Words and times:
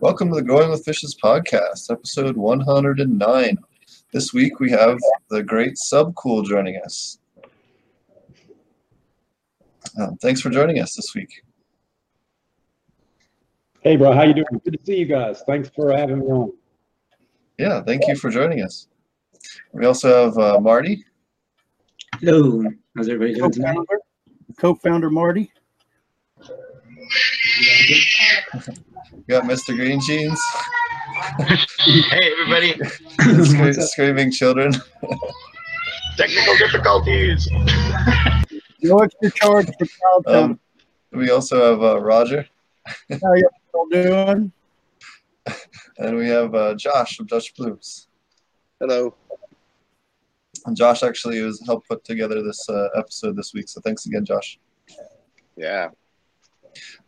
Welcome 0.00 0.28
to 0.30 0.36
the 0.36 0.42
Growing 0.42 0.70
with 0.70 0.84
Fishes 0.84 1.16
podcast, 1.22 1.90
episode 1.90 2.36
109. 2.36 3.58
This 4.12 4.32
week 4.32 4.60
we 4.60 4.70
have 4.70 4.98
the 5.30 5.42
great 5.42 5.74
Subcool 5.74 6.44
joining 6.44 6.80
us. 6.84 7.18
Um, 10.00 10.16
thanks 10.16 10.40
for 10.40 10.50
joining 10.50 10.80
us 10.80 10.94
this 10.94 11.14
week. 11.14 11.42
Hey, 13.80 13.96
bro, 13.96 14.12
how 14.12 14.22
you 14.22 14.34
doing? 14.34 14.46
Good 14.64 14.74
to 14.74 14.78
see 14.84 14.98
you 14.98 15.06
guys. 15.06 15.42
Thanks 15.46 15.70
for 15.74 15.96
having 15.96 16.20
me 16.20 16.26
on. 16.26 16.52
Yeah, 17.58 17.82
thank 17.82 18.06
you 18.08 18.16
for 18.16 18.30
joining 18.30 18.62
us. 18.62 18.88
We 19.72 19.86
also 19.86 20.26
have 20.26 20.38
uh, 20.38 20.60
Marty. 20.60 21.04
Hello, 22.20 22.64
how's 22.96 23.08
everybody 23.08 23.34
doing 23.34 23.50
tonight? 23.50 23.74
co-founder, 23.74 24.00
co-founder 24.58 25.10
Marty. 25.10 25.52
We 29.26 29.32
got 29.32 29.44
Mr. 29.44 29.74
Green 29.74 30.00
Jeans. 30.00 30.40
Hey 31.38 32.32
everybody! 32.32 32.74
Scre- 33.44 33.80
screaming 33.80 34.30
children. 34.30 34.72
Technical 36.16 36.56
difficulties. 36.58 37.48
No 38.82 38.98
extra 38.98 39.30
charge 39.30 39.66
for 39.78 39.86
child 39.86 40.26
Um, 40.26 40.36
um, 40.44 40.60
we 41.12 41.30
also 41.30 41.70
have 41.70 41.82
uh, 41.82 42.00
Roger, 42.00 42.46
How 43.10 43.32
you 43.34 43.48
all 43.72 43.88
doing? 43.88 44.52
and 45.98 46.16
we 46.16 46.28
have 46.28 46.54
uh, 46.54 46.74
Josh 46.74 47.18
of 47.20 47.26
Dutch 47.28 47.54
Blues. 47.56 48.08
Hello. 48.80 49.14
And 50.66 50.76
Josh 50.76 51.02
actually 51.02 51.40
was 51.40 51.62
helped 51.64 51.88
put 51.88 52.04
together 52.04 52.42
this 52.42 52.68
uh, 52.68 52.88
episode 52.96 53.36
this 53.36 53.52
week, 53.54 53.68
so 53.68 53.80
thanks 53.80 54.06
again, 54.06 54.24
Josh. 54.24 54.58
Yeah. 55.56 55.88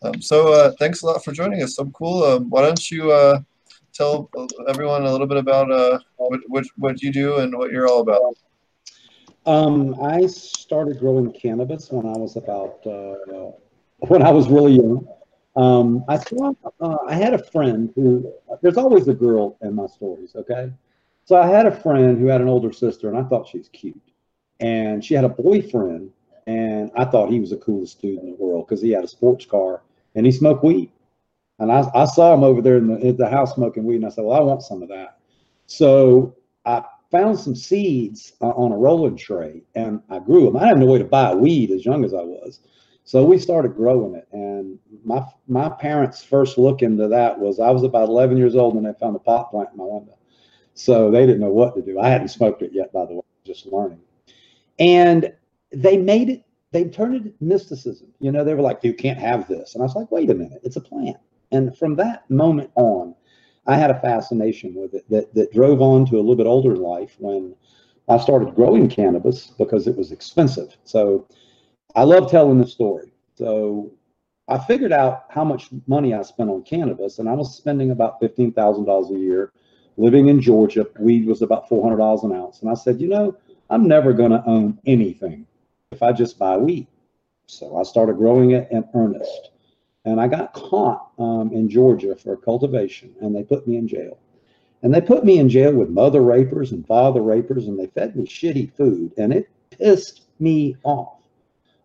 Um, 0.02 0.20
so 0.20 0.52
uh, 0.52 0.72
thanks 0.78 1.02
a 1.02 1.06
lot 1.06 1.24
for 1.24 1.32
joining 1.32 1.62
us. 1.62 1.76
So 1.76 1.86
cool. 1.86 2.24
Um, 2.24 2.50
why 2.50 2.62
don't 2.62 2.90
you 2.90 3.12
uh, 3.12 3.40
tell 3.92 4.30
everyone 4.68 5.04
a 5.04 5.12
little 5.12 5.26
bit 5.26 5.38
about 5.38 5.70
uh, 5.70 5.98
what, 6.16 6.40
what 6.48 6.64
what 6.76 7.02
you 7.02 7.12
do 7.12 7.38
and 7.38 7.56
what 7.56 7.70
you're 7.70 7.88
all 7.88 8.00
about? 8.00 8.36
Um, 9.46 9.94
I 10.02 10.26
started 10.26 10.98
growing 10.98 11.32
cannabis 11.32 11.90
when 11.90 12.06
I 12.06 12.18
was 12.18 12.36
about 12.36 12.84
uh, 12.86 13.52
when 13.98 14.22
I 14.22 14.30
was 14.30 14.48
really 14.48 14.74
young. 14.74 15.06
Um, 15.54 16.04
I 16.08 16.18
saw 16.18 16.52
uh, 16.80 16.96
I 17.06 17.14
had 17.14 17.32
a 17.32 17.38
friend 17.38 17.90
who 17.94 18.32
there's 18.60 18.76
always 18.76 19.08
a 19.08 19.14
girl 19.14 19.56
in 19.62 19.74
my 19.74 19.86
stories, 19.86 20.34
okay? 20.36 20.72
So 21.24 21.36
I 21.36 21.46
had 21.46 21.66
a 21.66 21.72
friend 21.72 22.18
who 22.18 22.26
had 22.26 22.40
an 22.40 22.48
older 22.48 22.72
sister, 22.72 23.08
and 23.08 23.16
I 23.16 23.22
thought 23.22 23.48
she 23.48 23.58
was 23.58 23.68
cute, 23.68 24.00
and 24.60 25.04
she 25.04 25.14
had 25.14 25.24
a 25.24 25.28
boyfriend, 25.28 26.10
and 26.46 26.90
I 26.96 27.04
thought 27.04 27.30
he 27.30 27.40
was 27.40 27.50
the 27.50 27.56
coolest 27.56 28.00
dude 28.00 28.20
in 28.20 28.26
the 28.26 28.36
world 28.36 28.66
because 28.66 28.82
he 28.82 28.90
had 28.90 29.04
a 29.04 29.08
sports 29.08 29.44
car 29.46 29.82
and 30.14 30.24
he 30.24 30.32
smoked 30.32 30.64
weed, 30.64 30.90
and 31.58 31.72
I, 31.72 31.88
I 31.94 32.04
saw 32.04 32.34
him 32.34 32.44
over 32.44 32.60
there 32.60 32.76
in 32.76 32.88
the, 32.88 32.96
in 32.98 33.16
the 33.16 33.28
house 33.28 33.54
smoking 33.54 33.84
weed, 33.84 33.96
and 33.96 34.06
I 34.06 34.10
said, 34.10 34.24
well, 34.24 34.40
I 34.40 34.44
want 34.44 34.62
some 34.62 34.82
of 34.82 34.88
that. 34.88 35.18
So 35.66 36.36
I 36.64 36.84
found 37.10 37.38
some 37.38 37.54
seeds 37.54 38.32
uh, 38.40 38.48
on 38.48 38.72
a 38.72 38.76
rolling 38.76 39.16
tray 39.16 39.62
and 39.74 40.00
I 40.10 40.18
grew 40.18 40.44
them. 40.44 40.56
I 40.56 40.66
had 40.66 40.78
no 40.78 40.86
way 40.86 40.98
to 40.98 41.04
buy 41.04 41.34
weed 41.34 41.70
as 41.70 41.84
young 41.84 42.04
as 42.04 42.14
I 42.14 42.22
was. 42.22 42.60
So 43.04 43.24
we 43.24 43.38
started 43.38 43.76
growing 43.76 44.14
it. 44.14 44.26
And 44.32 44.78
my 45.04 45.24
my 45.46 45.68
parents' 45.68 46.24
first 46.24 46.58
look 46.58 46.82
into 46.82 47.06
that 47.08 47.38
was 47.38 47.60
I 47.60 47.70
was 47.70 47.84
about 47.84 48.08
11 48.08 48.36
years 48.36 48.56
old 48.56 48.74
when 48.74 48.84
they 48.84 48.92
found 48.98 49.14
a 49.14 49.20
pot 49.20 49.50
plant 49.50 49.70
in 49.72 49.78
my 49.78 49.84
window. 49.84 50.18
So 50.74 51.10
they 51.10 51.24
didn't 51.24 51.40
know 51.40 51.52
what 51.52 51.74
to 51.76 51.82
do. 51.82 52.00
I 52.00 52.08
hadn't 52.08 52.28
smoked 52.28 52.62
it 52.62 52.72
yet, 52.72 52.92
by 52.92 53.06
the 53.06 53.14
way, 53.14 53.22
just 53.44 53.66
learning. 53.66 54.00
And 54.78 55.32
they 55.82 55.96
made 55.96 56.30
it, 56.30 56.44
they 56.72 56.84
turned 56.84 57.26
it 57.26 57.34
mysticism. 57.40 58.08
You 58.18 58.32
know, 58.32 58.44
they 58.44 58.54
were 58.54 58.62
like, 58.62 58.82
you 58.82 58.94
can't 58.94 59.18
have 59.18 59.46
this. 59.48 59.74
And 59.74 59.82
I 59.82 59.86
was 59.86 59.94
like, 59.94 60.10
wait 60.10 60.30
a 60.30 60.34
minute, 60.34 60.60
it's 60.62 60.76
a 60.76 60.80
plant. 60.80 61.16
And 61.52 61.76
from 61.76 61.96
that 61.96 62.28
moment 62.30 62.70
on, 62.74 63.14
I 63.66 63.76
had 63.76 63.90
a 63.90 64.00
fascination 64.00 64.74
with 64.74 64.94
it 64.94 65.08
that, 65.10 65.34
that 65.34 65.52
drove 65.52 65.80
on 65.80 66.06
to 66.06 66.16
a 66.16 66.18
little 66.18 66.36
bit 66.36 66.46
older 66.46 66.76
life 66.76 67.16
when 67.18 67.54
I 68.08 68.18
started 68.18 68.54
growing 68.54 68.88
cannabis 68.88 69.48
because 69.58 69.86
it 69.86 69.96
was 69.96 70.12
expensive. 70.12 70.76
So 70.84 71.26
I 71.94 72.04
love 72.04 72.30
telling 72.30 72.60
the 72.60 72.66
story. 72.66 73.12
So 73.34 73.92
I 74.48 74.58
figured 74.58 74.92
out 74.92 75.24
how 75.28 75.44
much 75.44 75.68
money 75.86 76.14
I 76.14 76.22
spent 76.22 76.50
on 76.50 76.62
cannabis, 76.62 77.18
and 77.18 77.28
I 77.28 77.32
was 77.32 77.56
spending 77.56 77.90
about 77.90 78.20
$15,000 78.20 79.10
a 79.10 79.18
year 79.18 79.52
living 79.96 80.28
in 80.28 80.40
Georgia. 80.40 80.86
Weed 81.00 81.26
was 81.26 81.42
about 81.42 81.68
$400 81.68 82.24
an 82.24 82.32
ounce. 82.32 82.60
And 82.60 82.70
I 82.70 82.74
said, 82.74 83.00
you 83.00 83.08
know, 83.08 83.36
I'm 83.70 83.88
never 83.88 84.12
going 84.12 84.30
to 84.30 84.44
own 84.46 84.78
anything 84.86 85.46
if 85.96 86.02
I 86.02 86.12
just 86.12 86.38
buy 86.38 86.56
weed. 86.56 86.86
So 87.46 87.76
I 87.76 87.82
started 87.82 88.16
growing 88.16 88.52
it 88.52 88.68
in 88.70 88.88
earnest 88.94 89.50
and 90.06 90.20
I 90.20 90.28
got 90.28 90.54
caught 90.54 91.10
um, 91.18 91.50
in 91.52 91.68
Georgia 91.68 92.14
for 92.14 92.36
cultivation, 92.36 93.14
and 93.20 93.34
they 93.34 93.42
put 93.42 93.66
me 93.66 93.76
in 93.76 93.88
jail. 93.88 94.16
And 94.82 94.94
they 94.94 95.00
put 95.00 95.24
me 95.24 95.38
in 95.38 95.48
jail 95.48 95.72
with 95.72 95.90
mother 95.90 96.22
rapers 96.22 96.70
and 96.70 96.86
father 96.86 97.20
rapers, 97.20 97.66
and 97.66 97.78
they 97.78 97.88
fed 97.88 98.14
me 98.14 98.24
shitty 98.24 98.72
food, 98.76 99.12
and 99.18 99.32
it 99.32 99.50
pissed 99.70 100.22
me 100.38 100.76
off. 100.84 101.18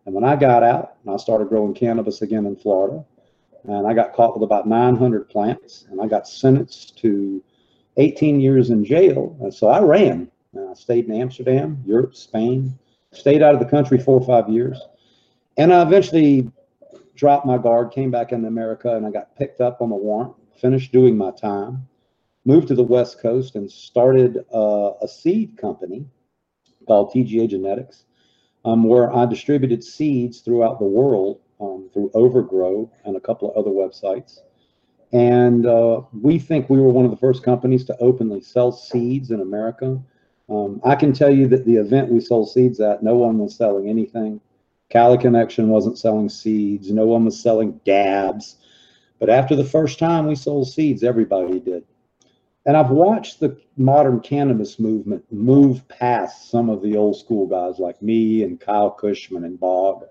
And 0.06 0.14
when 0.14 0.22
I 0.22 0.36
got 0.36 0.62
out, 0.62 0.96
and 1.04 1.12
I 1.12 1.16
started 1.16 1.48
growing 1.48 1.74
cannabis 1.74 2.22
again 2.22 2.46
in 2.46 2.54
Florida, 2.54 3.04
and 3.64 3.88
I 3.88 3.92
got 3.92 4.14
caught 4.14 4.34
with 4.34 4.44
about 4.44 4.68
900 4.68 5.28
plants, 5.28 5.86
and 5.90 6.00
I 6.00 6.06
got 6.06 6.28
sentenced 6.28 6.98
to 6.98 7.42
18 7.96 8.40
years 8.40 8.70
in 8.70 8.84
jail. 8.84 9.36
And 9.40 9.52
so 9.52 9.66
I 9.66 9.80
ran. 9.80 10.30
And 10.54 10.68
I 10.70 10.74
stayed 10.74 11.06
in 11.06 11.14
Amsterdam, 11.14 11.82
Europe, 11.86 12.14
Spain, 12.14 12.78
stayed 13.12 13.42
out 13.42 13.54
of 13.54 13.60
the 13.60 13.66
country 13.66 13.98
four 13.98 14.20
or 14.20 14.26
five 14.26 14.48
years. 14.48 14.80
And 15.56 15.72
I 15.72 15.82
eventually 15.82 16.50
dropped 17.14 17.46
my 17.46 17.58
guard, 17.58 17.92
came 17.92 18.10
back 18.10 18.32
into 18.32 18.48
America, 18.48 18.96
and 18.96 19.06
I 19.06 19.10
got 19.10 19.36
picked 19.36 19.60
up 19.60 19.80
on 19.80 19.90
the 19.90 19.96
warrant, 19.96 20.34
finished 20.60 20.92
doing 20.92 21.16
my 21.16 21.30
time, 21.30 21.86
moved 22.44 22.68
to 22.68 22.74
the 22.74 22.82
West 22.82 23.20
Coast, 23.20 23.54
and 23.54 23.70
started 23.70 24.44
uh, 24.52 24.92
a 25.02 25.08
seed 25.08 25.56
company 25.56 26.06
called 26.86 27.12
TGA 27.12 27.48
Genetics, 27.48 28.04
um, 28.64 28.84
where 28.84 29.14
I 29.14 29.26
distributed 29.26 29.84
seeds 29.84 30.40
throughout 30.40 30.78
the 30.78 30.86
world 30.86 31.40
um, 31.60 31.90
through 31.92 32.10
Overgrow 32.14 32.90
and 33.04 33.16
a 33.16 33.20
couple 33.20 33.50
of 33.50 33.56
other 33.56 33.70
websites. 33.70 34.38
And 35.12 35.66
uh, 35.66 36.02
we 36.12 36.38
think 36.38 36.70
we 36.70 36.80
were 36.80 36.88
one 36.88 37.04
of 37.04 37.10
the 37.10 37.16
first 37.16 37.42
companies 37.42 37.84
to 37.84 37.96
openly 37.98 38.40
sell 38.40 38.72
seeds 38.72 39.30
in 39.30 39.40
America. 39.40 40.02
Um, 40.48 40.80
I 40.84 40.94
can 40.94 41.12
tell 41.12 41.30
you 41.30 41.48
that 41.48 41.64
the 41.64 41.76
event 41.76 42.10
we 42.10 42.20
sold 42.20 42.50
seeds 42.50 42.80
at, 42.80 43.02
no 43.02 43.14
one 43.14 43.38
was 43.38 43.56
selling 43.56 43.88
anything. 43.88 44.40
Cali 44.90 45.16
Connection 45.16 45.68
wasn't 45.68 45.98
selling 45.98 46.28
seeds. 46.28 46.90
No 46.90 47.06
one 47.06 47.24
was 47.24 47.40
selling 47.40 47.80
dabs. 47.84 48.56
But 49.18 49.30
after 49.30 49.56
the 49.56 49.64
first 49.64 49.98
time 49.98 50.26
we 50.26 50.34
sold 50.34 50.68
seeds, 50.68 51.02
everybody 51.02 51.60
did. 51.60 51.84
And 52.66 52.76
I've 52.76 52.90
watched 52.90 53.40
the 53.40 53.56
modern 53.76 54.20
cannabis 54.20 54.78
movement 54.78 55.24
move 55.32 55.86
past 55.88 56.50
some 56.50 56.68
of 56.68 56.82
the 56.82 56.96
old 56.96 57.16
school 57.16 57.46
guys 57.46 57.78
like 57.78 58.00
me 58.02 58.44
and 58.44 58.60
Kyle 58.60 58.96
Kushman 59.00 59.44
and 59.44 59.58
Bob. 59.58 60.04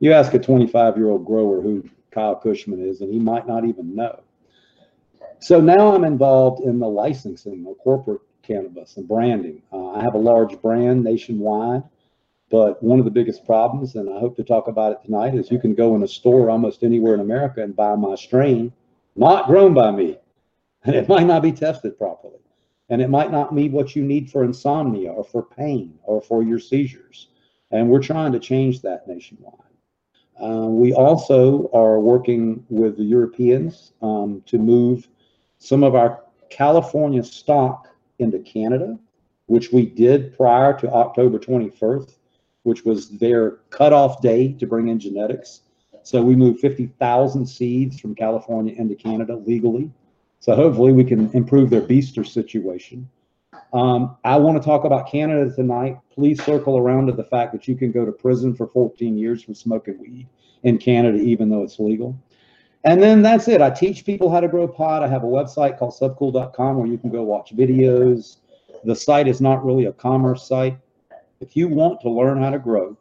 You 0.00 0.12
ask 0.12 0.34
a 0.34 0.38
25 0.38 0.96
year 0.96 1.08
old 1.08 1.24
grower 1.24 1.62
who 1.62 1.88
Kyle 2.10 2.38
Kushman 2.38 2.86
is, 2.86 3.00
and 3.00 3.12
he 3.12 3.18
might 3.18 3.46
not 3.46 3.64
even 3.64 3.94
know. 3.94 4.20
So 5.40 5.60
now 5.60 5.94
I'm 5.94 6.04
involved 6.04 6.62
in 6.62 6.78
the 6.78 6.88
licensing 6.88 7.66
of 7.66 7.78
corporate 7.78 8.20
cannabis 8.46 8.96
and 8.96 9.08
branding. 9.08 9.62
Uh, 9.72 9.92
I 9.92 10.02
have 10.02 10.14
a 10.14 10.18
large 10.18 10.60
brand 10.60 11.02
nationwide. 11.04 11.82
But 12.50 12.82
one 12.82 12.98
of 12.98 13.04
the 13.04 13.10
biggest 13.10 13.44
problems, 13.46 13.94
and 13.96 14.08
I 14.08 14.20
hope 14.20 14.36
to 14.36 14.44
talk 14.44 14.68
about 14.68 14.92
it 14.92 15.04
tonight, 15.04 15.34
is 15.34 15.50
you 15.50 15.58
can 15.58 15.74
go 15.74 15.96
in 15.96 16.02
a 16.02 16.08
store 16.08 16.50
almost 16.50 16.84
anywhere 16.84 17.14
in 17.14 17.20
America 17.20 17.62
and 17.62 17.74
buy 17.74 17.94
my 17.96 18.14
strain, 18.14 18.72
not 19.16 19.46
grown 19.46 19.74
by 19.74 19.90
me. 19.90 20.18
And 20.84 20.94
it 21.00 21.08
might 21.08 21.26
not 21.26 21.42
be 21.42 21.52
tested 21.52 21.98
properly. 21.98 22.38
And 22.90 23.00
it 23.00 23.08
might 23.08 23.32
not 23.32 23.54
be 23.54 23.70
what 23.70 23.96
you 23.96 24.04
need 24.04 24.30
for 24.30 24.44
insomnia 24.44 25.10
or 25.10 25.24
for 25.24 25.42
pain 25.42 25.98
or 26.02 26.20
for 26.20 26.42
your 26.42 26.58
seizures. 26.58 27.28
And 27.70 27.88
we're 27.88 28.02
trying 28.02 28.32
to 28.32 28.38
change 28.38 28.82
that 28.82 29.08
nationwide. 29.08 29.58
Uh, 30.40 30.68
we 30.68 30.92
also 30.92 31.70
are 31.72 31.98
working 31.98 32.64
with 32.68 32.96
the 32.96 33.04
Europeans 33.04 33.92
um, 34.02 34.42
to 34.46 34.58
move 34.58 35.08
some 35.58 35.82
of 35.82 35.94
our 35.94 36.22
California 36.50 37.24
stock 37.24 37.88
into 38.18 38.38
Canada, 38.38 38.98
which 39.46 39.72
we 39.72 39.86
did 39.86 40.36
prior 40.36 40.78
to 40.78 40.90
October 40.90 41.38
21st 41.38 42.14
which 42.64 42.84
was 42.84 43.10
their 43.10 43.58
cutoff 43.70 44.20
day 44.20 44.52
to 44.54 44.66
bring 44.66 44.88
in 44.88 44.98
genetics. 44.98 45.60
So 46.02 46.20
we 46.20 46.34
moved 46.34 46.60
50,000 46.60 47.46
seeds 47.46 48.00
from 48.00 48.14
California 48.14 48.74
into 48.76 48.94
Canada 48.94 49.36
legally. 49.36 49.90
So 50.40 50.54
hopefully 50.54 50.92
we 50.92 51.04
can 51.04 51.30
improve 51.32 51.70
their 51.70 51.82
beaster 51.82 52.26
situation. 52.26 53.08
Um, 53.72 54.16
I 54.24 54.36
want 54.36 54.60
to 54.60 54.64
talk 54.64 54.84
about 54.84 55.10
Canada 55.10 55.54
tonight. 55.54 55.98
Please 56.12 56.42
circle 56.42 56.76
around 56.76 57.06
to 57.06 57.12
the 57.12 57.24
fact 57.24 57.52
that 57.52 57.68
you 57.68 57.76
can 57.76 57.92
go 57.92 58.04
to 58.04 58.12
prison 58.12 58.54
for 58.54 58.66
14 58.66 59.16
years 59.16 59.42
for 59.42 59.54
smoking 59.54 59.98
weed 59.98 60.26
in 60.62 60.78
Canada, 60.78 61.18
even 61.18 61.48
though 61.48 61.62
it's 61.62 61.78
legal. 61.78 62.18
And 62.84 63.02
then 63.02 63.22
that's 63.22 63.48
it. 63.48 63.62
I 63.62 63.70
teach 63.70 64.04
people 64.04 64.30
how 64.30 64.40
to 64.40 64.48
grow 64.48 64.68
pot. 64.68 65.02
I 65.02 65.08
have 65.08 65.24
a 65.24 65.26
website 65.26 65.78
called 65.78 65.94
subcool.com 65.94 66.76
where 66.76 66.86
you 66.86 66.98
can 66.98 67.10
go 67.10 67.22
watch 67.22 67.56
videos. 67.56 68.36
The 68.84 68.94
site 68.94 69.26
is 69.26 69.40
not 69.40 69.64
really 69.64 69.86
a 69.86 69.92
commerce 69.92 70.46
site. 70.46 70.76
If 71.40 71.56
you 71.56 71.68
want 71.68 72.02
to 72.02 72.10
learn 72.10 72.42
how 72.42 72.50
to 72.50 72.58
grow, 72.58 72.96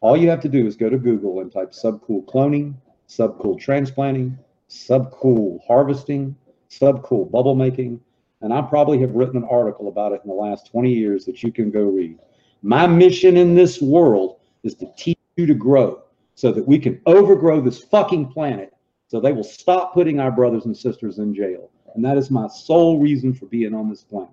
all 0.00 0.16
you 0.16 0.28
have 0.28 0.40
to 0.40 0.48
do 0.48 0.66
is 0.66 0.74
go 0.76 0.90
to 0.90 0.98
Google 0.98 1.40
and 1.40 1.52
type 1.52 1.70
subcool 1.70 2.24
cloning, 2.26 2.74
subcool 3.08 3.60
transplanting, 3.60 4.36
subcool 4.68 5.60
harvesting, 5.66 6.36
subcool 6.68 7.30
bubble 7.30 7.54
making, 7.54 8.00
and 8.40 8.52
I 8.52 8.62
probably 8.62 9.00
have 9.00 9.14
written 9.14 9.36
an 9.36 9.48
article 9.50 9.88
about 9.88 10.12
it 10.12 10.20
in 10.24 10.28
the 10.28 10.36
last 10.36 10.70
20 10.70 10.92
years 10.92 11.24
that 11.24 11.42
you 11.42 11.52
can 11.52 11.70
go 11.70 11.82
read. 11.82 12.18
My 12.62 12.86
mission 12.86 13.36
in 13.36 13.54
this 13.54 13.80
world 13.80 14.40
is 14.64 14.74
to 14.76 14.92
teach 14.96 15.18
you 15.36 15.46
to 15.46 15.54
grow 15.54 16.02
so 16.34 16.52
that 16.52 16.66
we 16.66 16.78
can 16.78 17.00
overgrow 17.06 17.60
this 17.60 17.82
fucking 17.82 18.28
planet 18.32 18.72
so 19.08 19.20
they 19.20 19.32
will 19.32 19.44
stop 19.44 19.94
putting 19.94 20.20
our 20.20 20.30
brothers 20.30 20.66
and 20.66 20.76
sisters 20.76 21.18
in 21.18 21.34
jail. 21.34 21.70
And 21.94 22.04
that 22.04 22.16
is 22.16 22.30
my 22.30 22.46
sole 22.46 23.00
reason 23.00 23.34
for 23.34 23.46
being 23.46 23.74
on 23.74 23.88
this 23.88 24.04
planet. 24.04 24.30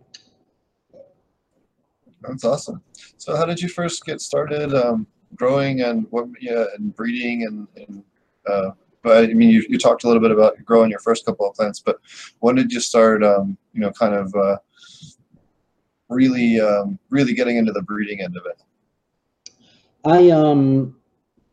That's 2.22 2.44
awesome. 2.44 2.82
So, 3.18 3.36
how 3.36 3.46
did 3.46 3.62
you 3.62 3.70
first 3.70 4.06
get 4.06 4.20
started 4.22 4.74
um, 4.74 5.08
growing 5.36 5.82
and 5.82 6.08
what, 6.10 6.28
yeah, 6.42 6.66
and 6.78 6.96
breeding 6.96 7.44
and, 7.44 7.68
and 7.78 8.04
uh, 8.48 8.72
but 9.02 9.30
I 9.30 9.34
mean, 9.34 9.50
you, 9.50 9.64
you 9.70 9.78
talked 9.78 10.04
a 10.04 10.08
little 10.08 10.22
bit 10.22 10.32
about 10.32 10.56
growing 10.66 10.90
your 10.90 11.00
first 11.00 11.26
couple 11.26 11.48
of 11.48 11.56
plants, 11.56 11.80
but 11.80 12.00
when 12.40 12.56
did 12.56 12.72
you 12.72 12.80
start, 12.80 13.24
um, 13.24 13.56
you 13.72 13.80
know, 13.80 13.92
kind 13.92 14.16
of 14.16 14.34
uh, 14.34 14.58
really, 16.10 16.60
um, 16.60 16.98
really 17.12 17.34
getting 17.34 17.58
into 17.58 17.72
the 17.72 17.84
breeding 17.84 18.22
end 18.22 18.36
of 18.36 18.48
it? 18.48 18.60
I 20.04 20.30
um 20.30 20.96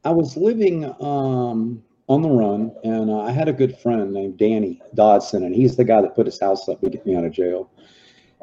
I 0.04 0.10
was 0.10 0.36
living 0.36 0.84
um 1.00 1.82
on 2.08 2.22
the 2.22 2.28
run, 2.28 2.72
and 2.84 3.10
uh, 3.10 3.20
I 3.20 3.30
had 3.30 3.48
a 3.48 3.52
good 3.52 3.78
friend 3.78 4.12
named 4.12 4.38
Danny 4.38 4.80
Dodson, 4.94 5.44
and 5.44 5.54
he's 5.54 5.76
the 5.76 5.84
guy 5.84 6.02
that 6.02 6.14
put 6.14 6.26
his 6.26 6.40
house 6.40 6.68
up 6.68 6.80
to 6.80 6.90
get 6.90 7.06
me 7.06 7.16
out 7.16 7.24
of 7.24 7.32
jail. 7.32 7.70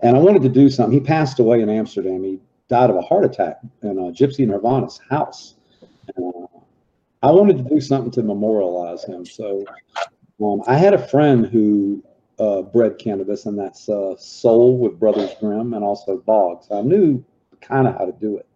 And 0.01 0.15
I 0.15 0.19
wanted 0.19 0.41
to 0.43 0.49
do 0.49 0.69
something. 0.69 0.97
He 0.97 1.05
passed 1.05 1.39
away 1.39 1.61
in 1.61 1.69
Amsterdam. 1.69 2.23
He 2.23 2.39
died 2.69 2.89
of 2.89 2.95
a 2.95 3.01
heart 3.01 3.25
attack 3.25 3.59
in 3.81 3.99
uh, 3.99 4.11
Gypsy 4.11 4.47
Nirvana's 4.47 4.99
house. 5.09 5.55
And, 6.15 6.33
uh, 6.33 6.59
I 7.21 7.31
wanted 7.31 7.57
to 7.57 7.63
do 7.63 7.81
something 7.81 8.11
to 8.11 8.23
memorialize 8.23 9.03
him. 9.03 9.25
So 9.25 9.65
um, 10.41 10.63
I 10.67 10.75
had 10.75 10.93
a 10.93 11.07
friend 11.07 11.45
who 11.45 12.01
uh, 12.39 12.61
bred 12.61 12.97
cannabis, 12.97 13.45
and 13.45 13.59
that's 13.59 13.89
uh, 13.89 14.15
Soul 14.17 14.77
with 14.77 14.97
Brothers 14.97 15.31
Grimm 15.39 15.73
and 15.73 15.83
also 15.83 16.17
Boggs. 16.17 16.67
I 16.71 16.81
knew 16.81 17.23
kind 17.59 17.87
of 17.87 17.97
how 17.97 18.05
to 18.05 18.13
do 18.13 18.37
it. 18.37 18.47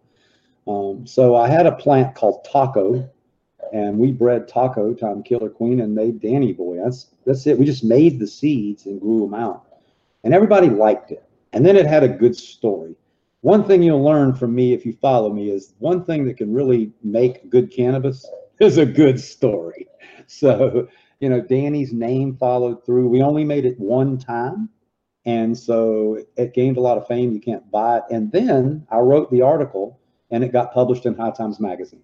Um, 0.66 1.06
so 1.06 1.36
I 1.36 1.48
had 1.48 1.66
a 1.66 1.72
plant 1.72 2.14
called 2.14 2.46
Taco, 2.50 3.06
and 3.74 3.98
we 3.98 4.12
bred 4.12 4.46
Taco, 4.46 4.94
Tom 4.94 5.24
Killer 5.24 5.50
Queen, 5.50 5.80
and 5.80 5.96
made 5.96 6.20
Danny 6.20 6.52
Boy. 6.52 6.78
That's 6.82 7.08
that's 7.26 7.46
it. 7.46 7.58
We 7.58 7.66
just 7.66 7.82
made 7.82 8.20
the 8.20 8.26
seeds 8.26 8.86
and 8.86 9.00
grew 9.00 9.20
them 9.20 9.34
out, 9.34 9.66
and 10.22 10.32
everybody 10.32 10.70
liked 10.70 11.10
it. 11.10 11.24
And 11.52 11.66
then 11.66 11.76
it 11.76 11.84
had 11.86 12.04
a 12.04 12.08
good 12.08 12.36
story. 12.36 12.94
One 13.40 13.64
thing 13.64 13.82
you'll 13.82 14.02
learn 14.02 14.32
from 14.32 14.54
me 14.54 14.72
if 14.72 14.86
you 14.86 14.92
follow 14.94 15.32
me 15.32 15.50
is 15.50 15.74
one 15.80 16.04
thing 16.04 16.24
that 16.26 16.36
can 16.36 16.54
really 16.54 16.92
make 17.02 17.50
good 17.50 17.72
cannabis 17.72 18.24
is 18.60 18.78
a 18.78 18.86
good 18.86 19.20
story. 19.20 19.88
So 20.26 20.88
you 21.20 21.28
know, 21.28 21.40
Danny's 21.40 21.92
name 21.92 22.36
followed 22.36 22.84
through. 22.84 23.08
We 23.08 23.22
only 23.22 23.44
made 23.44 23.66
it 23.66 23.78
one 23.78 24.18
time. 24.18 24.70
And 25.26 25.56
so 25.56 26.18
it 26.36 26.54
gained 26.54 26.76
a 26.76 26.80
lot 26.80 26.98
of 26.98 27.06
fame. 27.06 27.32
You 27.32 27.40
can't 27.40 27.70
buy 27.70 27.98
it. 27.98 28.04
And 28.10 28.32
then 28.32 28.86
I 28.90 28.98
wrote 28.98 29.30
the 29.30 29.42
article 29.42 30.00
and 30.30 30.42
it 30.42 30.52
got 30.52 30.72
published 30.72 31.06
in 31.06 31.14
High 31.14 31.30
Times 31.30 31.60
Magazine. 31.60 32.02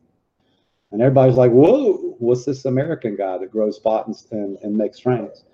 And 0.93 1.01
everybody's 1.01 1.37
like, 1.37 1.53
whoa, 1.53 2.17
what's 2.19 2.45
this 2.45 2.65
American 2.65 3.17
guy 3.17 3.39
that 3.39 3.51
grows 3.51 3.79
pot 3.79 4.09
and, 4.33 4.59
and, 4.63 4.77
makes 4.77 4.99
strains? 4.99 5.45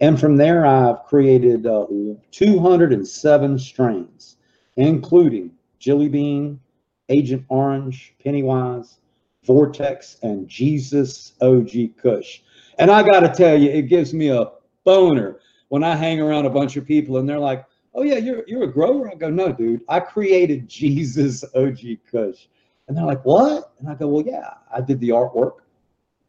And 0.00 0.20
from 0.20 0.36
there, 0.36 0.64
I've 0.64 1.04
created 1.04 1.66
uh, 1.66 1.86
207 2.30 3.58
strains, 3.58 4.36
including 4.76 5.52
Jelly 5.78 6.08
Bean, 6.08 6.60
Agent 7.08 7.44
Orange, 7.48 8.14
Pennywise, 8.22 8.98
Vortex, 9.44 10.18
and 10.22 10.48
Jesus 10.48 11.32
OG 11.40 11.96
Kush. 12.00 12.42
And 12.78 12.90
I 12.90 13.02
got 13.02 13.20
to 13.20 13.28
tell 13.28 13.58
you, 13.58 13.70
it 13.70 13.88
gives 13.88 14.12
me 14.12 14.28
a 14.28 14.50
boner 14.84 15.40
when 15.68 15.82
I 15.82 15.96
hang 15.96 16.20
around 16.20 16.46
a 16.46 16.50
bunch 16.50 16.76
of 16.76 16.86
people 16.86 17.16
and 17.16 17.28
they're 17.28 17.38
like, 17.38 17.64
oh, 17.94 18.02
yeah, 18.02 18.18
you're, 18.18 18.44
you're 18.46 18.64
a 18.64 18.72
grower? 18.72 19.10
I 19.10 19.14
go, 19.14 19.30
no, 19.30 19.52
dude, 19.52 19.80
I 19.88 20.00
created 20.00 20.68
Jesus 20.68 21.44
OG 21.54 21.78
Kush. 22.10 22.46
And 22.88 22.96
they're 22.96 23.04
like, 23.04 23.24
what? 23.24 23.72
And 23.78 23.88
I 23.88 23.94
go, 23.94 24.06
well, 24.08 24.24
yeah, 24.24 24.54
I 24.72 24.80
did 24.80 25.00
the 25.00 25.10
artwork. 25.10 25.56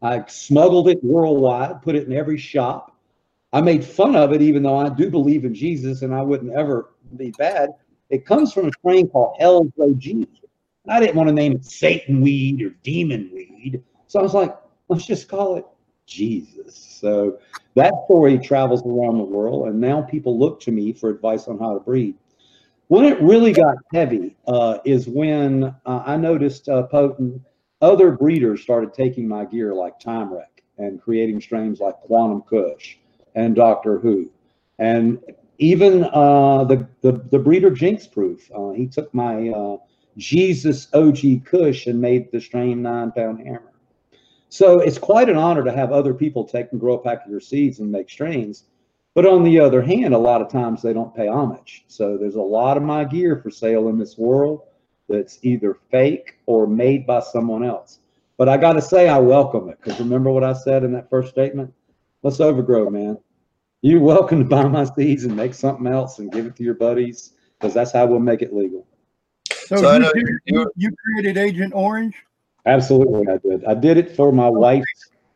I 0.02 0.24
smuggled 0.28 0.90
it 0.90 1.04
worldwide, 1.04 1.82
put 1.82 1.96
it 1.96 2.08
in 2.08 2.14
every 2.14 2.38
shop. 2.38 2.96
I 3.54 3.62
made 3.62 3.84
fun 3.84 4.16
of 4.16 4.34
it, 4.34 4.42
even 4.42 4.64
though 4.64 4.78
I 4.78 4.90
do 4.90 5.10
believe 5.10 5.46
in 5.46 5.54
Jesus 5.54 6.02
and 6.02 6.14
I 6.14 6.22
wouldn't 6.22 6.54
ever 6.54 6.94
be 7.16 7.32
bad. 7.32 7.70
It 8.10 8.26
comes 8.26 8.54
from 8.54 8.68
a 8.68 8.72
strain 8.72 9.08
called 9.10 9.38
Hell's 9.40 9.72
OG. 9.80 10.28
I 10.90 11.00
didn't 11.00 11.16
want 11.16 11.28
to 11.28 11.34
name 11.34 11.54
it 11.54 11.66
Satan 11.66 12.22
weed 12.22 12.62
or 12.62 12.70
demon 12.84 13.30
weed. 13.34 13.84
So 14.08 14.20
I 14.20 14.24
was 14.24 14.34
like, 14.34 14.56
let's 14.88 15.06
just 15.06 15.28
call 15.28 15.58
it 15.58 15.66
Jesus. 16.06 16.76
So 16.76 17.40
that 17.76 17.94
story 18.06 18.38
travels 18.40 18.82
around 18.86 19.18
the 19.18 19.24
world, 19.24 19.68
and 19.68 19.80
now 19.80 20.02
people 20.02 20.40
look 20.40 20.60
to 20.62 20.72
me 20.72 20.94
for 20.94 21.10
advice 21.10 21.48
on 21.48 21.60
how 21.60 21.74
to 21.74 21.80
breed. 21.80 22.16
When 22.88 23.04
it 23.04 23.22
really 23.22 23.52
got 23.52 23.76
heavy 23.94 24.38
uh, 24.48 24.80
is 24.86 25.08
when 25.08 25.76
uh, 25.86 26.04
I 26.06 26.16
noticed 26.16 26.70
uh, 26.70 26.84
potent 26.84 27.42
other 27.82 28.12
breeders 28.12 28.62
started 28.62 28.94
taking 28.94 29.28
my 29.28 29.46
gear 29.46 29.74
like 29.74 30.00
Time 30.00 30.34
Wreck 30.34 30.64
and 30.78 31.02
creating 31.02 31.42
strains 31.42 31.80
like 31.80 31.96
Quantum 31.96 32.42
Kush 32.44 32.98
and 33.36 33.56
Doctor 33.56 34.00
Who, 34.00 34.32
and 34.80 35.20
even 35.58 36.06
uh, 36.06 36.64
the, 36.64 36.88
the 37.02 37.12
the 37.30 37.40
breeder 37.40 37.72
Jinx 37.72 38.08
Proof. 38.08 38.50
Uh, 38.56 38.72
he 38.72 38.88
took 38.88 39.14
my 39.14 39.50
uh, 39.50 39.78
Jesus 40.18 40.88
OG 40.94 41.46
Kush 41.46 41.88
and 41.88 42.00
made 42.00 42.32
the 42.32 42.40
strain 42.40 42.82
Nine 42.82 43.12
Pound 43.12 43.40
Hammer. 43.40 43.74
So 44.50 44.80
it's 44.80 44.98
quite 44.98 45.30
an 45.30 45.36
honor 45.36 45.64
to 45.64 45.72
have 45.74 45.92
other 45.92 46.14
people 46.14 46.46
take 46.46 46.72
and 46.72 46.80
grow 46.80 46.94
a 46.94 47.00
pack 47.00 47.26
of 47.26 47.32
your 47.32 47.42
seeds 47.42 47.80
and 47.80 47.92
make 47.92 48.10
strains. 48.10 48.64
But 49.18 49.26
on 49.26 49.44
the 49.44 49.60
other 49.60 49.82
hand, 49.82 50.14
a 50.14 50.18
lot 50.20 50.44
of 50.44 50.52
times 50.52 50.84
they 50.84 50.94
don't 50.94 51.16
pay 51.16 51.28
homage. 51.28 51.84
So 51.88 52.20
there's 52.20 52.36
a 52.36 52.40
lot 52.40 52.78
of 52.78 52.84
my 52.84 53.04
gear 53.04 53.42
for 53.42 53.50
sale 53.50 53.90
in 53.90 53.98
this 53.98 54.16
world 54.16 54.62
that's 55.10 55.40
either 55.42 55.80
fake 55.90 56.38
or 56.46 56.68
made 56.68 57.08
by 57.08 57.22
someone 57.22 57.64
else. 57.64 57.98
But 58.38 58.48
I 58.48 58.58
got 58.58 58.74
to 58.74 58.82
say, 58.84 59.10
I 59.10 59.18
welcome 59.18 59.70
it 59.70 59.80
because 59.82 60.00
remember 60.00 60.30
what 60.30 60.44
I 60.44 60.54
said 60.54 60.84
in 60.84 60.94
that 60.94 61.10
first 61.10 61.32
statement? 61.32 61.74
Let's 62.22 62.40
overgrow, 62.40 62.92
man. 62.92 63.18
You're 63.82 64.02
welcome 64.02 64.38
to 64.38 64.46
buy 64.46 64.68
my 64.68 64.84
seeds 64.84 65.24
and 65.24 65.36
make 65.36 65.56
something 65.56 65.88
else 65.88 66.20
and 66.20 66.32
give 66.32 66.46
it 66.46 66.56
to 66.58 66.64
your 66.64 66.76
buddies 66.76 67.34
because 67.60 67.74
that's 67.74 67.92
how 67.92 68.06
we'll 68.06 68.20
make 68.20 68.44
it 68.44 68.54
legal. 68.54 68.86
So, 69.66 69.78
So 69.78 69.88
I 69.88 69.94
you, 69.96 70.00
know 70.00 70.12
did- 70.14 70.28
you- 70.28 70.40
you, 70.46 70.72
you 70.76 70.92
created 71.04 71.38
Agent 71.40 71.74
Orange 71.74 72.14
Absolutely, 72.68 73.28
I 73.34 73.38
did. 73.38 73.66
I 73.66 73.74
did 73.74 73.98
it 73.98 74.16
for 74.16 74.32
my 74.32 74.48
wife 74.48 74.84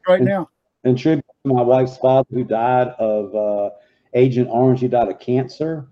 right 0.07 0.21
now. 0.21 0.49
In 0.83 0.95
tribute 0.95 1.25
to 1.45 1.53
my 1.53 1.61
wife's 1.61 1.97
father 1.97 2.27
who 2.31 2.43
died 2.43 2.89
of 2.99 3.35
uh, 3.35 3.69
Agent 4.13 4.49
Orange. 4.49 4.81
He 4.81 4.87
died 4.87 5.09
of 5.09 5.19
cancer 5.19 5.87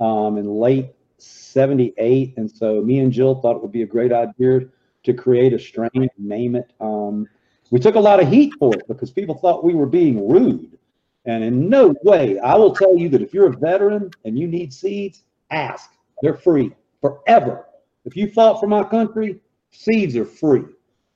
um, 0.00 0.36
in 0.38 0.46
late 0.46 0.94
78. 1.18 2.34
And 2.36 2.50
so 2.50 2.82
me 2.82 2.98
and 2.98 3.12
Jill 3.12 3.40
thought 3.40 3.56
it 3.56 3.62
would 3.62 3.72
be 3.72 3.82
a 3.82 3.86
great 3.86 4.12
idea 4.12 4.60
to 5.04 5.14
create 5.14 5.52
a 5.52 5.58
strain 5.58 5.90
and 5.94 6.10
name 6.18 6.56
it. 6.56 6.72
Um, 6.80 7.28
we 7.70 7.80
took 7.80 7.94
a 7.94 8.00
lot 8.00 8.20
of 8.20 8.28
heat 8.28 8.52
for 8.58 8.74
it 8.74 8.86
because 8.88 9.10
people 9.10 9.36
thought 9.36 9.64
we 9.64 9.74
were 9.74 9.86
being 9.86 10.28
rude. 10.28 10.78
And 11.24 11.44
in 11.44 11.68
no 11.68 11.94
way, 12.02 12.38
I 12.40 12.56
will 12.56 12.74
tell 12.74 12.96
you 12.96 13.08
that 13.10 13.22
if 13.22 13.32
you're 13.32 13.48
a 13.48 13.56
veteran 13.56 14.10
and 14.24 14.38
you 14.38 14.48
need 14.48 14.72
seeds, 14.72 15.22
ask. 15.50 15.90
They're 16.20 16.34
free 16.34 16.72
forever. 17.00 17.66
If 18.04 18.16
you 18.16 18.30
fought 18.30 18.60
for 18.60 18.66
my 18.66 18.82
country, 18.82 19.40
seeds 19.70 20.16
are 20.16 20.24
free. 20.24 20.64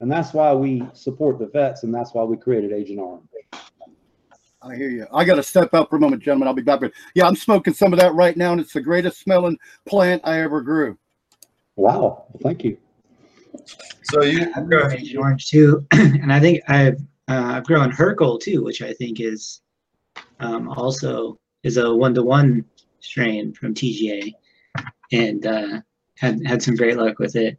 And 0.01 0.11
that's 0.11 0.35
why 0.35 0.53
we 0.53 0.87
support 0.93 1.39
the 1.39 1.47
vets, 1.47 1.83
and 1.83 1.95
that's 1.95 2.13
why 2.13 2.23
we 2.23 2.37
created 2.37 2.73
Agent 2.73 2.99
Orange. 2.99 3.29
I 4.63 4.75
hear 4.75 4.91
you. 4.91 5.07
I 5.13 5.25
got 5.25 5.37
to 5.37 5.43
step 5.43 5.75
out 5.75 5.89
for 5.89 5.97
a 5.97 6.01
moment, 6.01 6.23
gentlemen. 6.23 6.49
I'll 6.49 6.55
be 6.55 6.63
back. 6.63 6.81
But 6.81 6.93
yeah, 7.15 7.27
I'm 7.27 7.37
smoking 7.37 7.73
some 7.73 7.93
of 7.93 7.99
that 8.01 8.15
right 8.15 8.37
now, 8.37 8.53
and 8.53 8.61
it's 8.61 8.73
the 8.73 8.81
greatest 8.81 9.21
smelling 9.21 9.59
plant 9.87 10.23
I 10.25 10.41
ever 10.41 10.61
grew. 10.61 10.99
Wow, 11.77 12.27
thank 12.43 12.65
you. 12.65 12.79
So 14.03 14.23
you, 14.23 14.53
I've 14.55 14.69
grown 14.69 14.93
Agent 14.93 15.19
Orange 15.19 15.49
too, 15.49 15.87
and 15.93 16.33
I 16.33 16.41
think 16.41 16.63
I've 16.69 17.01
uh, 17.29 17.55
I've 17.57 17.65
grown 17.65 17.91
Hercule 17.91 18.39
too, 18.39 18.63
which 18.63 18.83
I 18.83 18.93
think 18.93 19.21
is 19.21 19.63
um, 20.41 20.69
also 20.69 21.39
is 21.63 21.77
a 21.77 21.95
one 21.95 22.15
to 22.15 22.23
one 22.23 22.65
strain 23.01 23.53
from 23.53 23.75
TGA, 23.75 24.33
and 25.13 25.47
uh, 25.47 25.81
had 26.17 26.41
had 26.47 26.63
some 26.63 26.77
great 26.77 26.97
luck 26.97 27.19
with 27.19 27.37
it. 27.37 27.59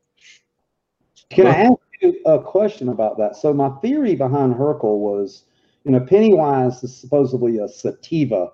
Can 1.29 1.47
I 1.47 1.63
ask 1.63 1.73
you 2.01 2.21
a 2.25 2.39
question 2.39 2.89
about 2.89 3.17
that? 3.17 3.35
So 3.35 3.53
my 3.53 3.69
theory 3.81 4.15
behind 4.15 4.55
Hercule 4.55 4.99
was, 4.99 5.43
you 5.83 5.91
know, 5.91 5.99
Pennywise 5.99 6.83
is 6.83 6.95
supposedly 6.95 7.59
a 7.59 7.67
sativa 7.67 8.51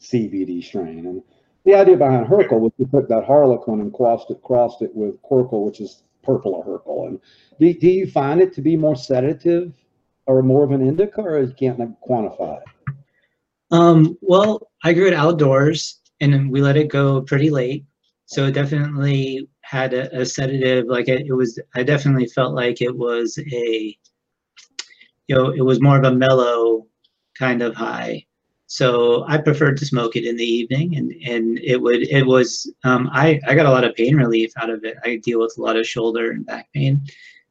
CBD 0.00 0.62
strain, 0.62 1.06
and 1.06 1.22
the 1.64 1.74
idea 1.74 1.96
behind 1.96 2.26
Hercule 2.26 2.60
was 2.60 2.72
to 2.78 2.86
put 2.86 3.08
that 3.08 3.24
Harlequin 3.24 3.80
and 3.80 3.92
crossed 3.92 4.30
it, 4.30 4.42
crossed 4.42 4.82
it 4.82 4.94
with 4.94 5.20
Querkle, 5.22 5.64
which 5.64 5.80
is 5.80 6.02
purple 6.22 6.54
or 6.54 6.64
Hercule. 6.64 7.06
And 7.06 7.20
do, 7.58 7.72
do 7.72 7.88
you 7.88 8.06
find 8.06 8.40
it 8.40 8.52
to 8.54 8.60
be 8.60 8.76
more 8.76 8.96
sedative 8.96 9.72
or 10.26 10.42
more 10.42 10.64
of 10.64 10.72
an 10.72 10.86
indica, 10.86 11.20
or 11.20 11.42
you 11.42 11.54
can't 11.54 11.78
like, 11.78 11.88
quantify 12.06 12.58
it? 12.58 12.94
Um, 13.70 14.16
well, 14.20 14.70
I 14.82 14.92
grew 14.92 15.06
it 15.06 15.14
outdoors, 15.14 16.00
and 16.20 16.50
we 16.50 16.60
let 16.60 16.76
it 16.76 16.88
go 16.88 17.22
pretty 17.22 17.50
late, 17.50 17.84
so 18.26 18.46
it 18.46 18.52
definitely 18.52 19.48
had 19.74 19.92
a, 19.92 20.20
a 20.20 20.24
sedative. 20.24 20.86
Like 20.86 21.08
it, 21.08 21.26
it 21.26 21.32
was, 21.32 21.58
I 21.74 21.82
definitely 21.82 22.26
felt 22.26 22.54
like 22.54 22.80
it 22.80 22.96
was 22.96 23.38
a, 23.38 23.98
you 25.26 25.34
know, 25.34 25.50
it 25.50 25.62
was 25.62 25.82
more 25.82 25.98
of 25.98 26.04
a 26.04 26.14
mellow 26.14 26.86
kind 27.38 27.60
of 27.62 27.74
high. 27.74 28.24
so 28.66 29.24
I 29.28 29.38
preferred 29.38 29.76
to 29.78 29.86
smoke 29.86 30.16
it 30.16 30.24
in 30.30 30.36
the 30.36 30.52
evening, 30.58 30.96
and 30.96 31.08
and 31.34 31.58
it 31.72 31.78
would 31.84 32.02
it 32.18 32.26
was 32.34 32.48
um, 32.84 33.02
I 33.12 33.40
I 33.48 33.54
got 33.54 33.66
a 33.66 33.74
lot 33.76 33.84
of 33.84 33.94
pain 33.94 34.16
relief 34.16 34.50
out 34.60 34.70
of 34.70 34.84
it. 34.84 34.96
I 35.04 35.10
deal 35.26 35.40
with 35.40 35.54
a 35.58 35.62
lot 35.66 35.76
of 35.76 35.86
shoulder 35.86 36.30
and 36.32 36.46
back 36.46 36.66
pain, 36.72 37.00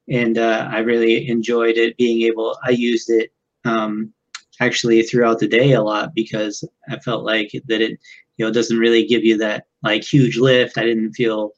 and 0.10 0.38
uh, 0.38 0.68
I 0.72 0.80
really 0.80 1.28
enjoyed 1.36 1.78
it. 1.78 1.98
Being 1.98 2.22
able, 2.30 2.58
I 2.70 2.72
used 2.72 3.10
it 3.10 3.32
um, 3.66 4.14
actually 4.60 5.04
throughout 5.04 5.40
the 5.40 5.48
day 5.60 5.74
a 5.74 5.82
lot 5.82 6.16
because 6.22 6.64
I 6.90 7.00
felt 7.00 7.24
like 7.34 7.52
that 7.70 7.82
it 7.82 8.00
you 8.38 8.46
know 8.46 8.52
doesn't 8.52 8.84
really 8.86 9.06
give 9.06 9.24
you 9.24 9.38
that 9.40 9.66
like 9.84 10.04
huge 10.04 10.38
lift. 10.38 10.78
I 10.78 10.86
didn't 10.86 11.14
feel 11.14 11.54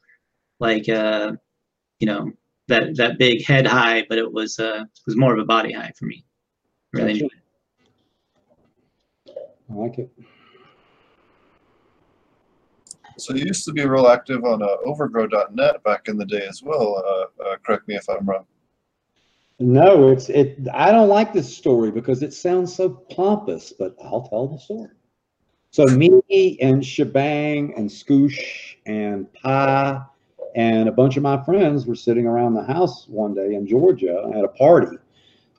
like 0.59 0.87
uh, 0.89 1.33
you 1.99 2.07
know 2.07 2.31
that 2.67 2.95
that 2.95 3.17
big 3.17 3.43
head 3.43 3.67
high, 3.67 4.05
but 4.09 4.17
it 4.17 4.31
was 4.31 4.59
uh, 4.59 4.83
it 4.83 5.01
was 5.05 5.17
more 5.17 5.33
of 5.33 5.39
a 5.39 5.45
body 5.45 5.73
high 5.73 5.91
for 5.97 6.05
me. 6.05 6.25
Really 6.93 7.13
Gotcha. 7.13 7.23
enjoyed 7.23 7.31
it. 7.31 7.45
I 9.69 9.73
like 9.73 9.97
it. 9.99 10.11
So 13.17 13.33
you 13.33 13.45
used 13.45 13.63
to 13.65 13.71
be 13.71 13.85
real 13.85 14.07
active 14.07 14.43
on 14.43 14.61
uh, 14.61 14.67
overgrow.net 14.85 15.83
back 15.83 16.07
in 16.07 16.17
the 16.17 16.25
day 16.25 16.45
as 16.47 16.61
well. 16.61 17.01
Uh, 17.05 17.43
uh, 17.43 17.55
correct 17.65 17.87
me 17.87 17.95
if 17.95 18.09
I'm 18.09 18.25
wrong. 18.25 18.45
No, 19.59 20.09
it's 20.09 20.27
it. 20.27 20.59
I 20.73 20.91
don't 20.91 21.07
like 21.07 21.31
this 21.31 21.55
story 21.55 21.89
because 21.89 22.21
it 22.23 22.33
sounds 22.33 22.75
so 22.75 22.89
pompous, 22.89 23.71
but 23.71 23.95
I'll 24.03 24.27
tell 24.27 24.47
the 24.47 24.59
story. 24.59 24.89
So 25.71 25.85
me 25.85 26.57
and 26.61 26.85
Shebang 26.85 27.73
and 27.77 27.89
Scoosh 27.89 28.75
and 28.85 29.31
Pie 29.33 30.01
and 30.55 30.87
a 30.87 30.91
bunch 30.91 31.17
of 31.17 31.23
my 31.23 31.43
friends 31.43 31.85
were 31.85 31.95
sitting 31.95 32.25
around 32.25 32.53
the 32.53 32.63
house 32.63 33.07
one 33.07 33.33
day 33.33 33.55
in 33.55 33.67
Georgia 33.67 34.31
at 34.33 34.45
a 34.45 34.47
party 34.47 34.97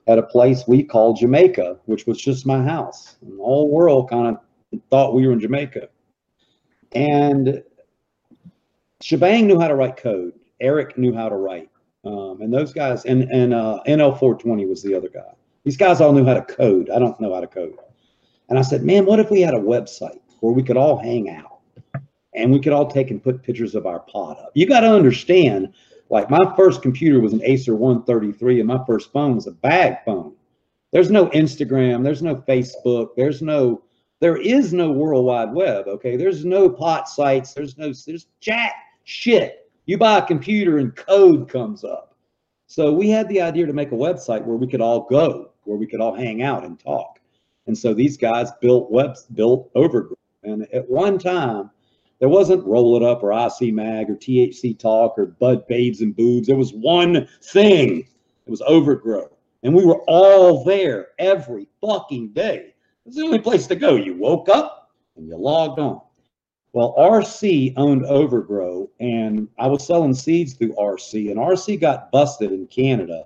at 0.07 0.17
a 0.17 0.23
place 0.23 0.63
we 0.67 0.83
called 0.83 1.17
Jamaica, 1.17 1.77
which 1.85 2.07
was 2.07 2.17
just 2.17 2.45
my 2.45 2.63
house. 2.63 3.17
And 3.21 3.37
the 3.37 3.43
whole 3.43 3.69
world 3.69 4.09
kind 4.09 4.35
of 4.35 4.81
thought 4.89 5.13
we 5.13 5.27
were 5.27 5.33
in 5.33 5.39
Jamaica. 5.39 5.89
And 6.93 7.61
Shebang 9.01 9.47
knew 9.47 9.59
how 9.59 9.67
to 9.67 9.75
write 9.75 9.97
code. 9.97 10.33
Eric 10.61 10.97
knew 10.97 11.13
how 11.13 11.29
to 11.29 11.35
write. 11.35 11.69
Um, 12.05 12.41
and 12.41 12.53
those 12.53 12.73
guys, 12.73 13.05
and, 13.05 13.23
and 13.23 13.53
uh, 13.53 13.81
NL420 13.85 14.67
was 14.67 14.81
the 14.81 14.95
other 14.95 15.09
guy. 15.09 15.33
These 15.65 15.77
guys 15.77 15.99
all 15.99 16.13
knew 16.13 16.25
how 16.25 16.35
to 16.35 16.41
code. 16.41 16.89
I 16.89 16.99
don't 16.99 17.19
know 17.19 17.33
how 17.33 17.41
to 17.41 17.47
code. 17.47 17.75
And 18.49 18.57
I 18.57 18.61
said, 18.61 18.83
man, 18.83 19.05
what 19.05 19.19
if 19.19 19.29
we 19.29 19.41
had 19.41 19.53
a 19.53 19.59
website 19.59 20.19
where 20.39 20.53
we 20.53 20.63
could 20.63 20.77
all 20.77 20.97
hang 20.97 21.29
out 21.29 21.56
and 22.33 22.51
we 22.51 22.59
could 22.59 22.73
all 22.73 22.89
take 22.89 23.11
and 23.11 23.23
put 23.23 23.43
pictures 23.43 23.75
of 23.75 23.85
our 23.85 23.99
pot 23.99 24.39
up? 24.39 24.51
You 24.53 24.65
got 24.65 24.81
to 24.81 24.91
understand, 24.91 25.73
like 26.09 26.29
my 26.29 26.53
first 26.55 26.81
computer 26.81 27.19
was 27.19 27.33
an 27.33 27.41
Acer 27.43 27.75
133 27.75 28.59
and 28.59 28.67
my 28.67 28.83
first 28.85 29.11
phone 29.11 29.35
was 29.35 29.47
a 29.47 29.51
bag 29.51 29.97
phone. 30.05 30.33
There's 30.91 31.11
no 31.11 31.27
Instagram, 31.27 32.03
there's 32.03 32.21
no 32.23 32.35
Facebook, 32.35 33.09
there's 33.17 33.41
no, 33.41 33.83
there 34.19 34.37
is 34.37 34.73
no 34.73 34.91
World 34.91 35.25
Wide 35.25 35.53
Web, 35.53 35.87
okay? 35.87 36.15
There's 36.15 36.45
no 36.45 36.69
pot 36.69 37.09
sites, 37.09 37.53
there's 37.53 37.77
no, 37.77 37.91
there's 38.05 38.27
chat 38.39 38.73
shit. 39.03 39.69
You 39.85 39.97
buy 39.97 40.17
a 40.17 40.25
computer 40.25 40.77
and 40.77 40.95
code 40.95 41.49
comes 41.49 41.83
up. 41.83 42.15
So 42.67 42.91
we 42.91 43.09
had 43.09 43.29
the 43.29 43.41
idea 43.41 43.65
to 43.65 43.73
make 43.73 43.91
a 43.91 43.95
website 43.95 44.43
where 44.43 44.57
we 44.57 44.67
could 44.67 44.81
all 44.81 45.07
go, 45.09 45.51
where 45.63 45.77
we 45.77 45.87
could 45.87 46.01
all 46.01 46.13
hang 46.13 46.41
out 46.41 46.65
and 46.65 46.79
talk. 46.79 47.19
And 47.67 47.77
so 47.77 47.93
these 47.93 48.17
guys 48.17 48.51
built 48.61 48.91
webs, 48.91 49.25
built 49.33 49.69
Overgrow. 49.75 50.17
And 50.43 50.67
at 50.73 50.89
one 50.89 51.17
time, 51.17 51.69
there 52.19 52.29
wasn't 52.29 52.65
Roll 52.65 52.97
It 52.97 53.03
Up 53.03 53.23
or 53.23 53.31
IC 53.31 53.73
Mag 53.73 54.09
or 54.09 54.15
THC 54.15 54.77
Talk 54.77 55.17
or 55.17 55.27
Bud 55.27 55.67
Babes 55.67 56.01
and 56.01 56.15
Boobs. 56.15 56.47
There 56.47 56.55
was 56.55 56.73
one 56.73 57.27
thing. 57.43 57.99
It 57.99 58.49
was 58.49 58.61
Overgrow. 58.61 59.29
And 59.63 59.73
we 59.73 59.85
were 59.85 60.01
all 60.07 60.63
there 60.63 61.09
every 61.19 61.67
fucking 61.81 62.29
day. 62.29 62.73
It 63.05 63.05
was 63.05 63.15
the 63.15 63.23
only 63.23 63.39
place 63.39 63.67
to 63.67 63.75
go. 63.75 63.95
You 63.95 64.15
woke 64.15 64.49
up 64.49 64.91
and 65.15 65.27
you 65.27 65.37
logged 65.37 65.79
on. 65.79 66.01
Well, 66.73 66.93
RC 66.97 67.73
owned 67.75 68.05
Overgrow, 68.05 68.89
and 68.99 69.47
I 69.57 69.67
was 69.67 69.85
selling 69.85 70.13
seeds 70.13 70.53
through 70.53 70.75
RC, 70.75 71.31
and 71.31 71.39
RC 71.39 71.79
got 71.81 72.11
busted 72.11 72.51
in 72.51 72.67
Canada, 72.67 73.23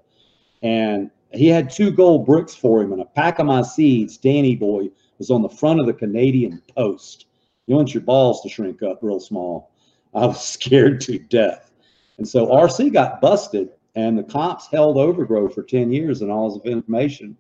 and 0.61 1.11
he 1.33 1.47
had 1.47 1.69
two 1.69 1.91
gold 1.91 2.25
bricks 2.25 2.55
for 2.55 2.81
him, 2.81 2.93
and 2.93 3.01
a 3.01 3.05
pack 3.05 3.39
of 3.39 3.47
my 3.47 3.61
seeds, 3.61 4.17
Danny 4.17 4.55
Boy, 4.55 4.89
was 5.17 5.31
on 5.31 5.41
the 5.41 5.49
front 5.49 5.79
of 5.79 5.85
the 5.85 5.93
Canadian 5.93 6.61
Post. 6.77 7.25
You 7.67 7.75
want 7.75 7.93
your 7.93 8.03
balls 8.03 8.41
to 8.41 8.49
shrink 8.49 8.83
up 8.83 8.99
real 9.01 9.19
small. 9.19 9.71
I 10.13 10.25
was 10.25 10.43
scared 10.47 11.01
to 11.01 11.19
death, 11.19 11.71
and 12.17 12.27
so 12.27 12.47
RC 12.47 12.93
got 12.93 13.21
busted, 13.21 13.69
and 13.95 14.17
the 14.17 14.23
cops 14.23 14.67
held 14.67 14.97
Overgrow 14.97 15.49
for 15.49 15.63
ten 15.63 15.91
years 15.91 16.21
and 16.21 16.31
all 16.31 16.53
his 16.53 16.65
information. 16.65 17.37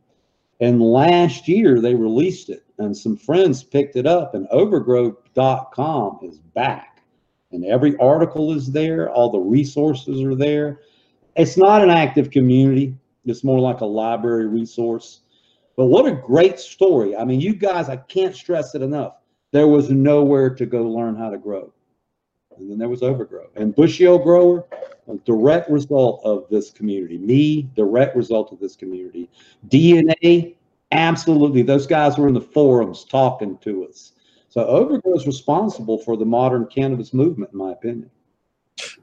And 0.61 0.79
last 0.79 1.47
year 1.47 1.81
they 1.81 1.95
released 1.95 2.49
it, 2.49 2.63
and 2.77 2.95
some 2.95 3.17
friends 3.17 3.63
picked 3.63 3.95
it 3.95 4.05
up, 4.05 4.35
and 4.35 4.47
overgrow.com 4.51 6.19
is 6.21 6.37
back. 6.37 7.01
And 7.51 7.65
every 7.65 7.97
article 7.97 8.53
is 8.53 8.71
there, 8.71 9.09
all 9.09 9.31
the 9.31 9.39
resources 9.39 10.21
are 10.21 10.35
there. 10.35 10.81
It's 11.35 11.57
not 11.57 11.81
an 11.81 11.89
active 11.89 12.29
community, 12.29 12.95
it's 13.25 13.43
more 13.43 13.59
like 13.59 13.81
a 13.81 13.85
library 13.85 14.47
resource. 14.47 15.21
But 15.75 15.85
what 15.85 16.05
a 16.05 16.11
great 16.11 16.59
story. 16.59 17.15
I 17.15 17.23
mean, 17.23 17.41
you 17.41 17.55
guys, 17.55 17.89
I 17.89 17.95
can't 17.97 18.35
stress 18.35 18.75
it 18.75 18.81
enough. 18.81 19.15
There 19.51 19.67
was 19.67 19.89
nowhere 19.89 20.49
to 20.49 20.65
go 20.65 20.83
learn 20.83 21.15
how 21.15 21.29
to 21.29 21.37
grow. 21.37 21.73
And 22.57 22.69
then 22.69 22.77
there 22.77 22.89
was 22.89 23.01
Overgrow. 23.01 23.49
And 23.55 23.75
Bushy 23.75 24.07
Old 24.07 24.23
Grower, 24.23 24.65
a 25.07 25.15
direct 25.25 25.69
result 25.69 26.21
of 26.23 26.45
this 26.49 26.69
community. 26.69 27.17
Me, 27.17 27.63
direct 27.75 28.15
result 28.15 28.51
of 28.51 28.59
this 28.59 28.75
community. 28.75 29.29
DNA, 29.69 30.55
absolutely. 30.91 31.63
Those 31.63 31.87
guys 31.87 32.17
were 32.17 32.27
in 32.27 32.33
the 32.33 32.41
forums 32.41 33.03
talking 33.03 33.57
to 33.59 33.87
us. 33.87 34.13
So 34.49 34.65
Overgrow 34.65 35.15
is 35.15 35.25
responsible 35.25 35.97
for 35.97 36.17
the 36.17 36.25
modern 36.25 36.65
cannabis 36.67 37.13
movement, 37.13 37.51
in 37.53 37.57
my 37.57 37.71
opinion. 37.71 38.09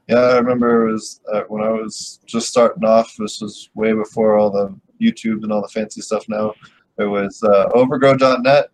Yeah, 0.07 0.17
I 0.17 0.37
remember 0.37 0.87
it 0.87 0.93
was 0.93 1.21
uh, 1.31 1.41
when 1.47 1.63
I 1.63 1.69
was 1.69 2.19
just 2.25 2.49
starting 2.49 2.83
off. 2.83 3.15
This 3.17 3.41
was 3.41 3.69
way 3.75 3.93
before 3.93 4.37
all 4.37 4.49
the 4.49 4.75
YouTube 5.01 5.43
and 5.43 5.51
all 5.51 5.61
the 5.61 5.67
fancy 5.67 6.01
stuff 6.01 6.27
now. 6.29 6.53
It 6.97 7.05
was 7.05 7.41
uh, 7.43 7.69
overgrow.net, 7.73 8.69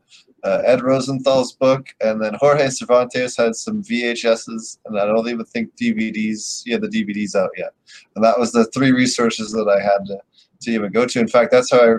uh, 0.46 0.62
Ed 0.64 0.84
Rosenthal's 0.84 1.54
book, 1.54 1.88
and 2.02 2.22
then 2.22 2.36
Jorge 2.36 2.70
Cervantes 2.70 3.36
had 3.36 3.56
some 3.56 3.82
VHSs, 3.82 4.78
and 4.86 5.00
I 5.00 5.06
don't 5.06 5.28
even 5.28 5.46
think 5.46 5.76
DVDs. 5.76 6.62
Yeah, 6.66 6.78
the 6.78 6.88
DVDs 6.88 7.36
out 7.36 7.50
yet, 7.58 7.74
and 8.16 8.24
that 8.24 8.40
was 8.40 8.52
the 8.52 8.66
three 8.66 8.92
resources 8.92 9.52
that 9.54 9.68
I 9.68 9.84
had 9.84 10.06
to, 10.06 10.20
to 10.62 10.72
even 10.72 10.92
go 10.92 11.06
to. 11.08 11.20
In 11.20 11.28
fact, 11.28 11.52
that's 11.52 11.72
how 11.72 11.80
I 11.80 11.96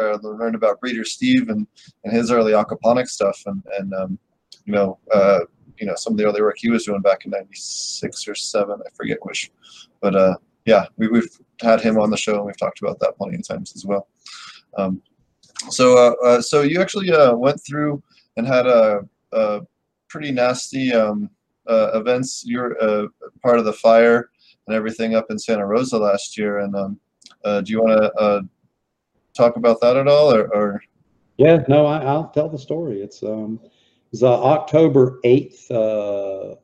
uh, 0.00 0.18
learned 0.22 0.54
about 0.54 0.80
Breeder 0.80 1.04
Steve 1.04 1.48
and, 1.48 1.66
and 2.04 2.12
his 2.12 2.30
early 2.30 2.52
aquaponics 2.52 3.08
stuff, 3.08 3.42
and 3.46 3.62
and 3.78 3.94
um, 3.94 4.18
you 4.66 4.74
know 4.74 4.98
uh, 5.14 5.40
you 5.78 5.86
know 5.86 5.94
some 5.96 6.12
of 6.12 6.18
the 6.18 6.26
early 6.26 6.42
work 6.42 6.56
he 6.58 6.70
was 6.70 6.84
doing 6.84 7.00
back 7.00 7.24
in 7.24 7.30
'96 7.30 8.28
or 8.28 8.34
'7, 8.34 8.78
I 8.78 8.90
forget 8.94 9.18
which, 9.22 9.50
but 10.02 10.14
uh, 10.14 10.36
yeah, 10.66 10.84
we, 10.98 11.08
we've 11.08 11.40
had 11.62 11.80
him 11.80 11.98
on 11.98 12.10
the 12.10 12.16
show 12.18 12.36
and 12.36 12.44
we've 12.44 12.58
talked 12.58 12.82
about 12.82 13.00
that 13.00 13.16
plenty 13.16 13.36
of 13.36 13.48
times 13.48 13.72
as 13.74 13.86
well. 13.86 14.08
Um, 14.76 15.00
so, 15.70 15.96
uh, 15.96 16.26
uh, 16.26 16.40
so 16.40 16.62
you 16.62 16.80
actually 16.80 17.12
uh, 17.12 17.34
went 17.34 17.60
through 17.66 18.02
and 18.36 18.46
had 18.46 18.66
a, 18.66 19.00
a 19.32 19.60
pretty 20.08 20.30
nasty 20.30 20.92
um, 20.92 21.30
events. 21.66 22.44
You're 22.46 22.76
part 23.42 23.58
of 23.58 23.64
the 23.64 23.72
fire 23.72 24.30
and 24.66 24.76
everything 24.76 25.14
up 25.14 25.26
in 25.30 25.38
Santa 25.38 25.66
Rosa 25.66 25.98
last 25.98 26.36
year. 26.36 26.58
And 26.58 26.74
um, 26.74 27.00
do 27.44 27.72
you 27.72 27.80
want 27.80 28.00
to 28.00 28.48
talk 29.34 29.56
about 29.56 29.80
that 29.80 29.96
at 29.96 30.08
all, 30.08 30.34
or? 30.34 30.48
or 30.54 30.82
Yeah, 31.36 31.62
no, 31.68 31.86
I, 31.86 31.98
I'll 32.04 32.30
tell 32.30 32.48
the 32.48 32.58
story. 32.58 33.02
It's 33.02 33.22
um, 33.22 33.60
it 33.62 33.70
was 34.12 34.22
October 34.22 35.20
eighth, 35.24 35.70
uh, 35.70 36.54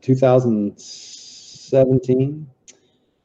two 0.00 0.14
thousand 0.14 0.78
seventeen, 0.78 2.46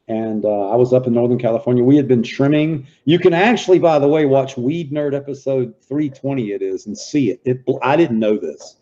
and 0.08 0.44
uh, 0.44 0.70
I 0.70 0.76
was 0.76 0.92
up 0.92 1.06
in 1.06 1.14
Northern 1.14 1.38
California. 1.38 1.84
We 1.84 1.96
had 1.96 2.08
been 2.08 2.22
trimming. 2.22 2.86
You 3.04 3.18
can 3.18 3.32
actually, 3.32 3.78
by 3.78 3.98
the 3.98 4.08
way, 4.08 4.26
watch 4.26 4.56
Weed 4.56 4.92
Nerd 4.92 5.14
episode 5.14 5.74
three 5.86 6.10
twenty. 6.10 6.52
It 6.52 6.62
is 6.62 6.86
and 6.86 6.96
see 6.96 7.30
it. 7.30 7.40
It 7.44 7.64
I 7.82 7.96
didn't 7.96 8.18
know 8.18 8.36
this. 8.36 8.76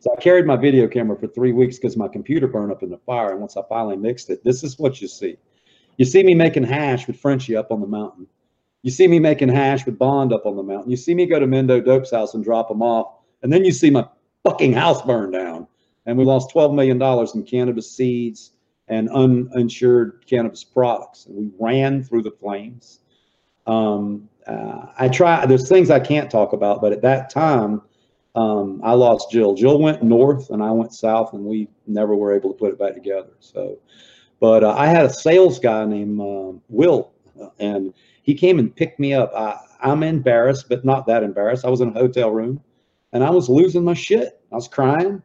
So 0.00 0.14
I 0.16 0.20
carried 0.20 0.46
my 0.46 0.56
video 0.56 0.86
camera 0.86 1.18
for 1.18 1.26
three 1.26 1.52
weeks 1.52 1.76
because 1.76 1.96
my 1.96 2.06
computer 2.06 2.46
burned 2.46 2.70
up 2.70 2.82
in 2.82 2.90
the 2.90 2.98
fire. 2.98 3.32
And 3.32 3.40
once 3.40 3.56
I 3.56 3.62
finally 3.68 3.96
mixed 3.96 4.30
it, 4.30 4.44
this 4.44 4.62
is 4.62 4.78
what 4.78 5.00
you 5.00 5.08
see. 5.08 5.36
You 5.96 6.04
see 6.04 6.22
me 6.22 6.34
making 6.34 6.62
hash 6.62 7.08
with 7.08 7.18
Frenchie 7.18 7.56
up 7.56 7.72
on 7.72 7.80
the 7.80 7.86
mountain. 7.86 8.28
You 8.82 8.92
see 8.92 9.08
me 9.08 9.18
making 9.18 9.48
hash 9.48 9.84
with 9.84 9.98
Bond 9.98 10.32
up 10.32 10.46
on 10.46 10.54
the 10.54 10.62
mountain. 10.62 10.90
You 10.90 10.96
see 10.96 11.14
me 11.14 11.26
go 11.26 11.40
to 11.40 11.46
Mendo 11.46 11.84
Dope's 11.84 12.12
house 12.12 12.34
and 12.34 12.44
drop 12.44 12.70
him 12.70 12.80
off. 12.80 13.14
And 13.42 13.52
then 13.52 13.64
you 13.64 13.72
see 13.72 13.90
my 13.90 14.06
fucking 14.44 14.72
house 14.72 15.02
burn 15.02 15.32
down. 15.32 15.66
And 16.06 16.16
we 16.16 16.24
lost 16.24 16.54
$12 16.54 16.74
million 16.74 17.02
in 17.34 17.42
cannabis 17.42 17.90
seeds 17.90 18.52
and 18.88 19.10
uninsured 19.10 20.24
cannabis 20.26 20.64
products. 20.64 21.26
And 21.26 21.36
we 21.36 21.50
ran 21.58 22.02
through 22.02 22.22
the 22.22 22.30
flames. 22.30 23.00
Um, 23.66 24.28
uh, 24.46 24.86
I 24.98 25.08
try, 25.08 25.44
there's 25.46 25.68
things 25.68 25.90
I 25.90 26.00
can't 26.00 26.30
talk 26.30 26.52
about, 26.52 26.80
but 26.80 26.92
at 26.92 27.02
that 27.02 27.30
time, 27.30 27.82
um, 28.34 28.80
I 28.84 28.92
lost 28.92 29.30
Jill. 29.30 29.54
Jill 29.54 29.78
went 29.78 30.02
north 30.02 30.50
and 30.50 30.62
I 30.62 30.70
went 30.70 30.94
south, 30.94 31.32
and 31.32 31.44
we 31.44 31.68
never 31.86 32.14
were 32.14 32.32
able 32.34 32.52
to 32.52 32.58
put 32.58 32.72
it 32.72 32.78
back 32.78 32.94
together. 32.94 33.30
So, 33.40 33.78
but 34.40 34.62
uh, 34.64 34.74
I 34.76 34.86
had 34.86 35.04
a 35.04 35.12
sales 35.12 35.58
guy 35.58 35.84
named 35.84 36.20
uh, 36.20 36.58
Will, 36.68 37.12
and 37.58 37.92
he 38.22 38.34
came 38.34 38.58
and 38.58 38.74
picked 38.74 39.00
me 39.00 39.12
up. 39.12 39.32
I, 39.34 39.58
I'm 39.80 40.02
embarrassed, 40.02 40.68
but 40.68 40.84
not 40.84 41.06
that 41.06 41.22
embarrassed. 41.22 41.64
I 41.64 41.70
was 41.70 41.80
in 41.80 41.88
a 41.88 41.92
hotel 41.92 42.30
room. 42.30 42.62
and 43.12 43.24
I 43.24 43.30
was 43.30 43.48
losing 43.48 43.84
my 43.84 43.94
shit. 43.94 44.40
I 44.52 44.54
was 44.54 44.68
crying. 44.68 45.22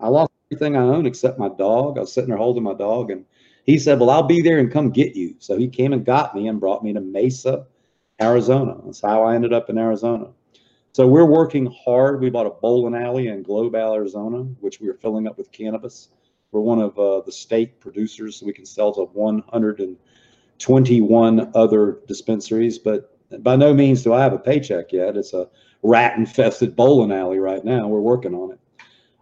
I 0.00 0.08
lost 0.08 0.32
everything 0.50 0.76
I 0.76 0.82
own 0.82 1.06
except 1.06 1.38
my 1.38 1.48
dog. 1.48 1.98
I 1.98 2.00
was 2.00 2.12
sitting 2.12 2.30
there 2.30 2.38
holding 2.38 2.62
my 2.62 2.74
dog, 2.74 3.10
and 3.10 3.24
he 3.64 3.78
said, 3.78 4.00
"Well, 4.00 4.10
I'll 4.10 4.22
be 4.22 4.40
there 4.40 4.58
and 4.58 4.72
come 4.72 4.90
get 4.90 5.14
you." 5.14 5.34
So 5.38 5.58
he 5.58 5.68
came 5.68 5.92
and 5.92 6.02
got 6.04 6.34
me 6.34 6.48
and 6.48 6.60
brought 6.60 6.82
me 6.82 6.92
to 6.94 7.00
Mesa, 7.00 7.66
Arizona. 8.20 8.76
That's 8.84 9.02
how 9.02 9.22
I 9.24 9.34
ended 9.34 9.52
up 9.52 9.68
in 9.68 9.78
Arizona. 9.78 10.28
So 10.92 11.06
we're 11.06 11.26
working 11.26 11.66
hard. 11.84 12.20
We 12.20 12.30
bought 12.30 12.46
a 12.46 12.56
bowling 12.62 12.94
alley 12.94 13.28
in 13.28 13.42
Globe, 13.42 13.74
Arizona, 13.74 14.38
which 14.60 14.80
we 14.80 14.88
are 14.88 14.94
filling 14.94 15.28
up 15.28 15.36
with 15.36 15.52
cannabis. 15.52 16.08
We're 16.50 16.62
one 16.62 16.80
of 16.80 16.98
uh, 16.98 17.20
the 17.20 17.32
state 17.32 17.78
producers, 17.78 18.36
so 18.36 18.46
we 18.46 18.54
can 18.54 18.64
sell 18.64 18.90
to 18.94 19.02
121 19.02 21.50
other 21.54 22.00
dispensaries. 22.08 22.78
But 22.78 23.14
by 23.42 23.56
no 23.56 23.74
means 23.74 24.02
do 24.02 24.14
I 24.14 24.22
have 24.22 24.32
a 24.32 24.38
paycheck 24.38 24.92
yet. 24.92 25.18
It's 25.18 25.34
a 25.34 25.50
rat-infested 25.82 26.74
bowling 26.74 27.12
alley 27.12 27.38
right 27.38 27.62
now. 27.62 27.86
We're 27.86 28.00
working 28.00 28.34
on 28.34 28.52
it. 28.52 28.58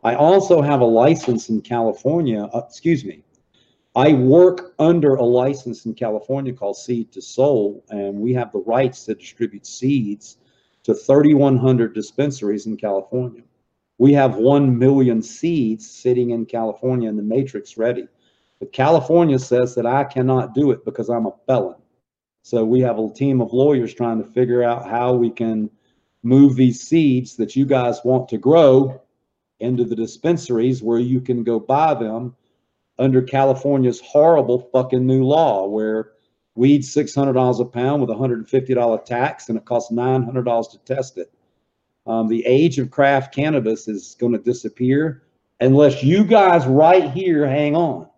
I 0.06 0.14
also 0.14 0.62
have 0.62 0.82
a 0.82 0.84
license 0.84 1.48
in 1.48 1.60
California. 1.62 2.44
Uh, 2.54 2.62
excuse 2.68 3.04
me. 3.04 3.24
I 3.96 4.12
work 4.12 4.72
under 4.78 5.16
a 5.16 5.24
license 5.24 5.84
in 5.84 5.94
California 5.94 6.52
called 6.52 6.76
Seed 6.76 7.10
to 7.10 7.20
Soul, 7.20 7.84
and 7.90 8.14
we 8.14 8.32
have 8.34 8.52
the 8.52 8.60
rights 8.60 9.04
to 9.06 9.16
distribute 9.16 9.66
seeds 9.66 10.38
to 10.84 10.94
3,100 10.94 11.92
dispensaries 11.92 12.66
in 12.66 12.76
California. 12.76 13.42
We 13.98 14.12
have 14.12 14.36
1 14.36 14.78
million 14.78 15.22
seeds 15.22 15.90
sitting 15.90 16.30
in 16.30 16.46
California 16.46 17.08
in 17.08 17.16
the 17.16 17.22
matrix 17.24 17.76
ready. 17.76 18.06
But 18.60 18.72
California 18.72 19.40
says 19.40 19.74
that 19.74 19.86
I 19.86 20.04
cannot 20.04 20.54
do 20.54 20.70
it 20.70 20.84
because 20.84 21.08
I'm 21.08 21.26
a 21.26 21.34
felon. 21.48 21.80
So 22.44 22.64
we 22.64 22.78
have 22.82 23.00
a 23.00 23.12
team 23.12 23.40
of 23.40 23.52
lawyers 23.52 23.92
trying 23.92 24.22
to 24.22 24.30
figure 24.30 24.62
out 24.62 24.88
how 24.88 25.14
we 25.14 25.30
can 25.30 25.68
move 26.22 26.54
these 26.54 26.80
seeds 26.80 27.34
that 27.38 27.56
you 27.56 27.66
guys 27.66 28.04
want 28.04 28.28
to 28.28 28.38
grow 28.38 29.02
into 29.60 29.84
the 29.84 29.96
dispensaries 29.96 30.82
where 30.82 30.98
you 30.98 31.20
can 31.20 31.42
go 31.42 31.58
buy 31.58 31.94
them 31.94 32.34
under 32.98 33.22
California's 33.22 34.00
horrible 34.00 34.68
fucking 34.72 35.06
new 35.06 35.24
law 35.24 35.66
where 35.66 36.12
weed's 36.54 36.94
$600 36.94 37.60
a 37.60 37.64
pound 37.64 38.00
with 38.00 38.10
a 38.10 38.14
$150 38.14 39.04
tax 39.04 39.48
and 39.48 39.58
it 39.58 39.64
costs 39.64 39.92
$900 39.92 40.70
to 40.70 40.78
test 40.78 41.18
it. 41.18 41.32
Um, 42.06 42.28
the 42.28 42.44
age 42.46 42.78
of 42.78 42.90
craft 42.90 43.34
cannabis 43.34 43.88
is 43.88 44.16
going 44.18 44.32
to 44.32 44.38
disappear 44.38 45.22
unless 45.60 46.02
you 46.02 46.24
guys 46.24 46.66
right 46.66 47.10
here 47.10 47.46
hang 47.46 47.74
on. 47.74 48.08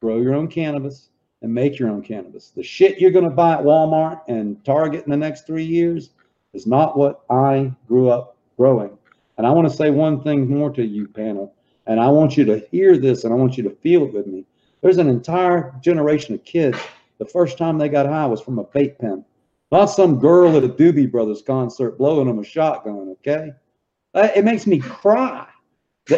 Grow 0.00 0.20
your 0.20 0.34
own 0.34 0.48
cannabis 0.48 1.08
and 1.42 1.52
make 1.52 1.78
your 1.78 1.88
own 1.88 2.02
cannabis. 2.02 2.50
The 2.50 2.62
shit 2.62 3.00
you're 3.00 3.10
going 3.10 3.24
to 3.24 3.30
buy 3.30 3.54
at 3.54 3.62
Walmart 3.62 4.20
and 4.28 4.62
Target 4.64 5.04
in 5.04 5.10
the 5.10 5.16
next 5.16 5.46
three 5.46 5.64
years 5.64 6.10
is 6.52 6.66
not 6.66 6.96
what 6.98 7.22
I 7.30 7.72
grew 7.88 8.10
up 8.10 8.36
growing. 8.56 8.96
And 9.38 9.46
I 9.46 9.50
want 9.50 9.68
to 9.68 9.74
say 9.74 9.90
one 9.90 10.22
thing 10.22 10.48
more 10.48 10.70
to 10.70 10.84
you, 10.84 11.08
panel, 11.08 11.54
and 11.86 12.00
I 12.00 12.08
want 12.08 12.36
you 12.36 12.44
to 12.46 12.58
hear 12.70 12.96
this 12.96 13.24
and 13.24 13.32
I 13.32 13.36
want 13.36 13.56
you 13.56 13.62
to 13.64 13.70
feel 13.70 14.04
it 14.04 14.12
with 14.12 14.26
me. 14.26 14.44
There's 14.82 14.98
an 14.98 15.08
entire 15.08 15.74
generation 15.82 16.34
of 16.34 16.44
kids, 16.44 16.78
the 17.18 17.24
first 17.24 17.58
time 17.58 17.78
they 17.78 17.88
got 17.88 18.06
high 18.06 18.26
was 18.26 18.40
from 18.40 18.58
a 18.58 18.64
vape 18.64 18.98
pen. 18.98 19.24
Not 19.72 19.86
some 19.86 20.18
girl 20.18 20.56
at 20.56 20.64
a 20.64 20.68
Doobie 20.68 21.10
Brothers 21.10 21.42
concert 21.42 21.98
blowing 21.98 22.28
them 22.28 22.38
a 22.38 22.44
shotgun, 22.44 23.16
okay? 23.20 23.50
Uh, 24.14 24.28
It 24.34 24.44
makes 24.44 24.66
me 24.66 24.78
cry. 24.78 25.46
A 26.10 26.14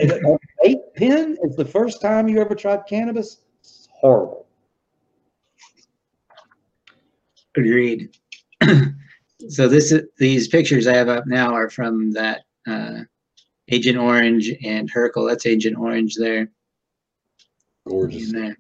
vape 0.63 0.95
pen 0.97 1.37
is 1.43 1.57
the 1.57 1.65
first 1.65 2.03
time 2.03 2.29
you 2.29 2.41
ever 2.41 2.55
tried 2.55 2.83
cannabis? 2.89 3.39
It's 3.61 3.89
horrible. 3.91 4.47
Agreed. 7.57 8.17
so 9.49 9.67
this 9.69 9.93
is 9.93 10.03
these 10.19 10.49
pictures 10.49 10.87
I 10.87 10.95
have 10.95 11.09
up 11.09 11.27
now 11.27 11.55
are 11.55 11.71
from 11.71 12.13
that 12.13 12.43
uh, 12.69 13.05
Agent 13.69 13.99
Orange 13.99 14.51
and 14.65 14.91
Herkel. 14.91 15.29
That's 15.29 15.47
Agent 15.47 15.77
Orange 15.79 16.15
there. 16.17 16.51
Gorgeous. 17.87 18.33
There. 18.33 18.57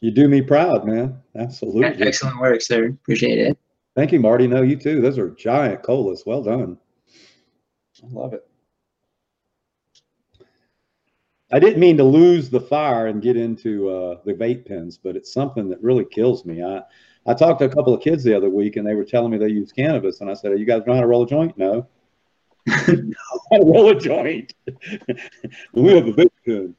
You 0.00 0.10
do 0.10 0.28
me 0.28 0.42
proud, 0.42 0.86
man. 0.86 1.20
Absolutely. 1.36 2.06
Excellent 2.06 2.38
work, 2.40 2.60
sir. 2.60 2.86
Appreciate 2.88 3.38
it. 3.38 3.58
Thank 3.94 4.12
you, 4.12 4.20
Marty. 4.20 4.46
No, 4.46 4.62
you 4.62 4.76
too. 4.76 5.00
Those 5.00 5.18
are 5.18 5.30
giant 5.30 5.82
colas. 5.82 6.24
Well 6.26 6.42
done. 6.42 6.78
I 8.02 8.06
love 8.12 8.34
it. 8.34 8.46
I 11.52 11.60
didn't 11.60 11.78
mean 11.78 11.96
to 11.98 12.04
lose 12.04 12.50
the 12.50 12.60
fire 12.60 13.06
and 13.06 13.22
get 13.22 13.36
into 13.36 13.88
uh, 13.88 14.18
the 14.24 14.34
vape 14.34 14.66
pens, 14.66 14.98
but 14.98 15.14
it's 15.14 15.32
something 15.32 15.68
that 15.68 15.80
really 15.80 16.04
kills 16.04 16.44
me. 16.44 16.64
I, 16.64 16.82
I 17.26 17.34
talked 17.34 17.60
to 17.60 17.66
a 17.66 17.74
couple 17.74 17.94
of 17.94 18.02
kids 18.02 18.24
the 18.24 18.36
other 18.36 18.50
week 18.50 18.76
and 18.76 18.86
they 18.86 18.94
were 18.94 19.04
telling 19.04 19.30
me 19.30 19.38
they 19.38 19.48
use 19.48 19.70
cannabis. 19.70 20.20
And 20.20 20.28
I 20.28 20.34
said, 20.34 20.50
Are 20.50 20.56
you 20.56 20.66
guys 20.66 20.82
know 20.86 20.94
how 20.94 21.00
to 21.00 21.06
roll 21.06 21.22
a 21.22 21.28
joint? 21.28 21.56
No. 21.56 21.86
How 22.68 23.58
roll 23.60 23.90
a 23.90 24.00
joint. 24.00 24.54
we 25.72 25.94
have 25.94 26.06
a 26.06 26.12
vape 26.12 26.30
pen. 26.44 26.74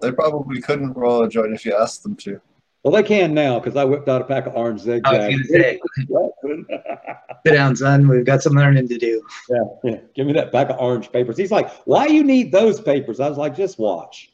They 0.00 0.10
probably 0.12 0.60
couldn't 0.60 0.94
roll 0.94 1.22
a 1.22 1.28
joint 1.28 1.52
if 1.52 1.64
you 1.64 1.76
asked 1.76 2.02
them 2.02 2.16
to. 2.16 2.40
Well, 2.82 2.92
they 2.92 3.02
can 3.04 3.32
now 3.32 3.60
because 3.60 3.76
I 3.76 3.84
whipped 3.84 4.08
out 4.08 4.22
a 4.22 4.24
pack 4.24 4.46
of 4.46 4.56
orange 4.56 4.80
I 4.88 4.98
was 4.98 5.02
zigzags. 5.04 5.50
gonna 5.50 5.62
say, 5.62 5.80
sit 7.46 7.52
down, 7.52 7.76
son. 7.76 8.08
We've 8.08 8.24
got 8.24 8.42
some 8.42 8.54
learning 8.54 8.88
to 8.88 8.98
do. 8.98 9.22
Yeah, 9.48 9.64
yeah. 9.84 10.00
Give 10.14 10.26
me 10.26 10.32
that 10.32 10.50
pack 10.50 10.70
of 10.70 10.80
orange 10.80 11.12
papers. 11.12 11.36
He's 11.36 11.52
like, 11.52 11.70
why 11.84 12.06
you 12.06 12.24
need 12.24 12.50
those 12.50 12.80
papers? 12.80 13.20
I 13.20 13.28
was 13.28 13.38
like, 13.38 13.54
just 13.54 13.78
watch. 13.78 14.30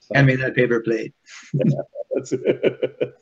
So, 0.00 0.16
Hand 0.16 0.26
me 0.26 0.34
that 0.36 0.56
paper 0.56 0.80
plate. 0.80 1.14
that's 2.12 2.32
it. 2.32 3.14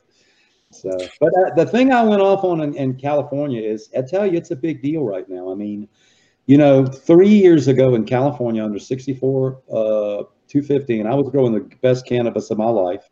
so, 0.71 0.97
but 1.19 1.31
uh, 1.37 1.53
the 1.55 1.65
thing 1.67 1.93
I 1.93 2.03
went 2.03 2.23
off 2.23 2.43
on 2.43 2.61
in, 2.61 2.73
in 2.73 2.95
California 2.95 3.61
is, 3.61 3.91
I 3.95 4.01
tell 4.01 4.25
you, 4.25 4.35
it's 4.35 4.49
a 4.49 4.55
big 4.55 4.81
deal 4.81 5.03
right 5.03 5.29
now. 5.29 5.51
I 5.51 5.55
mean, 5.55 5.87
you 6.45 6.57
know, 6.57 6.85
three 6.85 7.29
years 7.29 7.67
ago 7.67 7.95
in 7.95 8.05
California, 8.05 8.63
under 8.63 8.79
64, 8.79 9.61
uh, 9.69 10.23
250, 10.47 10.99
and 10.99 11.09
I 11.09 11.15
was 11.15 11.29
growing 11.29 11.53
the 11.53 11.75
best 11.81 12.05
cannabis 12.05 12.51
of 12.51 12.57
my 12.57 12.69
life. 12.69 13.09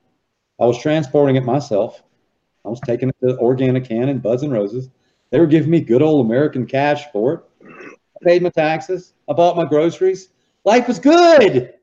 I 0.59 0.65
was 0.65 0.81
transporting 0.81 1.35
it 1.35 1.45
myself. 1.45 2.03
I 2.65 2.69
was 2.69 2.81
taking 2.81 3.09
it 3.09 3.15
to 3.21 3.37
Organic 3.37 3.85
Can 3.85 4.09
and 4.09 4.21
Buds 4.21 4.43
and 4.43 4.51
Roses. 4.51 4.89
They 5.31 5.39
were 5.39 5.47
giving 5.47 5.69
me 5.69 5.79
good 5.79 6.01
old 6.01 6.25
American 6.25 6.65
cash 6.65 7.05
for 7.11 7.33
it. 7.33 7.39
I 7.63 8.25
paid 8.25 8.41
my 8.41 8.49
taxes. 8.49 9.13
I 9.29 9.33
bought 9.33 9.55
my 9.55 9.65
groceries. 9.65 10.29
Life 10.65 10.87
was 10.87 10.99
good. 10.99 11.73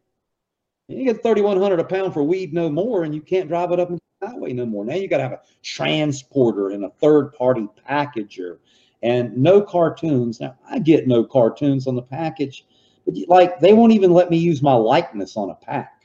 You 0.89 1.05
get 1.05 1.23
3100 1.23 1.81
a 1.81 1.85
pound 1.85 2.13
for 2.13 2.23
weed 2.23 2.53
no 2.53 2.69
more, 2.69 3.05
and 3.05 3.15
you 3.15 3.21
can't 3.21 3.49
drive 3.49 3.73
it 3.73 3.81
up 3.81 3.89
the 3.89 3.99
highway 4.27 4.53
no 4.53 4.67
more. 4.67 4.85
Now 4.85 4.95
you 4.95 5.09
got 5.09 5.19
to 5.19 5.23
have 5.23 5.33
a 5.33 5.41
transporter 5.63 6.71
and 6.71 6.85
a 6.85 6.91
third 6.91 7.33
party 7.33 7.67
packager 7.89 8.59
and 9.03 9.37
no 9.37 9.61
cartoons. 9.61 10.41
Now 10.41 10.57
I 10.69 10.79
get 10.79 11.07
no 11.07 11.25
cartoons 11.25 11.87
on 11.87 11.95
the 11.95 12.03
package, 12.03 12.67
but 13.05 13.15
like 13.29 13.61
they 13.61 13.73
won't 13.73 13.93
even 13.93 14.13
let 14.13 14.31
me 14.31 14.37
use 14.37 14.63
my 14.63 14.75
likeness 14.75 15.37
on 15.37 15.51
a 15.51 15.55
pack. 15.55 16.05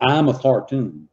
I'm 0.00 0.28
a 0.28 0.38
cartoon. 0.38 1.08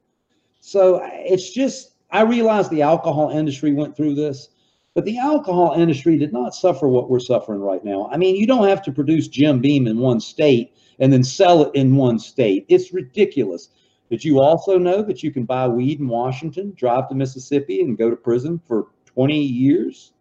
So 0.59 1.01
it's 1.03 1.51
just, 1.51 1.95
I 2.09 2.21
realize 2.21 2.69
the 2.69 2.81
alcohol 2.81 3.31
industry 3.31 3.73
went 3.73 3.97
through 3.97 4.15
this, 4.15 4.49
but 4.93 5.03
the 5.05 5.17
alcohol 5.17 5.73
industry 5.75 6.17
did 6.17 6.31
not 6.31 6.55
suffer 6.55 6.87
what 6.87 7.09
we're 7.09 7.19
suffering 7.19 7.59
right 7.59 7.83
now. 7.83 8.09
I 8.11 8.17
mean, 8.17 8.35
you 8.35 8.47
don't 8.47 8.67
have 8.67 8.81
to 8.83 8.91
produce 8.91 9.27
Jim 9.27 9.59
Beam 9.59 9.87
in 9.87 9.97
one 9.97 10.19
state 10.19 10.73
and 10.99 11.11
then 11.11 11.23
sell 11.23 11.63
it 11.63 11.75
in 11.75 11.95
one 11.95 12.17
state. 12.17 12.65
It's 12.69 12.93
ridiculous. 12.93 13.69
Did 14.09 14.23
you 14.23 14.39
also 14.39 14.77
know 14.77 15.01
that 15.01 15.23
you 15.23 15.31
can 15.31 15.43
buy 15.43 15.67
weed 15.67 15.99
in 15.99 16.07
Washington, 16.07 16.73
drive 16.77 17.09
to 17.09 17.15
Mississippi, 17.15 17.81
and 17.81 17.97
go 17.97 18.09
to 18.09 18.15
prison 18.15 18.61
for 18.67 18.87
20 19.07 19.37
years? 19.37 20.12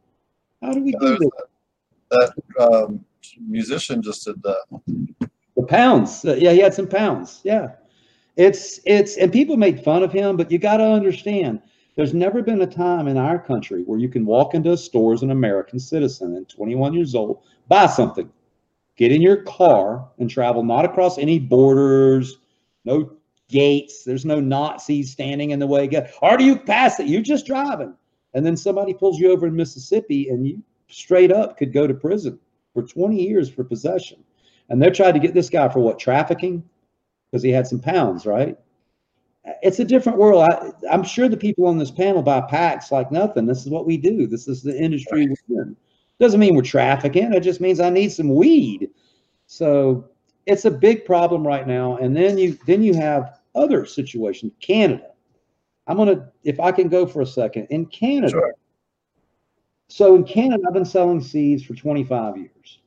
How 0.62 0.72
do 0.72 0.82
we 0.82 0.92
do 0.92 1.18
this? 1.18 1.30
that 2.10 2.32
um, 2.60 3.04
musician 3.48 4.02
just 4.02 4.24
did 4.24 4.42
that. 4.42 4.80
The 5.56 5.62
pounds. 5.66 6.24
Uh, 6.24 6.34
yeah, 6.34 6.52
he 6.52 6.60
had 6.60 6.74
some 6.74 6.88
pounds. 6.88 7.40
Yeah. 7.44 7.68
It's 8.36 8.80
it's 8.86 9.16
and 9.18 9.32
people 9.32 9.56
made 9.56 9.84
fun 9.84 10.02
of 10.02 10.12
him, 10.12 10.36
but 10.36 10.50
you 10.50 10.58
got 10.58 10.78
to 10.78 10.84
understand 10.84 11.60
there's 11.96 12.14
never 12.14 12.42
been 12.42 12.62
a 12.62 12.66
time 12.66 13.06
in 13.06 13.18
our 13.18 13.38
country 13.38 13.82
where 13.82 13.98
you 13.98 14.08
can 14.08 14.24
walk 14.24 14.54
into 14.54 14.72
a 14.72 14.76
store 14.76 15.12
as 15.12 15.22
an 15.22 15.30
American 15.30 15.78
citizen 15.78 16.36
and 16.36 16.48
21 16.48 16.94
years 16.94 17.14
old, 17.14 17.42
buy 17.68 17.86
something, 17.86 18.30
get 18.96 19.12
in 19.12 19.20
your 19.20 19.42
car 19.42 20.08
and 20.18 20.30
travel 20.30 20.64
not 20.64 20.86
across 20.86 21.18
any 21.18 21.38
borders, 21.38 22.38
no 22.86 23.12
gates, 23.48 24.04
there's 24.04 24.24
no 24.24 24.40
Nazis 24.40 25.12
standing 25.12 25.50
in 25.50 25.58
the 25.58 25.66
way. 25.66 25.90
Or 26.22 26.38
do 26.38 26.44
you 26.44 26.56
pass 26.56 26.98
it? 26.98 27.08
You're 27.08 27.20
just 27.20 27.44
driving. 27.44 27.94
And 28.34 28.44
then 28.44 28.56
somebody 28.56 28.94
pulls 28.94 29.18
you 29.18 29.30
over 29.30 29.46
in 29.46 29.56
Mississippi 29.56 30.28
and 30.28 30.46
you 30.46 30.62
straight 30.88 31.32
up 31.32 31.56
could 31.56 31.72
go 31.72 31.86
to 31.86 31.94
prison 31.94 32.38
for 32.72 32.82
20 32.82 33.20
years 33.20 33.50
for 33.50 33.64
possession. 33.64 34.22
And 34.68 34.80
they're 34.80 34.90
trying 34.90 35.14
to 35.14 35.20
get 35.20 35.34
this 35.34 35.50
guy 35.50 35.68
for 35.68 35.80
what 35.80 35.98
trafficking 35.98 36.62
because 37.30 37.42
he 37.42 37.50
had 37.50 37.66
some 37.66 37.80
pounds, 37.80 38.26
right? 38.26 38.56
It's 39.62 39.80
a 39.80 39.84
different 39.84 40.18
world. 40.18 40.42
I, 40.42 40.70
I'm 40.90 41.02
sure 41.02 41.28
the 41.28 41.36
people 41.36 41.66
on 41.66 41.78
this 41.78 41.90
panel 41.90 42.22
buy 42.22 42.42
packs 42.42 42.92
like 42.92 43.10
nothing. 43.10 43.46
This 43.46 43.62
is 43.62 43.70
what 43.70 43.86
we 43.86 43.96
do. 43.96 44.26
This 44.26 44.46
is 44.46 44.62
the 44.62 44.76
industry 44.76 45.26
we're 45.48 45.62
in. 45.62 45.76
Doesn't 46.20 46.38
mean 46.38 46.54
we're 46.54 46.62
trafficking. 46.62 47.32
It 47.32 47.40
just 47.40 47.60
means 47.60 47.80
I 47.80 47.90
need 47.90 48.12
some 48.12 48.34
weed. 48.34 48.90
So 49.46 50.08
it's 50.46 50.64
a 50.64 50.70
big 50.70 51.04
problem 51.04 51.44
right 51.44 51.66
now. 51.66 51.96
And 51.96 52.16
then 52.16 52.38
you 52.38 52.56
then 52.66 52.82
you 52.82 52.94
have 52.94 53.40
other 53.54 53.84
situations. 53.84 54.52
Canada. 54.60 55.11
I'm 55.86 55.96
gonna 55.96 56.30
if 56.44 56.60
I 56.60 56.72
can 56.72 56.88
go 56.88 57.06
for 57.06 57.22
a 57.22 57.26
second 57.26 57.66
in 57.70 57.86
Canada. 57.86 58.30
Sure. 58.30 58.54
So 59.88 60.14
in 60.14 60.24
Canada, 60.24 60.62
I've 60.66 60.74
been 60.74 60.84
selling 60.84 61.20
seeds 61.20 61.64
for 61.64 61.74
25 61.74 62.38
years. 62.38 62.78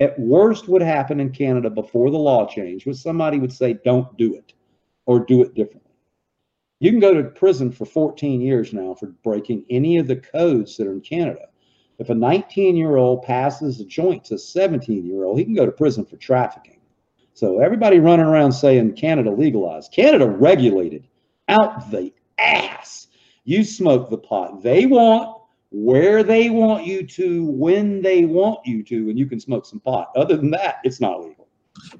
at 0.00 0.18
worst 0.18 0.68
would 0.68 0.82
happen 0.82 1.20
in 1.20 1.30
Canada 1.30 1.68
before 1.70 2.10
the 2.10 2.18
law 2.18 2.46
changed 2.46 2.86
was 2.86 3.00
somebody 3.00 3.38
would 3.38 3.52
say, 3.52 3.74
don't 3.84 4.16
do 4.16 4.34
it 4.34 4.54
or 5.06 5.20
do 5.20 5.42
it 5.42 5.54
differently. 5.54 5.92
You 6.80 6.90
can 6.90 7.00
go 7.00 7.14
to 7.14 7.24
prison 7.24 7.72
for 7.72 7.86
14 7.86 8.40
years 8.40 8.72
now 8.72 8.94
for 8.94 9.06
breaking 9.24 9.64
any 9.70 9.96
of 9.98 10.06
the 10.06 10.16
codes 10.16 10.76
that 10.76 10.86
are 10.86 10.92
in 10.92 11.00
Canada. 11.00 11.48
If 11.98 12.10
a 12.10 12.14
19 12.14 12.76
year 12.76 12.96
old 12.96 13.22
passes 13.22 13.80
a 13.80 13.84
joint 13.84 14.24
to 14.24 14.34
a 14.34 14.38
17 14.38 15.06
year 15.06 15.24
old, 15.24 15.38
he 15.38 15.44
can 15.44 15.54
go 15.54 15.64
to 15.64 15.72
prison 15.72 16.04
for 16.04 16.16
trafficking. 16.16 16.80
So 17.32 17.60
everybody 17.60 17.98
running 17.98 18.26
around 18.26 18.52
saying 18.52 18.94
Canada 18.94 19.30
legalized, 19.30 19.92
Canada 19.92 20.26
regulated 20.26 21.06
out 21.48 21.90
the 21.90 22.12
ass. 22.38 23.08
You 23.44 23.64
smoke 23.64 24.10
the 24.10 24.18
pot 24.18 24.62
they 24.62 24.86
want, 24.86 25.40
where 25.70 26.22
they 26.22 26.50
want 26.50 26.86
you 26.86 27.04
to, 27.06 27.46
when 27.46 28.02
they 28.02 28.24
want 28.24 28.60
you 28.64 28.84
to, 28.84 29.10
and 29.10 29.18
you 29.18 29.26
can 29.26 29.40
smoke 29.40 29.66
some 29.66 29.80
pot. 29.80 30.10
Other 30.16 30.36
than 30.36 30.52
that, 30.52 30.76
it's 30.84 31.00
not 31.00 31.22
legal. 31.22 31.46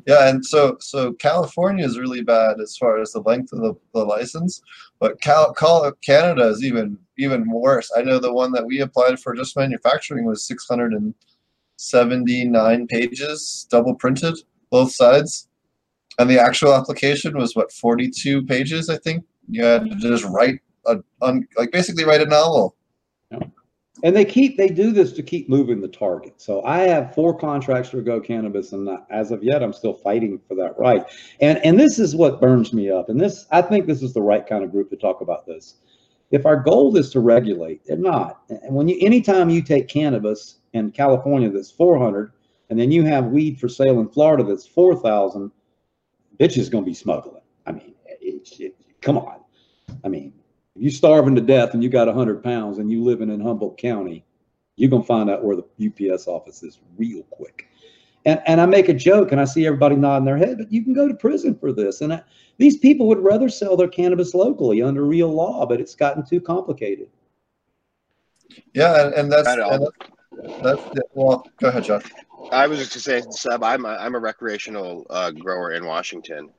Yeah, 0.07 0.29
and 0.29 0.44
so 0.44 0.77
so 0.81 1.14
California 1.14 1.85
is 1.85 1.99
really 1.99 2.22
bad 2.22 2.61
as 2.61 2.77
far 2.77 3.01
as 3.01 3.12
the 3.12 3.20
length 3.20 3.53
of 3.53 3.61
the, 3.61 3.75
the 3.92 4.05
license, 4.05 4.61
but 4.99 5.20
Cal, 5.20 5.53
Cal 5.53 5.92
Canada 6.03 6.49
is 6.49 6.64
even 6.64 6.99
even 7.18 7.51
worse. 7.51 7.90
I 7.96 8.03
know 8.03 8.18
the 8.18 8.33
one 8.33 8.53
that 8.53 8.66
we 8.66 8.81
applied 8.81 9.20
for 9.20 9.35
just 9.35 9.57
manufacturing 9.57 10.25
was 10.25 10.46
679 10.46 12.87
pages, 12.87 13.66
double 13.70 13.94
printed, 13.94 14.38
both 14.70 14.92
sides, 14.92 15.49
and 16.18 16.31
the 16.31 16.40
actual 16.40 16.75
application 16.75 17.37
was 17.37 17.55
what 17.55 17.70
42 17.72 18.46
pages, 18.46 18.88
I 18.88 18.96
think. 18.99 19.25
You 19.49 19.65
had 19.65 19.91
to 19.91 19.97
just 19.97 20.25
write 20.25 20.61
a 20.87 20.99
un, 21.23 21.47
like 21.57 21.73
basically 21.73 22.05
write 22.05 22.21
a 22.21 22.27
novel. 22.27 22.77
And 24.05 24.15
they 24.15 24.27
keep 24.27 24.59
they 24.59 24.69
do 24.69 24.93
this 24.93 25.13
to 25.13 25.23
keep 25.23 25.49
moving 25.49 25.81
the 25.81 25.89
target. 25.89 26.35
So 26.37 26.63
I 26.65 26.81
have 26.81 27.15
four 27.15 27.37
contracts 27.37 27.89
for 27.89 28.03
Go 28.03 28.21
Cannabis, 28.21 28.73
and 28.73 28.89
as 29.09 29.31
of 29.31 29.43
yet, 29.43 29.63
I'm 29.63 29.73
still 29.73 29.95
fighting 29.95 30.39
for 30.47 30.55
that 30.57 30.79
right. 30.79 31.05
And 31.41 31.59
and 31.65 31.81
this 31.81 31.99
is 31.99 32.15
what 32.15 32.41
burns 32.41 32.75
me 32.75 32.91
up. 32.91 33.09
And 33.09 33.19
this 33.19 33.47
I 33.53 33.63
think 33.63 33.87
this 33.87 34.03
is 34.03 34.13
the 34.13 34.21
right 34.21 34.47
kind 34.47 34.63
of 34.63 34.71
group 34.71 34.91
to 34.91 34.97
talk 34.97 35.23
about 35.23 35.47
this. 35.47 35.77
If 36.31 36.45
our 36.45 36.57
goal 36.57 36.95
is 36.97 37.11
to 37.11 37.21
regulate, 37.21 37.87
they're 37.87 37.97
not. 37.97 38.43
And 38.51 38.75
when 38.75 38.87
you 38.87 38.99
anytime 39.01 39.49
you 39.49 39.63
take 39.63 39.89
cannabis 39.89 40.59
in 40.75 40.91
California 40.91 41.49
that's 41.49 41.71
400, 41.71 42.33
and 42.69 42.79
then 42.79 42.91
you 42.91 43.05
have 43.05 43.27
weed 43.27 43.59
for 43.59 43.69
sale 43.69 44.01
in 44.01 44.09
Florida 44.09 44.45
that's 44.45 44.67
4,000, 44.67 45.51
bitch 46.39 46.59
is 46.59 46.69
going 46.69 46.85
to 46.85 46.91
be 46.91 46.95
smuggling. 46.95 47.43
I 47.67 47.73
mean, 47.73 47.95
it, 48.05 48.49
it, 48.61 48.76
come 49.07 49.19
on. 49.19 49.38
I 50.05 50.09
mean, 50.09 50.33
if 50.75 50.83
you're 50.83 50.90
starving 50.90 51.37
to 51.37 51.40
death 51.40 51.75
and 51.75 51.83
you 51.83 51.88
got 51.88 52.09
100 52.09 52.42
pounds 52.42 52.79
and 52.79 52.90
you 52.90 53.05
living 53.05 53.31
in 53.31 53.40
Humboldt 53.40 53.79
County, 53.79 54.25
you're 54.75 54.90
going 54.90 55.03
to 55.03 55.07
find 55.07 55.31
out 55.31 55.45
where 55.45 55.57
the 55.57 56.11
UPS 56.12 56.27
office 56.27 56.64
is 56.64 56.81
real 56.99 57.23
quick. 57.31 57.69
And, 58.27 58.42
and 58.47 58.61
I 58.61 58.66
make 58.66 58.88
a 58.88 58.95
joke 58.95 59.31
and 59.31 59.40
I 59.40 59.45
see 59.45 59.64
everybody 59.64 59.95
nodding 59.95 60.27
their 60.27 60.37
head, 60.37 60.59
but 60.59 60.73
you 60.73 60.83
can 60.83 60.92
go 60.92 61.07
to 61.07 61.14
prison 61.14 61.55
for 61.55 61.73
this. 61.73 62.01
And 62.01 62.14
I, 62.14 62.23
these 62.59 62.79
people 62.79 63.07
would 63.07 63.21
rather 63.21 63.49
sell 63.49 63.77
their 63.77 63.88
cannabis 63.88 64.35
locally 64.35 64.83
under 64.83 65.05
real 65.05 65.33
law, 65.33 65.64
but 65.64 65.81
it's 65.81 65.95
gotten 65.95 66.27
too 66.27 66.40
complicated. 66.40 67.09
Yeah, 68.75 69.07
and, 69.07 69.14
and 69.14 69.33
that's, 69.33 69.47
Not 69.47 69.73
and 69.73 69.88
that's 70.62 70.83
well. 71.14 71.47
Go 71.61 71.69
ahead, 71.69 71.85
John. 71.85 72.03
I 72.51 72.66
was 72.66 72.79
just 72.79 73.05
saying, 73.05 73.31
say, 73.31 73.51
Seb, 73.51 73.62
I'm 73.62 73.85
a, 73.85 73.90
I'm 73.90 74.14
a 74.16 74.19
recreational 74.19 75.07
uh, 75.11 75.31
grower 75.31 75.73
in 75.73 75.85
Washington, 75.87 76.51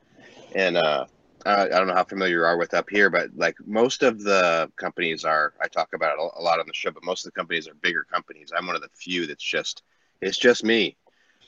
and 0.55 0.77
uh, 0.77 1.05
I, 1.47 1.65
I 1.65 1.67
don't 1.69 1.87
know 1.87 1.93
how 1.93 2.03
familiar 2.03 2.39
you 2.39 2.43
are 2.43 2.57
with 2.57 2.73
up 2.73 2.89
here, 2.89 3.09
but 3.09 3.29
like 3.35 3.55
most 3.65 4.03
of 4.03 4.21
the 4.21 4.69
companies 4.75 5.23
are, 5.23 5.53
I 5.61 5.67
talk 5.67 5.89
about 5.93 6.17
it 6.17 6.31
a 6.35 6.41
lot 6.41 6.59
on 6.59 6.67
the 6.67 6.73
show, 6.73 6.91
but 6.91 7.03
most 7.03 7.25
of 7.25 7.31
the 7.31 7.39
companies 7.39 7.67
are 7.67 7.73
bigger 7.75 8.03
companies. 8.03 8.51
I'm 8.55 8.67
one 8.67 8.75
of 8.75 8.81
the 8.81 8.89
few 8.93 9.27
that's 9.27 9.43
just, 9.43 9.83
it's 10.21 10.37
just 10.37 10.63
me. 10.63 10.97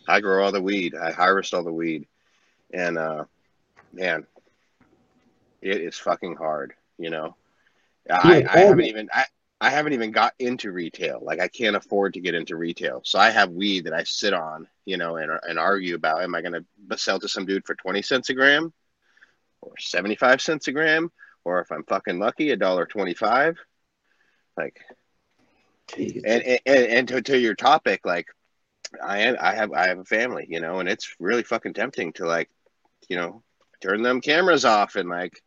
I 0.07 0.21
grow 0.21 0.43
all 0.43 0.51
the 0.51 0.61
weed, 0.61 0.95
I 0.95 1.11
harvest 1.11 1.53
all 1.53 1.63
the 1.63 1.73
weed, 1.73 2.07
and 2.73 2.97
uh, 2.97 3.25
man, 3.91 4.25
it 5.61 5.81
is 5.81 5.97
fucking 5.97 6.35
hard, 6.35 6.73
you 6.97 7.09
know. 7.09 7.35
I, 8.09 8.43
I 8.49 8.59
haven't 8.59 8.85
even 8.85 9.09
I, 9.13 9.25
I 9.61 9.69
haven't 9.69 9.93
even 9.93 10.11
got 10.11 10.33
into 10.39 10.71
retail. 10.71 11.19
Like 11.21 11.39
I 11.39 11.47
can't 11.47 11.75
afford 11.75 12.15
to 12.15 12.21
get 12.21 12.33
into 12.33 12.55
retail. 12.55 13.01
So 13.03 13.19
I 13.19 13.29
have 13.29 13.51
weed 13.51 13.85
that 13.85 13.93
I 13.93 14.03
sit 14.03 14.33
on, 14.33 14.67
you 14.85 14.97
know, 14.97 15.17
and 15.17 15.29
and 15.47 15.59
argue 15.59 15.93
about 15.93 16.23
am 16.23 16.33
I 16.33 16.41
going 16.41 16.53
to 16.53 16.97
sell 16.97 17.19
to 17.19 17.27
some 17.27 17.45
dude 17.45 17.65
for 17.65 17.75
20 17.75 18.01
cents 18.01 18.29
a 18.29 18.33
gram 18.33 18.73
or 19.61 19.73
75 19.77 20.41
cents 20.41 20.67
a 20.67 20.71
gram 20.71 21.11
or 21.43 21.61
if 21.61 21.71
I'm 21.71 21.83
fucking 21.83 22.19
lucky 22.19 22.51
a 22.51 22.55
dollar 22.55 22.85
25. 22.85 23.57
Like 24.57 24.79
and 25.97 26.59
and, 26.65 26.85
and 26.85 27.07
to, 27.07 27.21
to 27.21 27.39
your 27.39 27.55
topic 27.55 28.01
like 28.05 28.27
I 29.03 29.19
am 29.19 29.37
I 29.39 29.53
have 29.53 29.71
I 29.71 29.87
have 29.87 29.99
a 29.99 30.05
family, 30.05 30.45
you 30.49 30.59
know, 30.59 30.79
and 30.79 30.89
it's 30.89 31.15
really 31.19 31.43
fucking 31.43 31.73
tempting 31.73 32.13
to 32.13 32.25
like, 32.25 32.49
you 33.07 33.15
know, 33.15 33.43
turn 33.81 34.01
them 34.01 34.21
cameras 34.21 34.65
off 34.65 34.95
and 34.95 35.09
like 35.09 35.41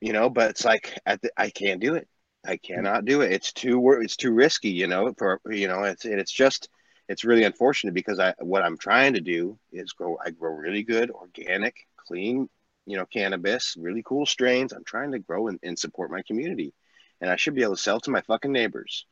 you 0.00 0.12
know, 0.12 0.28
but 0.28 0.50
it's 0.50 0.64
like 0.64 0.98
at 1.06 1.22
the, 1.22 1.30
I 1.36 1.50
can't 1.50 1.80
do 1.80 1.94
it. 1.94 2.08
I 2.44 2.56
cannot 2.56 3.04
do 3.04 3.20
it. 3.20 3.32
It's 3.32 3.52
too 3.52 3.98
it's 4.00 4.16
too 4.16 4.32
risky, 4.32 4.70
you 4.70 4.86
know, 4.86 5.12
for 5.16 5.40
you 5.50 5.68
know, 5.68 5.84
it's 5.84 6.04
and 6.04 6.18
it's 6.20 6.32
just 6.32 6.68
it's 7.08 7.24
really 7.24 7.44
unfortunate 7.44 7.94
because 7.94 8.18
I 8.18 8.34
what 8.40 8.62
I'm 8.62 8.76
trying 8.76 9.14
to 9.14 9.20
do 9.20 9.58
is 9.72 9.92
grow 9.92 10.18
I 10.24 10.30
grow 10.30 10.52
really 10.52 10.82
good 10.82 11.10
organic, 11.10 11.76
clean, 11.96 12.48
you 12.86 12.96
know, 12.96 13.06
cannabis, 13.06 13.76
really 13.78 14.02
cool 14.04 14.26
strains. 14.26 14.72
I'm 14.72 14.84
trying 14.84 15.12
to 15.12 15.18
grow 15.18 15.48
and, 15.48 15.58
and 15.62 15.78
support 15.78 16.10
my 16.10 16.22
community. 16.22 16.74
And 17.20 17.30
I 17.30 17.36
should 17.36 17.54
be 17.54 17.62
able 17.62 17.76
to 17.76 17.82
sell 17.82 18.00
to 18.00 18.10
my 18.10 18.22
fucking 18.22 18.52
neighbors. 18.52 19.06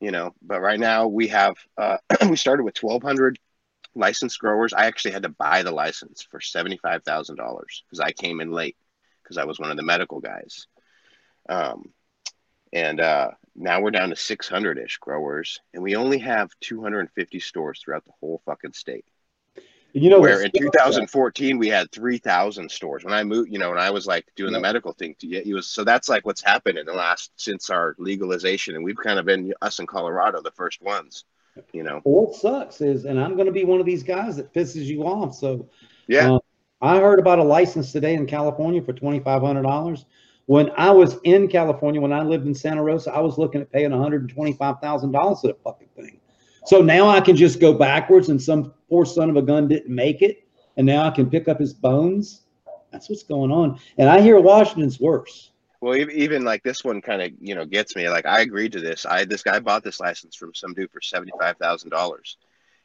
You 0.00 0.10
know, 0.10 0.34
but 0.42 0.60
right 0.60 0.78
now 0.78 1.06
we 1.06 1.28
have 1.28 1.56
uh 1.78 1.98
we 2.28 2.36
started 2.36 2.64
with 2.64 2.82
1200 2.82 3.38
licensed 3.94 4.38
growers. 4.38 4.74
I 4.74 4.86
actually 4.86 5.12
had 5.12 5.22
to 5.22 5.30
buy 5.30 5.62
the 5.62 5.72
license 5.72 6.26
for 6.30 6.38
$75,000 6.38 7.02
because 7.36 8.00
I 8.00 8.12
came 8.12 8.40
in 8.40 8.50
late 8.52 8.76
because 9.22 9.38
I 9.38 9.44
was 9.44 9.58
one 9.58 9.70
of 9.70 9.76
the 9.76 9.82
medical 9.82 10.20
guys. 10.20 10.66
Um, 11.48 11.92
and 12.72 13.00
uh, 13.00 13.30
now 13.54 13.80
we're 13.80 13.90
down 13.90 14.10
to 14.10 14.16
600 14.16 14.78
ish 14.78 14.98
growers, 14.98 15.60
and 15.72 15.82
we 15.82 15.96
only 15.96 16.18
have 16.18 16.50
250 16.60 17.40
stores 17.40 17.80
throughout 17.80 18.04
the 18.04 18.12
whole 18.20 18.42
fucking 18.44 18.72
state. 18.72 19.04
You 19.96 20.10
know, 20.10 20.20
Where 20.20 20.42
in 20.42 20.50
what's- 20.52 20.74
2014 20.76 21.56
we 21.56 21.68
had 21.68 21.90
3,000 21.90 22.70
stores. 22.70 23.02
When 23.02 23.14
I 23.14 23.24
moved, 23.24 23.50
you 23.50 23.58
know, 23.58 23.70
when 23.70 23.78
I 23.78 23.90
was 23.90 24.06
like 24.06 24.26
doing 24.36 24.52
the 24.52 24.60
medical 24.60 24.92
thing, 24.92 25.16
to 25.20 25.26
get 25.26 25.46
you 25.46 25.54
was 25.54 25.68
so 25.68 25.84
that's 25.84 26.06
like 26.06 26.26
what's 26.26 26.42
happened 26.42 26.76
in 26.76 26.84
the 26.84 26.92
last 26.92 27.32
since 27.36 27.70
our 27.70 27.96
legalization, 27.98 28.74
and 28.74 28.84
we've 28.84 28.98
kind 28.98 29.18
of 29.18 29.24
been 29.24 29.54
us 29.62 29.78
in 29.78 29.86
Colorado 29.86 30.42
the 30.42 30.50
first 30.50 30.82
ones, 30.82 31.24
you 31.72 31.82
know. 31.82 32.00
what 32.04 32.34
sucks 32.34 32.82
is, 32.82 33.06
and 33.06 33.18
I'm 33.18 33.36
going 33.36 33.46
to 33.46 33.52
be 33.52 33.64
one 33.64 33.80
of 33.80 33.86
these 33.86 34.02
guys 34.02 34.36
that 34.36 34.52
pisses 34.52 34.84
you 34.84 35.02
off. 35.04 35.34
So 35.34 35.66
Yeah, 36.08 36.32
Um, 36.32 36.40
I 36.82 37.00
heard 37.00 37.18
about 37.18 37.38
a 37.38 37.44
license 37.44 37.90
today 37.90 38.14
in 38.14 38.26
California 38.26 38.82
for 38.82 38.92
twenty 38.92 39.20
five 39.20 39.40
hundred 39.40 39.62
dollars. 39.62 40.04
When 40.44 40.70
I 40.76 40.90
was 40.90 41.16
in 41.24 41.48
California, 41.48 42.02
when 42.02 42.12
I 42.12 42.22
lived 42.22 42.46
in 42.46 42.54
Santa 42.54 42.82
Rosa, 42.82 43.12
I 43.14 43.20
was 43.20 43.38
looking 43.38 43.62
at 43.62 43.72
paying 43.72 43.92
one 43.92 44.00
hundred 44.02 44.20
and 44.20 44.30
twenty 44.30 44.52
five 44.52 44.78
thousand 44.82 45.12
dollars 45.12 45.40
for 45.40 45.46
that 45.46 45.62
fucking 45.62 45.88
thing. 45.96 46.20
So 46.66 46.82
now 46.82 47.08
I 47.08 47.20
can 47.20 47.36
just 47.36 47.60
go 47.60 47.72
backwards, 47.72 48.28
and 48.28 48.42
some 48.42 48.74
poor 48.88 49.06
son 49.06 49.30
of 49.30 49.36
a 49.36 49.42
gun 49.42 49.68
didn't 49.68 49.94
make 49.94 50.20
it, 50.20 50.48
and 50.76 50.84
now 50.84 51.04
I 51.06 51.10
can 51.10 51.30
pick 51.30 51.46
up 51.46 51.60
his 51.60 51.72
bones. 51.72 52.42
That's 52.90 53.08
what's 53.08 53.22
going 53.22 53.52
on. 53.52 53.78
And 53.98 54.08
I 54.08 54.20
hear 54.20 54.40
Washington's 54.40 54.98
worse. 54.98 55.52
Well, 55.80 55.96
even 55.96 56.44
like 56.44 56.64
this 56.64 56.82
one 56.82 57.00
kind 57.02 57.22
of 57.22 57.30
you 57.40 57.54
know 57.54 57.66
gets 57.66 57.94
me. 57.94 58.08
Like 58.08 58.26
I 58.26 58.40
agreed 58.40 58.72
to 58.72 58.80
this. 58.80 59.06
I 59.06 59.24
this 59.24 59.44
guy 59.44 59.60
bought 59.60 59.84
this 59.84 60.00
license 60.00 60.34
from 60.34 60.54
some 60.54 60.74
dude 60.74 60.90
for 60.90 61.00
seventy 61.00 61.32
five 61.38 61.56
thousand 61.58 61.90
dollars. 61.90 62.36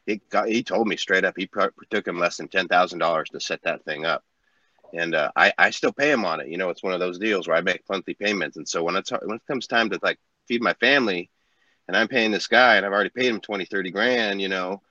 He 0.05 0.21
got 0.29 0.47
he 0.47 0.61
told 0.61 0.87
me 0.87 0.95
straight 0.97 1.25
up 1.25 1.33
he 1.35 1.49
took 1.89 2.07
him 2.07 2.19
less 2.19 2.37
than 2.37 2.49
ten 2.49 2.67
thousand 2.67 2.99
dollars 2.99 3.29
to 3.29 3.39
set 3.39 3.63
that 3.63 3.83
thing 3.85 4.05
up, 4.05 4.23
and 4.93 5.15
uh, 5.15 5.31
I 5.35 5.53
I 5.57 5.69
still 5.71 5.93
pay 5.93 6.11
him 6.11 6.25
on 6.25 6.39
it. 6.39 6.49
You 6.49 6.57
know, 6.57 6.69
it's 6.69 6.83
one 6.83 6.93
of 6.93 6.99
those 6.99 7.17
deals 7.17 7.47
where 7.47 7.57
I 7.57 7.61
make 7.61 7.81
monthly 7.89 8.13
payments, 8.13 8.57
and 8.57 8.67
so 8.67 8.83
when 8.83 8.95
it's 8.95 9.09
when 9.09 9.37
it 9.37 9.47
comes 9.47 9.65
time 9.65 9.89
to 9.89 9.99
like 10.03 10.19
feed 10.47 10.61
my 10.61 10.73
family, 10.75 11.31
and 11.91 11.97
I'm 11.97 12.07
paying 12.07 12.31
this 12.31 12.47
guy, 12.47 12.77
and 12.77 12.85
I've 12.85 12.93
already 12.93 13.09
paid 13.09 13.25
him 13.25 13.41
20, 13.41 13.65
30 13.65 13.91
grand. 13.91 14.41
You 14.41 14.47
know, 14.47 14.81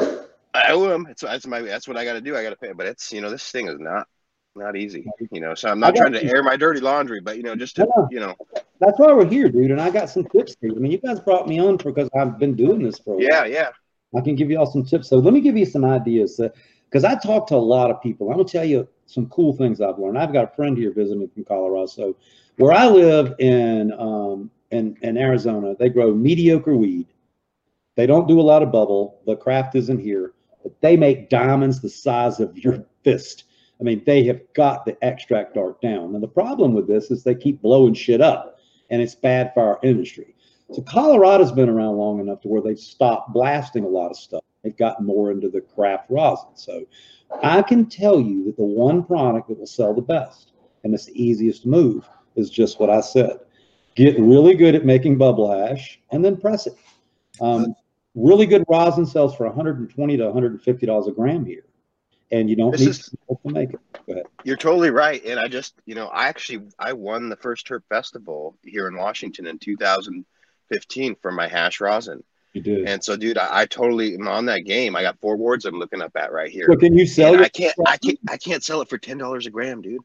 I 0.00 0.70
owe 0.70 0.92
him. 0.92 1.06
It's 1.08 1.22
that's 1.22 1.46
my 1.46 1.60
that's 1.60 1.86
what 1.86 1.96
I 1.96 2.04
got 2.04 2.14
to 2.14 2.20
do. 2.20 2.36
I 2.36 2.42
got 2.42 2.50
to 2.50 2.56
pay. 2.56 2.72
But 2.72 2.86
it's 2.86 3.12
you 3.12 3.20
know 3.20 3.30
this 3.30 3.48
thing 3.52 3.68
is 3.68 3.78
not 3.78 4.08
not 4.56 4.74
easy. 4.74 5.06
You 5.30 5.40
know, 5.40 5.54
so 5.54 5.68
I'm 5.70 5.78
not 5.78 5.94
trying 5.94 6.12
to 6.14 6.24
you. 6.24 6.28
air 6.28 6.42
my 6.42 6.56
dirty 6.56 6.80
laundry, 6.80 7.20
but 7.20 7.36
you 7.36 7.44
know, 7.44 7.54
just 7.54 7.76
to 7.76 7.86
Yeah. 7.86 8.06
you 8.10 8.18
know. 8.18 8.34
That's 8.80 8.98
why 8.98 9.12
we're 9.12 9.28
here, 9.28 9.48
dude. 9.48 9.70
And 9.70 9.80
I 9.80 9.90
got 9.90 10.10
some 10.10 10.24
tips 10.24 10.56
for 10.58 10.66
you. 10.66 10.74
I 10.74 10.78
mean, 10.80 10.90
you 10.90 10.98
guys 10.98 11.20
brought 11.20 11.46
me 11.46 11.60
on 11.60 11.76
because 11.76 12.08
I've 12.18 12.36
been 12.40 12.56
doing 12.56 12.82
this 12.82 12.98
for 12.98 13.14
a 13.14 13.18
while. 13.18 13.26
Yeah, 13.30 13.44
yeah. 13.44 13.68
I 14.16 14.20
can 14.22 14.34
give 14.34 14.50
you 14.50 14.58
all 14.58 14.66
some 14.66 14.84
tips. 14.84 15.08
So 15.08 15.18
let 15.18 15.32
me 15.32 15.40
give 15.40 15.56
you 15.56 15.66
some 15.66 15.84
ideas 15.84 16.40
because 16.90 17.04
I 17.04 17.14
talk 17.14 17.46
to 17.48 17.54
a 17.54 17.58
lot 17.58 17.92
of 17.92 18.02
people. 18.02 18.28
I'm 18.28 18.38
gonna 18.38 18.48
tell 18.48 18.64
you 18.64 18.88
some 19.06 19.26
cool 19.28 19.52
things 19.52 19.80
I've 19.80 20.00
learned. 20.00 20.18
I've 20.18 20.32
got 20.32 20.52
a 20.52 20.56
friend 20.56 20.76
here 20.76 20.92
visiting 20.92 21.28
from 21.28 21.44
Colorado. 21.44 21.86
So 21.86 22.16
where 22.56 22.72
I 22.72 22.88
live 22.88 23.34
in 23.38 23.92
um, 23.92 24.50
in, 24.70 24.96
Arizona, 25.02 25.74
they 25.78 25.88
grow 25.88 26.14
mediocre 26.14 26.76
weed. 26.76 27.06
They 27.96 28.06
don't 28.06 28.28
do 28.28 28.40
a 28.40 28.42
lot 28.42 28.62
of 28.62 28.72
bubble. 28.72 29.20
The 29.26 29.36
craft 29.36 29.74
isn't 29.74 29.98
here, 29.98 30.32
but 30.62 30.80
they 30.80 30.96
make 30.96 31.28
diamonds 31.28 31.80
the 31.80 31.90
size 31.90 32.40
of 32.40 32.56
your 32.56 32.84
fist. 33.04 33.44
I 33.80 33.82
mean, 33.82 34.02
they 34.04 34.24
have 34.24 34.40
got 34.54 34.84
the 34.84 34.96
extract 35.02 35.56
art 35.56 35.80
down. 35.80 36.14
And 36.14 36.22
the 36.22 36.28
problem 36.28 36.74
with 36.74 36.86
this 36.86 37.10
is 37.10 37.22
they 37.22 37.34
keep 37.34 37.62
blowing 37.62 37.94
shit 37.94 38.20
up, 38.20 38.58
and 38.90 39.00
it's 39.00 39.14
bad 39.14 39.52
for 39.54 39.62
our 39.62 39.78
industry. 39.82 40.34
So 40.72 40.82
Colorado's 40.82 41.50
been 41.50 41.68
around 41.68 41.96
long 41.96 42.20
enough 42.20 42.42
to 42.42 42.48
where 42.48 42.62
they've 42.62 42.78
stopped 42.78 43.32
blasting 43.32 43.84
a 43.84 43.88
lot 43.88 44.10
of 44.10 44.16
stuff. 44.16 44.44
They've 44.62 44.76
gotten 44.76 45.06
more 45.06 45.32
into 45.32 45.48
the 45.48 45.62
craft 45.62 46.10
rosin. 46.10 46.50
So 46.54 46.84
I 47.42 47.62
can 47.62 47.86
tell 47.86 48.20
you 48.20 48.44
that 48.44 48.56
the 48.56 48.64
one 48.64 49.02
product 49.02 49.48
that 49.48 49.58
will 49.58 49.66
sell 49.66 49.94
the 49.94 50.02
best 50.02 50.52
and 50.84 50.94
it's 50.94 51.06
the 51.06 51.22
easiest 51.22 51.66
move 51.66 52.08
is 52.36 52.50
just 52.50 52.80
what 52.80 52.90
I 52.90 53.00
said. 53.00 53.38
Get 54.00 54.18
really 54.18 54.54
good 54.54 54.74
at 54.74 54.86
making 54.86 55.18
bubble 55.18 55.50
hash 55.52 56.00
and 56.10 56.24
then 56.24 56.38
press 56.38 56.66
it. 56.66 56.72
Um, 57.38 57.74
really 58.14 58.46
good 58.46 58.64
rosin 58.66 59.04
sells 59.04 59.36
for 59.36 59.44
120 59.46 60.16
to 60.16 60.24
150 60.24 60.86
dollars 60.86 61.06
a 61.06 61.10
gram 61.10 61.44
here, 61.44 61.64
and 62.32 62.48
you 62.48 62.56
don't 62.56 62.70
This 62.70 62.80
need 62.80 62.88
is- 62.88 63.10
to 63.10 63.52
make 63.52 63.70
it. 64.08 64.26
You're 64.42 64.56
totally 64.56 64.88
right. 64.88 65.22
And 65.26 65.38
I 65.38 65.48
just, 65.48 65.74
you 65.84 65.94
know, 65.94 66.06
I 66.06 66.28
actually 66.28 66.66
I 66.78 66.94
won 66.94 67.28
the 67.28 67.36
first 67.36 67.66
Terp 67.68 67.82
Festival 67.90 68.56
here 68.64 68.88
in 68.88 68.96
Washington 68.96 69.46
in 69.46 69.58
2015 69.58 71.16
for 71.20 71.30
my 71.30 71.46
hash 71.46 71.78
rosin. 71.78 72.24
You 72.54 72.62
did. 72.62 72.88
And 72.88 73.04
so, 73.04 73.18
dude, 73.18 73.36
I, 73.36 73.60
I 73.60 73.66
totally 73.66 74.14
am 74.14 74.26
on 74.28 74.46
that 74.46 74.60
game. 74.60 74.96
I 74.96 75.02
got 75.02 75.20
four 75.20 75.36
boards 75.36 75.66
I'm 75.66 75.78
looking 75.78 76.00
up 76.00 76.16
at 76.16 76.32
right 76.32 76.50
here. 76.50 76.66
so 76.70 76.76
can 76.76 76.96
you 76.96 77.06
sell? 77.06 77.38
I 77.38 77.50
can't, 77.50 77.74
I 77.86 77.98
can't, 77.98 78.18
I 78.30 78.38
can't 78.38 78.64
sell 78.64 78.80
it 78.80 78.88
for 78.88 78.96
ten 78.96 79.18
dollars 79.18 79.46
a 79.46 79.50
gram, 79.50 79.82
dude. 79.82 80.00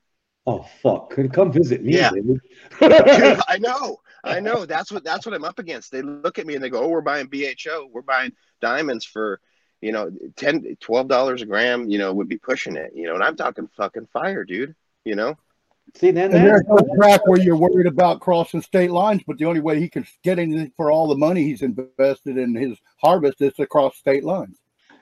Oh 0.47 0.65
fuck! 0.81 1.09
Could 1.09 1.33
come 1.33 1.51
visit 1.51 1.83
me. 1.83 1.93
Yeah. 1.93 2.11
Dude, 2.11 2.39
I 2.81 3.57
know, 3.59 3.97
I 4.23 4.39
know. 4.39 4.65
That's 4.65 4.91
what 4.91 5.03
that's 5.03 5.25
what 5.25 5.33
I'm 5.33 5.43
up 5.43 5.59
against. 5.59 5.91
They 5.91 6.01
look 6.01 6.37
at 6.39 6.45
me 6.45 6.55
and 6.55 6.63
they 6.63 6.69
go, 6.69 6.83
"Oh, 6.83 6.89
we're 6.89 7.01
buying 7.01 7.27
BHO. 7.27 7.89
We're 7.91 8.01
buying 8.01 8.31
diamonds 8.61 9.05
for, 9.05 9.41
you 9.81 9.91
know, 9.91 10.11
10 10.35 10.77
dollars 11.07 11.41
a 11.41 11.45
gram. 11.45 11.89
You 11.89 11.97
know, 11.97 12.13
would 12.13 12.29
be 12.29 12.37
pushing 12.37 12.75
it. 12.75 12.91
You 12.93 13.07
know, 13.07 13.15
and 13.15 13.23
I'm 13.23 13.35
talking 13.35 13.67
fucking 13.75 14.07
fire, 14.13 14.43
dude. 14.43 14.75
You 15.03 15.15
know, 15.15 15.35
See 15.93 16.11
then 16.11 16.33
And 16.33 16.45
there's 16.45 16.61
that, 16.61 16.87
no 16.87 16.95
track 16.95 17.25
where 17.27 17.39
you're 17.39 17.55
worried 17.55 17.87
about 17.87 18.19
crossing 18.19 18.61
state 18.61 18.91
lines, 18.91 19.21
but 19.25 19.37
the 19.37 19.45
only 19.45 19.61
way 19.61 19.79
he 19.79 19.87
can 19.87 20.05
get 20.23 20.39
anything 20.39 20.71
for 20.75 20.91
all 20.91 21.07
the 21.07 21.15
money 21.15 21.43
he's 21.43 21.61
invested 21.61 22.37
in 22.37 22.55
his 22.55 22.77
harvest 22.97 23.41
is 23.41 23.53
to 23.53 23.67
cross 23.67 23.95
state 23.95 24.23
lines. 24.23 24.57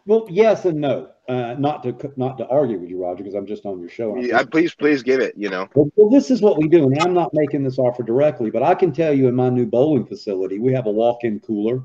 well, 0.05 0.27
yes 0.29 0.65
and 0.65 0.81
no. 0.81 1.09
Uh, 1.29 1.55
not 1.57 1.83
to 1.83 2.11
not 2.17 2.37
to 2.37 2.45
argue 2.47 2.77
with 2.77 2.89
you, 2.89 3.01
Roger, 3.01 3.23
because 3.23 3.33
I'm 3.33 3.45
just 3.45 3.65
on 3.65 3.79
your 3.79 3.87
show. 3.87 4.13
and 4.13 4.25
yeah, 4.27 4.43
please, 4.43 4.75
please 4.75 5.01
give 5.03 5.21
it. 5.21 5.33
You 5.37 5.49
know, 5.49 5.69
Well, 5.73 5.89
well, 5.95 6.09
this 6.09 6.29
is 6.29 6.41
what 6.41 6.57
we 6.57 6.67
do, 6.67 6.83
and 6.83 6.99
I'm 7.01 7.13
not 7.13 7.33
making 7.33 7.63
this 7.63 7.79
offer 7.79 8.03
directly, 8.03 8.49
but 8.49 8.61
I 8.61 8.75
can 8.75 8.91
tell 8.91 9.13
you 9.13 9.29
in 9.29 9.35
my 9.35 9.47
new 9.47 9.65
bowling 9.65 10.05
facility, 10.05 10.59
we 10.59 10.73
have 10.73 10.85
a 10.85 10.91
walk-in 10.91 11.39
cooler 11.39 11.81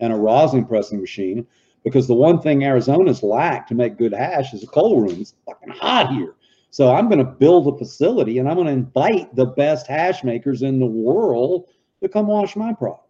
and 0.00 0.12
a 0.12 0.16
rosin 0.16 0.66
pressing 0.66 1.00
machine 1.00 1.46
because 1.84 2.06
the 2.06 2.14
one 2.14 2.40
thing 2.40 2.64
Arizona's 2.64 3.22
lack 3.22 3.66
to 3.68 3.74
make 3.74 3.96
good 3.96 4.12
hash 4.12 4.52
is 4.52 4.62
a 4.62 4.66
cold 4.66 5.02
room. 5.02 5.20
It's 5.20 5.34
fucking 5.46 5.70
hot 5.70 6.12
here. 6.12 6.34
So 6.70 6.94
I'm 6.94 7.08
going 7.08 7.18
to 7.18 7.24
build 7.24 7.68
a 7.68 7.76
facility 7.78 8.38
and 8.38 8.48
I'm 8.48 8.56
going 8.56 8.66
to 8.66 8.72
invite 8.72 9.34
the 9.34 9.46
best 9.46 9.86
hash 9.86 10.24
makers 10.24 10.62
in 10.62 10.78
the 10.78 10.86
world 10.86 11.68
to 12.02 12.08
come 12.08 12.26
wash 12.26 12.56
my 12.56 12.72
product. 12.72 13.08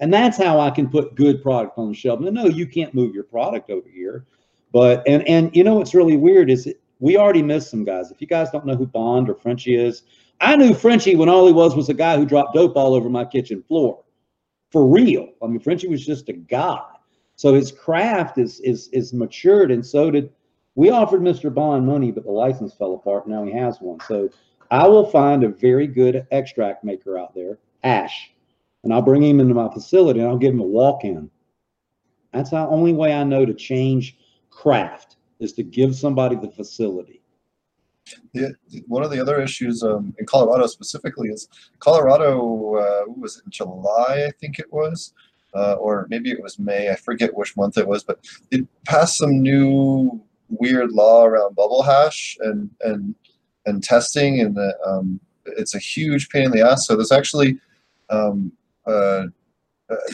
And 0.00 0.12
that's 0.12 0.38
how 0.38 0.60
I 0.60 0.70
can 0.70 0.88
put 0.88 1.14
good 1.14 1.42
product 1.42 1.76
on 1.76 1.88
the 1.88 1.94
shelf. 1.94 2.20
Now, 2.20 2.30
no, 2.30 2.46
you 2.46 2.66
can't 2.66 2.94
move 2.94 3.14
your 3.14 3.24
product 3.24 3.68
over 3.70 3.88
here. 3.88 4.26
But 4.72 5.02
and 5.06 5.26
and 5.26 5.54
you 5.54 5.64
know 5.64 5.74
what's 5.74 5.94
really 5.94 6.16
weird 6.16 6.50
is 6.50 6.72
we 7.00 7.16
already 7.16 7.42
missed 7.42 7.70
some 7.70 7.84
guys. 7.84 8.10
If 8.10 8.20
you 8.20 8.26
guys 8.26 8.50
don't 8.50 8.66
know 8.66 8.76
who 8.76 8.86
Bond 8.86 9.28
or 9.28 9.34
Frenchie 9.34 9.76
is, 9.76 10.02
I 10.40 10.56
knew 10.56 10.74
Frenchie 10.74 11.16
when 11.16 11.28
all 11.28 11.46
he 11.46 11.52
was 11.52 11.74
was 11.74 11.88
a 11.88 11.94
guy 11.94 12.16
who 12.16 12.26
dropped 12.26 12.54
dope 12.54 12.76
all 12.76 12.94
over 12.94 13.08
my 13.08 13.24
kitchen 13.24 13.62
floor. 13.62 14.02
For 14.70 14.86
real. 14.86 15.28
I 15.42 15.46
mean, 15.46 15.60
Frenchie 15.60 15.88
was 15.88 16.06
just 16.06 16.28
a 16.28 16.32
guy. 16.32 16.82
So 17.36 17.54
his 17.54 17.72
craft 17.72 18.38
is 18.38 18.60
is 18.60 18.88
is 18.88 19.12
matured, 19.12 19.70
and 19.70 19.84
so 19.84 20.10
did 20.10 20.30
we 20.74 20.90
offered 20.90 21.20
Mr. 21.20 21.52
Bond 21.52 21.86
money, 21.86 22.12
but 22.12 22.24
the 22.24 22.30
license 22.30 22.74
fell 22.74 22.94
apart. 22.94 23.26
Now 23.26 23.44
he 23.44 23.52
has 23.52 23.80
one. 23.80 23.98
So 24.06 24.30
I 24.70 24.86
will 24.86 25.04
find 25.04 25.42
a 25.42 25.48
very 25.48 25.86
good 25.86 26.26
extract 26.30 26.84
maker 26.84 27.18
out 27.18 27.34
there, 27.34 27.58
Ash, 27.82 28.30
and 28.84 28.92
I'll 28.92 29.02
bring 29.02 29.22
him 29.22 29.40
into 29.40 29.54
my 29.54 29.68
facility 29.72 30.20
and 30.20 30.28
I'll 30.28 30.38
give 30.38 30.54
him 30.54 30.60
a 30.60 30.64
walk-in. 30.64 31.30
That's 32.32 32.50
the 32.50 32.58
only 32.58 32.92
way 32.92 33.12
I 33.12 33.24
know 33.24 33.44
to 33.44 33.54
change 33.54 34.16
craft 34.50 35.16
is 35.38 35.52
to 35.54 35.62
give 35.62 35.96
somebody 35.96 36.36
the 36.36 36.50
facility. 36.50 37.22
Yeah, 38.32 38.48
one 38.86 39.04
of 39.04 39.10
the 39.10 39.20
other 39.20 39.40
issues 39.40 39.82
um, 39.82 40.14
in 40.18 40.26
Colorado 40.26 40.66
specifically 40.66 41.28
is 41.28 41.48
Colorado. 41.78 42.74
Uh, 42.74 43.12
was 43.16 43.38
it 43.38 43.44
in 43.44 43.50
July? 43.50 44.24
I 44.26 44.32
think 44.40 44.58
it 44.58 44.72
was, 44.72 45.14
uh, 45.54 45.74
or 45.74 46.06
maybe 46.10 46.30
it 46.30 46.42
was 46.42 46.58
May. 46.58 46.90
I 46.90 46.96
forget 46.96 47.34
which 47.34 47.56
month 47.56 47.78
it 47.78 47.86
was, 47.86 48.02
but 48.02 48.18
it 48.50 48.66
passed 48.84 49.18
some 49.18 49.40
new 49.40 50.20
weird 50.48 50.90
law 50.90 51.24
around 51.24 51.54
bubble 51.54 51.82
hash 51.82 52.36
and 52.40 52.70
and 52.80 53.14
and 53.66 53.84
testing, 53.84 54.40
and 54.40 54.58
uh, 54.58 54.72
um, 54.84 55.20
it's 55.44 55.74
a 55.74 55.78
huge 55.78 56.28
pain 56.30 56.46
in 56.46 56.50
the 56.50 56.66
ass. 56.66 56.86
So 56.86 56.96
there's 56.96 57.12
actually 57.12 57.58
um, 58.08 58.52
uh, 58.86 59.26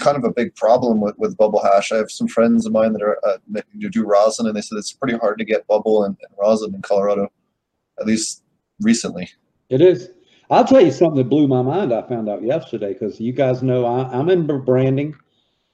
kind 0.01 0.17
of 0.17 0.25
a 0.25 0.33
big 0.33 0.55
problem 0.55 1.01
with, 1.01 1.17
with 1.19 1.37
bubble 1.37 1.63
hash. 1.63 1.93
I 1.93 1.97
have 1.97 2.11
some 2.11 2.29
friends 2.29 2.67
of 2.67 2.73
mine 2.73 2.93
that 2.93 3.03
are 3.03 3.19
uh, 3.27 3.39
that 3.51 3.65
do 3.79 4.05
rosin, 4.05 4.47
and 4.47 4.57
they 4.57 4.61
said 4.61 4.79
it's 4.79 4.93
pretty 4.93 5.17
hard 5.17 5.39
to 5.39 5.45
get 5.45 5.67
bubble 5.67 6.05
and, 6.05 6.17
and 6.21 6.35
rosin 6.41 6.75
in 6.75 6.83
Colorado 6.83 7.31
at 8.01 8.07
least 8.07 8.43
recently. 8.81 9.31
It 9.69 9.81
is. 9.81 10.11
I'll 10.51 10.65
tell 10.65 10.81
you 10.81 10.93
something 10.93 11.17
that 11.17 11.29
blew 11.29 11.49
my 11.49 11.63
mind. 11.63 11.93
I 11.93 12.03
found 12.03 12.29
out 12.29 12.43
yesterday 12.43 12.93
because 12.93 13.21
you 13.21 13.33
guys 13.33 13.63
know 13.63 13.85
I, 13.85 14.09
I'm 14.09 14.29
in 14.31 14.47
branding. 14.47 15.17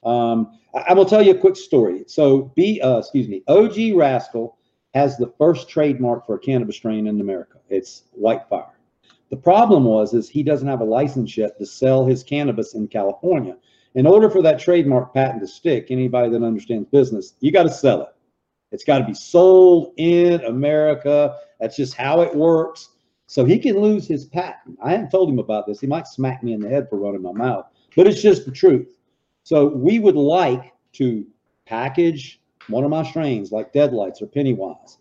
Um, 0.03 0.57
I, 0.73 0.85
I 0.89 0.93
will 0.93 1.05
tell 1.05 1.21
you 1.21 1.31
a 1.31 1.37
quick 1.37 1.55
story. 1.55 2.03
So, 2.07 2.51
B, 2.55 2.81
uh, 2.81 2.97
excuse 2.97 3.27
me, 3.27 3.43
OG 3.47 3.75
Raskal 3.95 4.53
has 4.93 5.17
the 5.17 5.31
first 5.37 5.69
trademark 5.69 6.25
for 6.25 6.35
a 6.35 6.39
cannabis 6.39 6.75
strain 6.75 7.07
in 7.07 7.19
America. 7.19 7.59
It's 7.69 8.03
Whitefire. 8.19 8.69
The 9.29 9.37
problem 9.37 9.85
was 9.85 10.13
is 10.13 10.29
he 10.29 10.43
doesn't 10.43 10.67
have 10.67 10.81
a 10.81 10.85
license 10.85 11.35
yet 11.35 11.57
to 11.57 11.65
sell 11.65 12.05
his 12.05 12.23
cannabis 12.23 12.75
in 12.75 12.87
California. 12.87 13.57
In 13.95 14.07
order 14.07 14.29
for 14.29 14.41
that 14.41 14.59
trademark 14.59 15.13
patent 15.13 15.41
to 15.41 15.47
stick, 15.47 15.87
anybody 15.89 16.29
that 16.29 16.43
understands 16.43 16.87
business, 16.89 17.35
you 17.39 17.51
got 17.51 17.63
to 17.63 17.71
sell 17.71 18.01
it. 18.01 18.15
It's 18.71 18.83
got 18.83 18.99
to 18.99 19.05
be 19.05 19.13
sold 19.13 19.93
in 19.97 20.43
America. 20.45 21.37
That's 21.59 21.75
just 21.75 21.93
how 21.93 22.21
it 22.21 22.35
works. 22.35 22.89
So 23.27 23.45
he 23.45 23.59
can 23.59 23.79
lose 23.79 24.07
his 24.07 24.25
patent. 24.25 24.77
I 24.83 24.91
haven't 24.91 25.11
told 25.11 25.29
him 25.29 25.39
about 25.39 25.67
this. 25.67 25.79
He 25.79 25.87
might 25.87 26.07
smack 26.07 26.43
me 26.43 26.53
in 26.53 26.59
the 26.59 26.69
head 26.69 26.89
for 26.89 26.97
running 26.97 27.21
my 27.21 27.31
mouth, 27.31 27.65
but 27.95 28.07
it's 28.07 28.21
just 28.21 28.45
the 28.45 28.51
truth. 28.51 28.97
So 29.43 29.67
we 29.67 29.99
would 29.99 30.15
like 30.15 30.73
to 30.93 31.25
package 31.65 32.41
one 32.67 32.83
of 32.83 32.89
my 32.89 33.03
strains 33.03 33.51
like 33.51 33.73
Deadlights 33.73 34.21
or 34.21 34.27
Pennywise, 34.27 34.97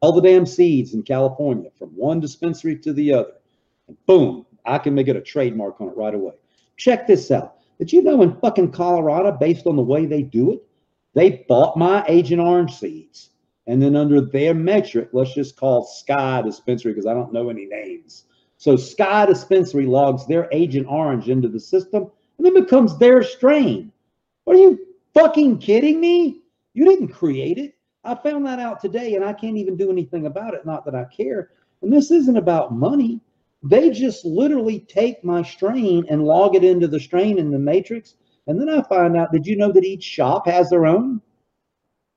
all 0.00 0.12
the 0.12 0.20
damn 0.20 0.46
seeds 0.46 0.94
in 0.94 1.02
California 1.02 1.70
from 1.78 1.88
one 1.90 2.20
dispensary 2.20 2.76
to 2.78 2.92
the 2.92 3.12
other. 3.12 3.32
And 3.88 3.96
boom, 4.06 4.44
I 4.64 4.78
can 4.78 4.94
make 4.94 5.08
it 5.08 5.16
a 5.16 5.20
trademark 5.20 5.80
on 5.80 5.88
it 5.88 5.96
right 5.96 6.14
away. 6.14 6.34
Check 6.76 7.06
this 7.06 7.30
out. 7.30 7.55
Did 7.78 7.92
you 7.92 8.02
know 8.02 8.22
in 8.22 8.36
fucking 8.40 8.72
Colorado, 8.72 9.32
based 9.32 9.66
on 9.66 9.76
the 9.76 9.82
way 9.82 10.06
they 10.06 10.22
do 10.22 10.52
it, 10.52 10.62
they 11.14 11.44
bought 11.48 11.76
my 11.76 12.04
Agent 12.08 12.40
Orange 12.40 12.74
seeds. 12.74 13.30
And 13.66 13.82
then 13.82 13.96
under 13.96 14.20
their 14.20 14.54
Metrc, 14.54 15.08
let's 15.12 15.34
just 15.34 15.56
call 15.56 15.84
Sky 15.84 16.42
Dispensary 16.42 16.92
because 16.92 17.06
I 17.06 17.14
don't 17.14 17.32
know 17.32 17.48
any 17.50 17.66
names. 17.66 18.24
So 18.58 18.76
Sky 18.76 19.26
Dispensary 19.26 19.86
logs 19.86 20.26
their 20.26 20.48
Agent 20.52 20.86
Orange 20.88 21.28
into 21.28 21.48
the 21.48 21.60
system 21.60 22.10
and 22.38 22.46
then 22.46 22.54
becomes 22.54 22.96
their 22.98 23.22
strain. 23.22 23.92
Are 24.46 24.54
you 24.54 24.78
fucking 25.14 25.58
kidding 25.58 26.00
me? 26.00 26.42
You 26.74 26.84
didn't 26.84 27.08
create 27.08 27.58
it. 27.58 27.74
I 28.04 28.14
found 28.14 28.46
that 28.46 28.60
out 28.60 28.80
today 28.80 29.14
and 29.14 29.24
I 29.24 29.32
can't 29.32 29.56
even 29.56 29.76
do 29.76 29.90
anything 29.90 30.26
about 30.26 30.54
it. 30.54 30.64
Not 30.64 30.84
that 30.84 30.94
I 30.94 31.04
care. 31.04 31.50
And 31.82 31.92
this 31.92 32.10
isn't 32.10 32.36
about 32.36 32.72
money. 32.72 33.20
They 33.68 33.90
just 33.90 34.24
literally 34.24 34.80
take 34.80 35.24
my 35.24 35.42
strain 35.42 36.04
and 36.08 36.24
log 36.24 36.54
it 36.54 36.64
into 36.64 36.86
the 36.86 37.00
strain 37.00 37.38
in 37.38 37.50
the 37.50 37.58
matrix. 37.58 38.14
And 38.46 38.60
then 38.60 38.68
I 38.68 38.82
find 38.82 39.16
out, 39.16 39.32
did 39.32 39.46
you 39.46 39.56
know 39.56 39.72
that 39.72 39.84
each 39.84 40.04
shop 40.04 40.46
has 40.46 40.70
their 40.70 40.86
own? 40.86 41.20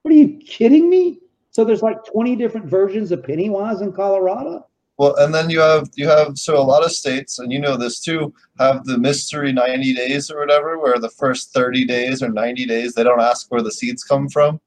What 0.04 0.14
are 0.14 0.18
you 0.18 0.38
kidding 0.46 0.90
me? 0.90 1.20
So 1.52 1.66
there's 1.66 1.82
like 1.82 2.04
20 2.06 2.36
different 2.36 2.68
versions 2.68 3.12
of 3.12 3.24
Pennywise 3.24 3.82
in 3.82 3.92
Colorado. 3.92 4.66
Well, 5.00 5.16
and 5.16 5.34
then 5.34 5.50
you 5.50 5.62
have 5.62 5.90
you 5.96 6.10
have 6.10 6.38
so 6.38 6.58
a 6.58 6.62
lot 6.62 6.84
of 6.84 6.92
states, 6.92 7.40
and 7.40 7.54
you 7.54 7.60
know 7.60 7.78
this 7.78 8.02
too, 8.02 8.34
have 8.60 8.84
the 8.84 8.98
mystery 8.98 9.54
90 9.54 9.94
days 9.94 10.30
or 10.30 10.40
whatever, 10.40 10.78
where 10.78 11.00
the 11.00 11.10
first 11.10 11.54
30 11.54 11.86
days 11.86 12.22
or 12.22 12.28
90 12.28 12.66
days 12.66 12.94
they 12.94 13.04
don't 13.06 13.22
ask 13.22 13.50
where 13.50 13.62
the 13.62 13.72
seeds 13.72 14.04
come 14.04 14.28
from, 14.28 14.60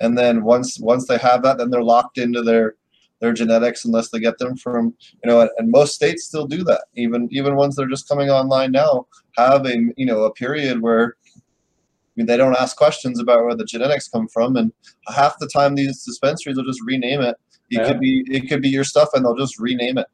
and 0.00 0.18
then 0.18 0.42
once 0.42 0.80
once 0.80 1.06
they 1.06 1.18
have 1.18 1.44
that, 1.44 1.58
then 1.58 1.70
they're 1.70 1.84
locked 1.84 2.18
into 2.18 2.42
their 2.42 2.74
their 3.20 3.32
genetics 3.32 3.84
unless 3.84 4.10
they 4.10 4.18
get 4.20 4.38
them 4.38 4.56
from 4.56 4.94
you 5.24 5.30
know, 5.30 5.48
and, 5.58 5.70
most 5.70 5.94
states 5.94 6.24
still 6.24 6.46
do 6.46 6.62
that. 6.64 6.84
Even 6.96 7.28
even 7.30 7.56
ones 7.56 7.76
that 7.76 7.82
are 7.82 7.88
just 7.88 8.08
coming 8.08 8.30
online 8.30 8.72
now 8.72 9.06
have 9.36 9.66
a 9.66 9.76
you 9.96 10.06
know 10.06 10.24
a 10.24 10.32
period 10.32 10.82
where 10.82 11.16
I 11.36 12.20
mean, 12.20 12.26
they 12.26 12.38
don't 12.38 12.56
ask 12.56 12.78
questions 12.78 13.20
about 13.20 13.44
where 13.44 13.54
the 13.54 13.66
genetics 13.66 14.08
come 14.08 14.26
from, 14.28 14.56
and 14.56 14.72
half 15.08 15.38
the 15.38 15.48
time 15.48 15.74
these 15.74 16.02
dispensaries 16.02 16.56
will 16.56 16.64
just 16.64 16.80
rename 16.86 17.20
it. 17.20 17.36
It 17.70 17.78
Yeah. 17.78 17.88
could 17.88 18.00
be 18.00 18.24
it 18.28 18.48
could 18.48 18.62
be 18.62 18.70
your 18.70 18.84
stuff, 18.84 19.10
and 19.12 19.24
they'll 19.24 19.36
just 19.36 19.58
rename 19.58 19.98
it. 19.98 20.06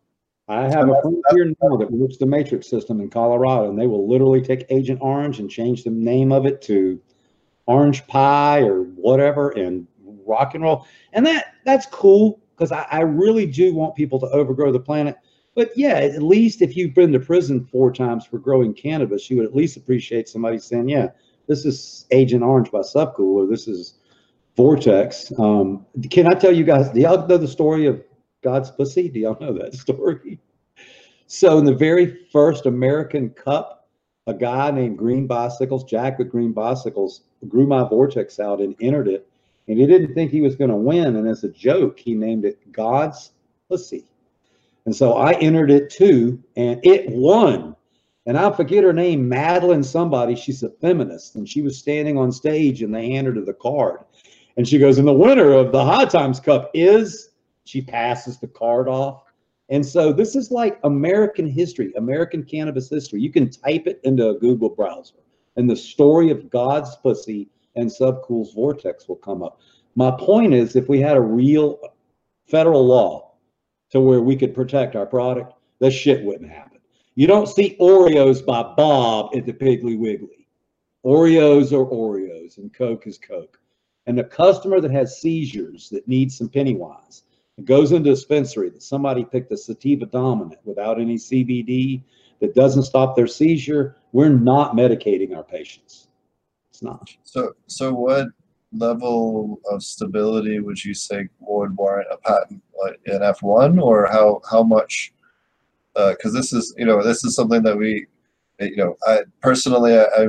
I 0.49 0.63
have 0.63 0.89
a 0.89 1.01
friend 1.01 1.23
here 1.31 1.47
now 1.63 1.77
that 1.77 1.91
works 1.91 2.17
the 2.19 2.27
matrix 2.27 2.69
system 2.69 3.01
in 3.01 3.09
Colorado, 3.09 3.71
and 3.71 3.79
they 3.79 3.87
will 3.87 4.09
literally 4.09 4.43
take 4.43 4.67
Agent 4.71 4.99
Orange 5.01 5.39
and 5.39 5.49
change 5.49 5.85
the 5.85 5.91
name 5.91 6.33
of 6.33 6.45
it 6.45 6.61
to 6.63 7.01
Orange 7.67 8.05
Pie 8.09 8.63
or 8.63 8.83
whatever 8.83 9.51
and 9.51 9.87
rock 10.27 10.55
and 10.55 10.65
roll. 10.65 10.87
And 11.13 11.25
that 11.27 11.55
that's 11.65 11.87
cool 11.87 12.42
because 12.63 12.71
I, 12.73 12.87
I 12.99 13.01
really 13.01 13.47
do 13.47 13.75
want 13.75 13.97
people 13.97 14.21
to 14.21 14.27
overgrow 14.27 14.71
the 14.71 14.79
planet. 14.79 15.17
But 15.57 15.71
yeah, 15.77 15.95
at 15.95 16.23
least 16.23 16.63
if 16.63 16.77
you've 16.77 16.95
been 16.95 17.13
to 17.13 17.19
prison 17.19 17.67
four 17.67 17.93
times 17.93 18.25
for 18.25 18.39
growing 18.39 18.73
cannabis, 18.73 19.29
you 19.29 19.37
would 19.39 19.47
at 19.47 19.55
least 19.55 19.77
appreciate 19.77 20.29
somebody 20.29 20.59
saying, 20.59 20.89
"Yeah, 20.89 21.09
this 21.49 21.67
is 21.67 22.07
Agent 22.13 22.45
Orange 22.45 22.71
by 22.71 22.79
Subcool, 22.79 23.35
or 23.35 23.47
this 23.47 23.67
is 23.67 23.95
Vortex. 24.57 25.33
Um, 25.39 25.85
can 26.11 26.29
I 26.29 26.35
tell 26.35 26.53
you 26.53 26.63
guys? 26.63 26.91
Do 26.91 27.01
y'all 27.01 27.27
know 27.27 27.37
the 27.37 27.49
story 27.49 27.87
of 27.87 28.03
God's 28.45 28.71
pussy? 28.71 29.09
Do 29.09 29.19
y'all 29.19 29.39
know 29.41 29.53
that 29.55 29.75
story? 29.87 30.39
So 31.27 31.59
in 31.59 31.65
the 31.65 31.75
very 31.75 32.27
first 32.31 32.67
American 32.67 33.31
Cup, 33.31 33.89
a 34.29 34.35
guy 34.35 34.71
named 34.71 34.99
Green 34.99 35.27
Bicycles, 35.27 35.83
Jack 35.85 36.19
with 36.19 36.31
Green 36.31 36.53
Bicycles, 36.53 37.23
grew 37.49 37.67
my 37.67 37.89
Vortex 37.89 38.39
out 38.39 38.61
and 38.61 38.77
entered 38.81 39.09
it, 39.09 39.29
and 39.73 39.81
he 39.81 39.87
didn't 39.87 40.13
think 40.13 40.31
he 40.31 40.43
was 40.43 40.55
going 40.55 40.69
to 40.69 40.77
win. 40.77 41.17
And 41.17 41.27
as 41.27 41.45
a 41.45 41.49
joke, 41.49 41.99
he 41.99 42.15
named 42.15 42.45
it 42.45 42.71
God's 42.73 43.33
pussy. 43.71 44.05
And 44.85 44.95
so 44.95 45.15
I 45.15 45.33
entered 45.33 45.71
it 45.71 45.89
too, 45.89 46.43
and 46.57 46.79
it 46.85 47.09
won. 47.09 47.75
And 48.27 48.37
I 48.37 48.53
forget 48.53 48.85
her 48.85 48.93
name, 48.93 49.27
Madeline 49.27 49.83
somebody. 49.83 50.37
She's 50.37 50.63
a 50.63 50.69
feminist, 50.69 51.37
and 51.37 51.49
she 51.49 51.63
was 51.63 51.79
standing 51.79 52.19
on 52.19 52.31
stage, 52.31 52.83
and 52.83 52.95
they 52.95 53.13
handed 53.13 53.37
her 53.37 53.45
the 53.47 53.55
card. 53.55 54.01
And 54.59 54.69
she 54.69 54.79
goes, 54.79 54.99
and 54.99 55.09
the 55.09 55.13
winner 55.15 55.53
of 55.53 55.73
the 55.73 55.83
High 55.83 56.05
Times 56.05 56.39
Cup 56.39 56.71
is, 56.75 57.31
she 57.65 57.81
passes 57.81 58.39
the 58.39 58.49
card 58.49 58.89
off. 58.89 59.23
And 59.71 59.87
so 59.87 60.13
this 60.13 60.37
is 60.37 60.51
like 60.51 60.81
American 60.85 61.47
history, 61.49 61.95
American 61.97 62.43
cannabis 62.43 62.91
history. 62.91 63.23
You 63.23 63.33
can 63.33 63.49
type 63.49 63.87
it 63.87 64.01
into 64.05 64.29
a 64.29 64.39
Google 64.39 64.69
browser, 64.69 65.15
and 65.57 65.71
the 65.71 65.77
story 65.77 66.31
of 66.31 66.51
God's 66.51 66.95
pussy 66.97 67.49
and 67.77 67.89
Subcool's 67.89 68.53
Vortex 68.53 69.09
will 69.09 69.17
come 69.17 69.43
up. 69.43 69.61
My 69.95 70.11
point 70.11 70.55
is, 70.55 70.77
if 70.77 70.89
we 70.89 71.01
had 71.01 71.17
a 71.17 71.21
real 71.21 71.79
federal 72.47 72.87
law 72.87 73.33
to 73.91 74.01
where 74.01 74.21
we 74.21 74.37
could 74.37 74.55
protect 74.55 74.97
our 74.97 75.07
product, 75.07 75.55
this 75.79 75.95
shit 75.95 76.25
wouldn't 76.25 76.51
happen. 76.51 76.81
You 77.15 77.27
don't 77.27 77.49
see 77.49 77.77
Oreos 77.81 78.45
by 78.45 78.63
Bob 78.63 79.37
at 79.37 79.45
the 79.45 79.53
Piggly 79.53 79.99
Wiggly. 79.99 80.49
Oreos 81.05 81.73
are 81.73 81.85
Oreos, 81.85 82.59
and 82.59 82.73
Coke 82.73 83.07
is 83.07 83.19
Coke. 83.19 83.59
And 84.07 84.17
the 84.17 84.25
customer 84.25 84.81
that 84.81 84.91
has 84.91 85.21
seizures 85.21 85.91
that 85.91 86.09
needs 86.09 86.39
some 86.39 86.49
Pennywise 86.49 87.25
goes 87.65 87.93
into 87.93 88.11
a 88.11 88.15
dispensary 88.15 88.71
that 88.71 88.83
somebody 88.83 89.25
picked 89.25 89.53
a 89.53 89.57
sativa 89.57 90.07
dominant 90.07 90.61
without 90.65 91.01
any 91.01 91.17
CBD 91.17 92.03
that 92.41 92.55
doesn't 92.55 92.85
stop 92.85 93.15
their 93.15 93.27
seizure, 93.27 93.97
we're 94.13 94.29
not 94.29 94.75
medicating 94.75 95.37
our 95.37 95.45
patients. 95.45 96.09
It's 96.83 96.85
not. 96.85 97.17
So, 97.23 97.53
so 97.67 97.95
what 97.95 98.29
level 98.73 99.61
of 99.71 99.83
stability 99.83 100.59
would 100.61 100.83
you 100.83 100.95
say 100.95 101.29
would 101.41 101.77
warrant 101.77 102.09
a 102.11 102.17
patent, 102.17 102.63
like 102.83 103.01
an 103.07 103.21
F1, 103.21 103.81
or 103.81 104.07
how 104.07 104.41
how 104.51 104.63
much? 104.63 105.13
Because 105.95 106.35
uh, 106.35 106.39
this 106.39 106.53
is, 106.53 106.75
you 106.77 106.87
know, 106.87 107.03
this 107.03 107.25
is 107.25 107.35
something 107.37 107.63
that 107.63 107.77
we, 107.77 108.07
you 108.59 108.77
know, 108.77 108.97
I 109.07 109.21
personally 109.41 109.97
I, 109.97 110.05
I 110.17 110.29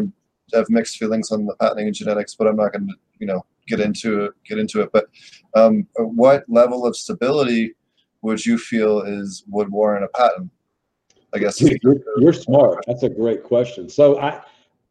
have 0.53 0.69
mixed 0.69 0.97
feelings 0.97 1.31
on 1.31 1.45
the 1.45 1.55
patenting 1.55 1.87
and 1.87 1.95
genetics, 1.95 2.35
but 2.35 2.47
I'm 2.47 2.57
not 2.57 2.73
going 2.73 2.87
to, 2.87 2.93
you 3.19 3.27
know, 3.27 3.45
get 3.67 3.79
into 3.79 4.25
it, 4.25 4.33
get 4.45 4.59
into 4.59 4.81
it. 4.81 4.91
But 4.91 5.05
um, 5.55 5.87
what 5.95 6.43
level 6.47 6.85
of 6.85 6.95
stability 6.95 7.73
would 8.21 8.45
you 8.45 8.57
feel 8.57 9.01
is 9.01 9.43
would 9.49 9.69
warrant 9.69 10.05
a 10.05 10.09
patent? 10.09 10.51
I 11.33 11.39
guess 11.39 11.59
you're, 11.59 11.95
you're 12.17 12.33
smart. 12.33 12.83
That's 12.85 13.01
a 13.01 13.09
great 13.09 13.43
question. 13.43 13.89
So 13.89 14.19
I, 14.19 14.41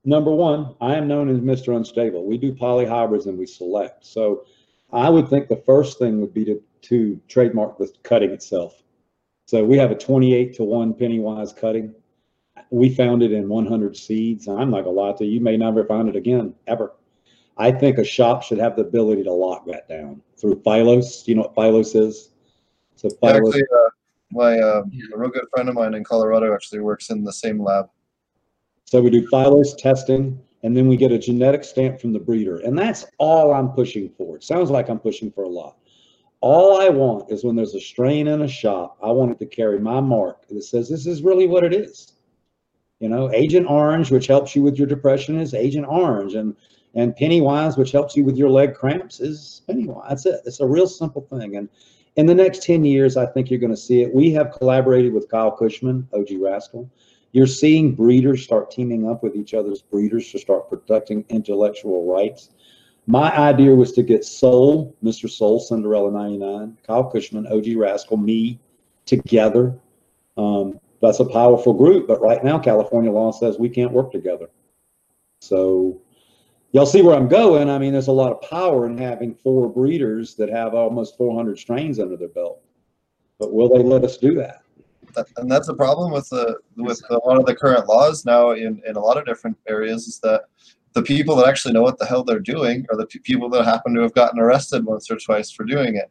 number 0.04 0.30
one, 0.30 0.74
I 0.80 0.94
am 0.94 1.08
known 1.08 1.28
as 1.28 1.38
Mr. 1.38 1.76
Unstable. 1.76 2.24
We 2.24 2.38
do 2.38 2.52
polyhybrids 2.52 3.26
and 3.26 3.38
we 3.38 3.46
select. 3.46 4.04
So 4.04 4.44
I 4.92 5.08
would 5.08 5.28
think 5.28 5.48
the 5.48 5.62
first 5.64 5.98
thing 5.98 6.20
would 6.20 6.34
be 6.34 6.44
to 6.44 6.62
to 6.82 7.20
trademark 7.28 7.78
the 7.78 7.92
cutting 8.02 8.30
itself. 8.30 8.82
So 9.46 9.64
we 9.64 9.78
have 9.78 9.92
a 9.92 9.94
28 9.94 10.54
to 10.56 10.64
1 10.64 10.94
pennywise 10.94 11.52
cutting. 11.52 11.94
We 12.70 12.92
found 12.92 13.22
it 13.22 13.30
in 13.32 13.48
100 13.48 13.96
seeds. 13.96 14.48
I'm 14.48 14.70
not 14.70 14.84
gonna 14.84 14.90
lie 14.90 15.12
to 15.12 15.24
you, 15.24 15.34
you 15.34 15.40
may 15.40 15.56
never 15.56 15.84
find 15.84 16.08
it 16.08 16.16
again, 16.16 16.54
ever. 16.66 16.92
I 17.56 17.70
think 17.70 17.98
a 17.98 18.04
shop 18.04 18.42
should 18.42 18.58
have 18.58 18.76
the 18.76 18.82
ability 18.82 19.22
to 19.24 19.32
lock 19.32 19.66
that 19.66 19.88
down 19.88 20.22
through 20.36 20.62
Phylos. 20.62 21.24
Do 21.24 21.30
you 21.30 21.36
know 21.36 21.42
what 21.42 21.54
Phylos 21.54 21.94
is? 21.94 22.30
So 22.96 23.08
Phylos. 23.08 23.48
Actually, 23.48 23.62
uh, 23.62 23.90
my 24.32 24.58
uh, 24.58 24.82
a 25.14 25.18
real 25.18 25.30
good 25.30 25.44
friend 25.54 25.68
of 25.68 25.74
mine 25.74 25.94
in 25.94 26.02
Colorado 26.02 26.52
actually 26.54 26.80
works 26.80 27.10
in 27.10 27.22
the 27.22 27.32
same 27.32 27.62
lab. 27.62 27.90
So 28.92 29.00
we 29.00 29.08
do 29.08 29.26
Phylos 29.28 29.74
testing, 29.78 30.38
and 30.62 30.76
then 30.76 30.86
we 30.86 30.98
get 30.98 31.12
a 31.12 31.18
genetic 31.18 31.64
stamp 31.64 31.98
from 31.98 32.12
the 32.12 32.18
breeder, 32.18 32.58
and 32.58 32.78
that's 32.78 33.06
all 33.16 33.54
I'm 33.54 33.70
pushing 33.70 34.10
for. 34.18 34.36
It 34.36 34.44
sounds 34.44 34.70
like 34.70 34.90
I'm 34.90 34.98
pushing 34.98 35.32
for 35.32 35.44
a 35.44 35.48
lot. 35.48 35.78
All 36.42 36.78
I 36.78 36.90
want 36.90 37.32
is 37.32 37.42
when 37.42 37.56
there's 37.56 37.74
a 37.74 37.80
strain 37.80 38.28
in 38.28 38.42
a 38.42 38.46
shop, 38.46 38.98
I 39.02 39.10
want 39.10 39.30
it 39.30 39.38
to 39.38 39.46
carry 39.46 39.78
my 39.78 40.00
mark 40.00 40.46
that 40.46 40.60
says 40.60 40.90
this 40.90 41.06
is 41.06 41.22
really 41.22 41.46
what 41.46 41.64
it 41.64 41.72
is. 41.72 42.12
You 43.00 43.08
know, 43.08 43.32
Agent 43.32 43.66
Orange, 43.66 44.10
which 44.10 44.26
helps 44.26 44.54
you 44.54 44.62
with 44.62 44.76
your 44.76 44.88
depression, 44.88 45.40
is 45.40 45.54
Agent 45.54 45.86
Orange, 45.88 46.34
and 46.34 46.54
and 46.94 47.16
Pennywise, 47.16 47.78
which 47.78 47.92
helps 47.92 48.14
you 48.14 48.24
with 48.24 48.36
your 48.36 48.50
leg 48.50 48.74
cramps, 48.74 49.20
is 49.20 49.62
Pennywise. 49.66 50.04
That's 50.06 50.26
it. 50.26 50.40
It's 50.44 50.60
a 50.60 50.66
real 50.66 50.86
simple 50.86 51.22
thing. 51.22 51.56
And 51.56 51.70
in 52.16 52.26
the 52.26 52.34
next 52.34 52.62
10 52.62 52.84
years, 52.84 53.16
I 53.16 53.24
think 53.24 53.48
you're 53.48 53.58
going 53.58 53.70
to 53.70 53.76
see 53.78 54.02
it. 54.02 54.14
We 54.14 54.32
have 54.32 54.52
collaborated 54.52 55.14
with 55.14 55.30
Kyle 55.30 55.56
Kushman, 55.56 56.04
OG 56.12 56.28
Raskal. 56.32 56.90
You're 57.32 57.46
seeing 57.46 57.94
breeders 57.94 58.42
start 58.42 58.70
teaming 58.70 59.08
up 59.08 59.22
with 59.22 59.34
each 59.34 59.54
other's 59.54 59.80
breeders 59.82 60.30
to 60.32 60.38
start 60.38 60.68
protecting 60.68 61.24
intellectual 61.30 62.04
rights. 62.04 62.50
My 63.06 63.36
idea 63.36 63.74
was 63.74 63.92
to 63.92 64.02
get 64.02 64.24
Soul, 64.24 64.94
Mr. 65.02 65.28
Soul, 65.28 65.58
Cinderella 65.58 66.10
99, 66.12 66.78
Kyle 66.86 67.10
Kushman, 67.10 67.50
OG 67.50 67.64
Raskal, 67.76 68.22
me 68.22 68.60
together. 69.06 69.74
Um, 70.36 70.78
that's 71.00 71.20
a 71.20 71.24
powerful 71.24 71.72
group, 71.72 72.06
but 72.06 72.20
right 72.20 72.44
now 72.44 72.58
California 72.58 73.10
law 73.10 73.32
says 73.32 73.58
we 73.58 73.68
can't 73.68 73.92
work 73.92 74.12
together. 74.12 74.48
So 75.40 76.00
y'all 76.70 76.86
see 76.86 77.02
where 77.02 77.16
I'm 77.16 77.28
going. 77.28 77.68
I 77.68 77.78
mean, 77.78 77.92
there's 77.92 78.06
a 78.06 78.12
lot 78.12 78.30
of 78.30 78.48
power 78.48 78.86
in 78.86 78.96
having 78.96 79.34
four 79.34 79.68
breeders 79.68 80.36
that 80.36 80.48
have 80.50 80.74
almost 80.74 81.16
400 81.16 81.58
strains 81.58 81.98
under 81.98 82.16
their 82.16 82.28
belt. 82.28 82.60
But 83.38 83.52
will 83.52 83.68
they 83.68 83.82
let 83.82 84.04
us 84.04 84.18
do 84.18 84.34
that? 84.36 84.61
And 85.36 85.50
that's 85.50 85.66
the 85.66 85.74
problem 85.74 86.12
with 86.12 86.28
the 86.28 86.58
with 86.76 87.02
a 87.10 87.18
lot 87.26 87.38
of 87.38 87.46
the 87.46 87.54
current 87.54 87.88
laws 87.88 88.24
now 88.24 88.52
in, 88.52 88.82
in 88.86 88.96
a 88.96 89.00
lot 89.00 89.16
of 89.16 89.26
different 89.26 89.56
areas 89.68 90.06
is 90.06 90.18
that 90.20 90.42
the 90.94 91.02
people 91.02 91.36
that 91.36 91.48
actually 91.48 91.72
know 91.72 91.82
what 91.82 91.98
the 91.98 92.04
hell 92.04 92.22
they're 92.22 92.38
doing 92.38 92.84
are 92.90 92.96
the 92.96 93.06
people 93.06 93.48
that 93.48 93.64
happen 93.64 93.94
to 93.94 94.02
have 94.02 94.14
gotten 94.14 94.38
arrested 94.38 94.84
once 94.84 95.10
or 95.10 95.16
twice 95.16 95.50
for 95.50 95.64
doing 95.64 95.96
it, 95.96 96.10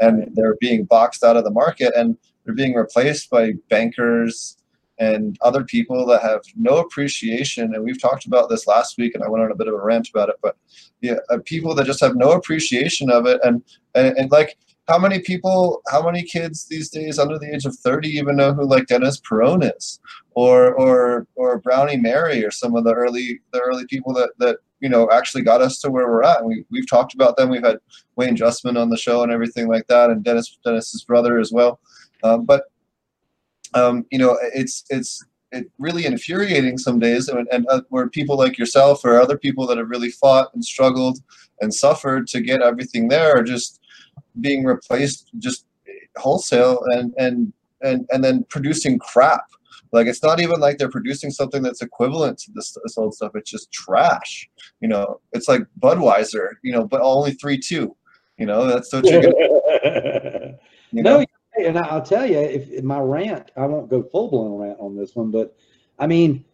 and 0.00 0.34
they're 0.34 0.56
being 0.60 0.84
boxed 0.84 1.22
out 1.22 1.36
of 1.36 1.44
the 1.44 1.50
market 1.50 1.92
and 1.94 2.16
they're 2.44 2.54
being 2.54 2.74
replaced 2.74 3.30
by 3.30 3.52
bankers 3.68 4.56
and 4.98 5.36
other 5.42 5.64
people 5.64 6.06
that 6.06 6.22
have 6.22 6.40
no 6.56 6.78
appreciation. 6.78 7.74
And 7.74 7.84
we've 7.84 8.00
talked 8.00 8.26
about 8.26 8.48
this 8.48 8.66
last 8.66 8.96
week 8.98 9.14
and 9.14 9.22
i 9.22 9.28
went 9.28 9.44
on 9.44 9.50
a 9.50 9.56
bit 9.56 9.68
of 9.68 9.74
a 9.74 9.80
rant 9.80 10.08
about 10.08 10.28
it 10.28 10.36
but 10.42 10.56
yeah 11.00 11.16
uh, 11.30 11.38
people 11.44 11.74
that 11.74 11.86
just 11.86 12.00
have 12.00 12.16
no 12.16 12.32
appreciation 12.32 13.10
of 13.10 13.26
it 13.26 13.40
and, 13.42 13.62
and 13.94 14.16
and 14.16 14.30
like 14.30 14.56
how 14.88 14.98
many 14.98 15.20
people 15.20 15.80
how 15.90 16.02
many 16.04 16.22
kids 16.22 16.66
these 16.66 16.88
days 16.90 17.18
under 17.18 17.38
the 17.38 17.54
age 17.54 17.64
of 17.64 17.76
30 17.76 18.08
even 18.08 18.36
know 18.36 18.52
who 18.52 18.64
like 18.64 18.86
dennis 18.86 19.20
peron 19.28 19.62
is? 19.62 20.00
Or 20.34 20.74
or 20.74 21.26
or 21.34 21.58
brownie 21.58 21.96
mary 21.96 22.44
or 22.44 22.50
some 22.50 22.74
of 22.74 22.84
the 22.84 22.92
early 22.92 23.40
the 23.52 23.60
early 23.60 23.86
people 23.86 24.12
that 24.14 24.30
that 24.38 24.56
you 24.80 24.88
know 24.88 25.08
actually 25.10 25.42
got 25.42 25.62
us 25.62 25.78
to 25.80 25.90
where 25.90 26.08
we're 26.08 26.24
at. 26.24 26.38
And 26.38 26.48
we, 26.48 26.64
we've 26.70 26.88
talked 26.88 27.14
about 27.14 27.36
them. 27.36 27.50
We've 27.50 27.64
had 27.64 27.78
wayne 28.16 28.36
justman 28.36 28.80
on 28.80 28.90
the 28.90 28.96
show 28.96 29.22
and 29.22 29.30
everything 29.30 29.68
like 29.68 29.86
that 29.86 30.10
and 30.10 30.24
dennis 30.24 30.58
dennis's 30.64 31.04
brother 31.04 31.38
as 31.38 31.52
well. 31.52 31.80
Um, 32.24 32.44
but 32.44 32.64
um, 33.74 34.06
you 34.10 34.18
know, 34.18 34.38
it's 34.54 34.84
it's 34.90 35.24
it 35.50 35.70
really 35.78 36.06
infuriating 36.06 36.78
some 36.78 36.98
days, 36.98 37.28
and, 37.28 37.46
and 37.52 37.66
uh, 37.68 37.82
where 37.90 38.08
people 38.08 38.36
like 38.36 38.58
yourself 38.58 39.04
or 39.04 39.20
other 39.20 39.38
people 39.38 39.66
that 39.66 39.78
have 39.78 39.90
really 39.90 40.10
fought 40.10 40.48
and 40.54 40.64
struggled 40.64 41.18
and 41.60 41.72
suffered 41.72 42.26
to 42.28 42.40
get 42.40 42.62
everything 42.62 43.08
there 43.08 43.36
are 43.36 43.42
just 43.42 43.80
being 44.40 44.64
replaced 44.64 45.30
just 45.38 45.66
wholesale 46.16 46.80
and 46.94 47.12
and 47.18 47.52
and 47.82 48.06
and 48.10 48.22
then 48.22 48.44
producing 48.48 48.98
crap. 48.98 49.44
Like 49.92 50.06
it's 50.06 50.22
not 50.22 50.40
even 50.40 50.58
like 50.58 50.78
they're 50.78 50.88
producing 50.88 51.30
something 51.30 51.62
that's 51.62 51.82
equivalent 51.82 52.38
to 52.38 52.52
this, 52.54 52.74
this 52.82 52.96
old 52.96 53.14
stuff. 53.14 53.32
It's 53.34 53.50
just 53.50 53.70
trash. 53.72 54.48
You 54.80 54.88
know, 54.88 55.20
it's 55.32 55.48
like 55.48 55.62
Budweiser. 55.78 56.48
You 56.62 56.72
know, 56.72 56.86
but 56.86 57.02
only 57.02 57.32
three 57.32 57.58
two. 57.58 57.94
You 58.38 58.46
know, 58.46 58.66
that's 58.66 58.90
so 58.90 58.98
you're. 59.04 59.22
You 60.92 61.02
know? 61.02 61.20
No, 61.20 61.26
and 61.58 61.78
I'll 61.78 62.02
tell 62.02 62.26
you, 62.26 62.38
if, 62.38 62.68
if 62.70 62.84
my 62.84 62.98
rant, 62.98 63.50
I 63.56 63.66
won't 63.66 63.90
go 63.90 64.02
full 64.02 64.30
blown 64.30 64.60
rant 64.60 64.78
on 64.80 64.96
this 64.96 65.14
one, 65.14 65.30
but 65.30 65.54
I 65.98 66.06
mean, 66.06 66.44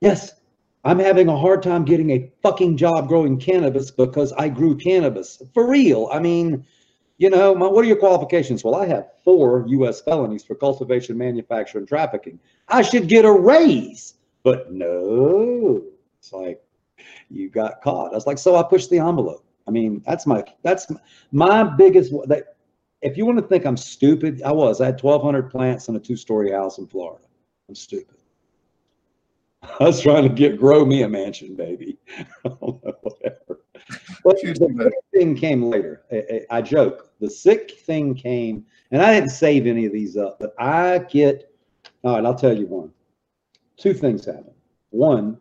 yes, 0.00 0.32
I'm 0.84 0.98
having 0.98 1.28
a 1.28 1.36
hard 1.36 1.62
time 1.62 1.84
getting 1.84 2.10
a 2.10 2.30
fucking 2.42 2.76
job 2.76 3.08
growing 3.08 3.38
cannabis 3.38 3.90
because 3.90 4.32
I 4.32 4.48
grew 4.48 4.76
cannabis 4.76 5.42
for 5.52 5.68
real. 5.68 6.08
I 6.12 6.20
mean, 6.20 6.64
you 7.18 7.30
know, 7.30 7.54
my, 7.54 7.66
what 7.66 7.84
are 7.84 7.88
your 7.88 7.96
qualifications? 7.96 8.62
Well, 8.62 8.74
I 8.74 8.86
have 8.86 9.08
four 9.24 9.64
U.S. 9.68 10.00
felonies 10.00 10.44
for 10.44 10.54
cultivation, 10.54 11.16
manufacture, 11.16 11.78
and 11.78 11.88
trafficking. 11.88 12.38
I 12.68 12.82
should 12.82 13.08
get 13.08 13.24
a 13.24 13.32
raise, 13.32 14.14
but 14.42 14.72
no, 14.72 15.82
it's 16.18 16.32
like 16.32 16.62
you 17.30 17.48
got 17.48 17.80
caught. 17.82 18.12
I 18.12 18.14
was 18.14 18.26
like, 18.26 18.38
so 18.38 18.56
I 18.56 18.62
pushed 18.62 18.90
the 18.90 18.98
envelope. 18.98 19.44
I 19.66 19.70
mean, 19.70 20.02
that's 20.06 20.26
my 20.26 20.44
that's 20.62 20.86
my 21.32 21.64
biggest. 21.64 22.12
That 22.26 22.56
if 23.02 23.16
you 23.16 23.26
want 23.26 23.38
to 23.38 23.46
think 23.46 23.64
I'm 23.64 23.76
stupid, 23.76 24.42
I 24.42 24.52
was. 24.52 24.80
I 24.80 24.86
had 24.86 25.02
1,200 25.02 25.50
plants 25.50 25.88
in 25.88 25.96
a 25.96 26.00
two-story 26.00 26.50
house 26.52 26.78
in 26.78 26.86
Florida. 26.86 27.24
I'm 27.68 27.74
stupid. 27.74 28.16
I 29.80 29.84
was 29.84 30.00
trying 30.00 30.22
to 30.24 30.28
get 30.28 30.58
grow 30.58 30.84
me 30.84 31.02
a 31.02 31.08
mansion, 31.08 31.56
baby. 31.56 31.98
Whatever. 32.42 33.45
But 34.24 34.40
the 34.40 34.54
sick 34.54 34.92
thing 35.14 35.36
came 35.36 35.62
later. 35.62 36.02
I, 36.10 36.16
I 36.16 36.58
I 36.58 36.62
joke. 36.62 37.12
The 37.20 37.30
sick 37.30 37.78
thing 37.80 38.14
came, 38.14 38.64
and 38.90 39.02
I 39.02 39.14
didn't 39.14 39.30
save 39.30 39.66
any 39.66 39.86
of 39.86 39.92
these 39.92 40.16
up, 40.16 40.38
but 40.38 40.54
I 40.58 40.98
get, 40.98 41.50
all 42.02 42.14
right, 42.14 42.24
I'll 42.24 42.34
tell 42.34 42.56
you 42.56 42.66
one. 42.66 42.90
Two 43.76 43.94
things 43.94 44.24
happen. 44.24 44.52
One, 44.90 45.38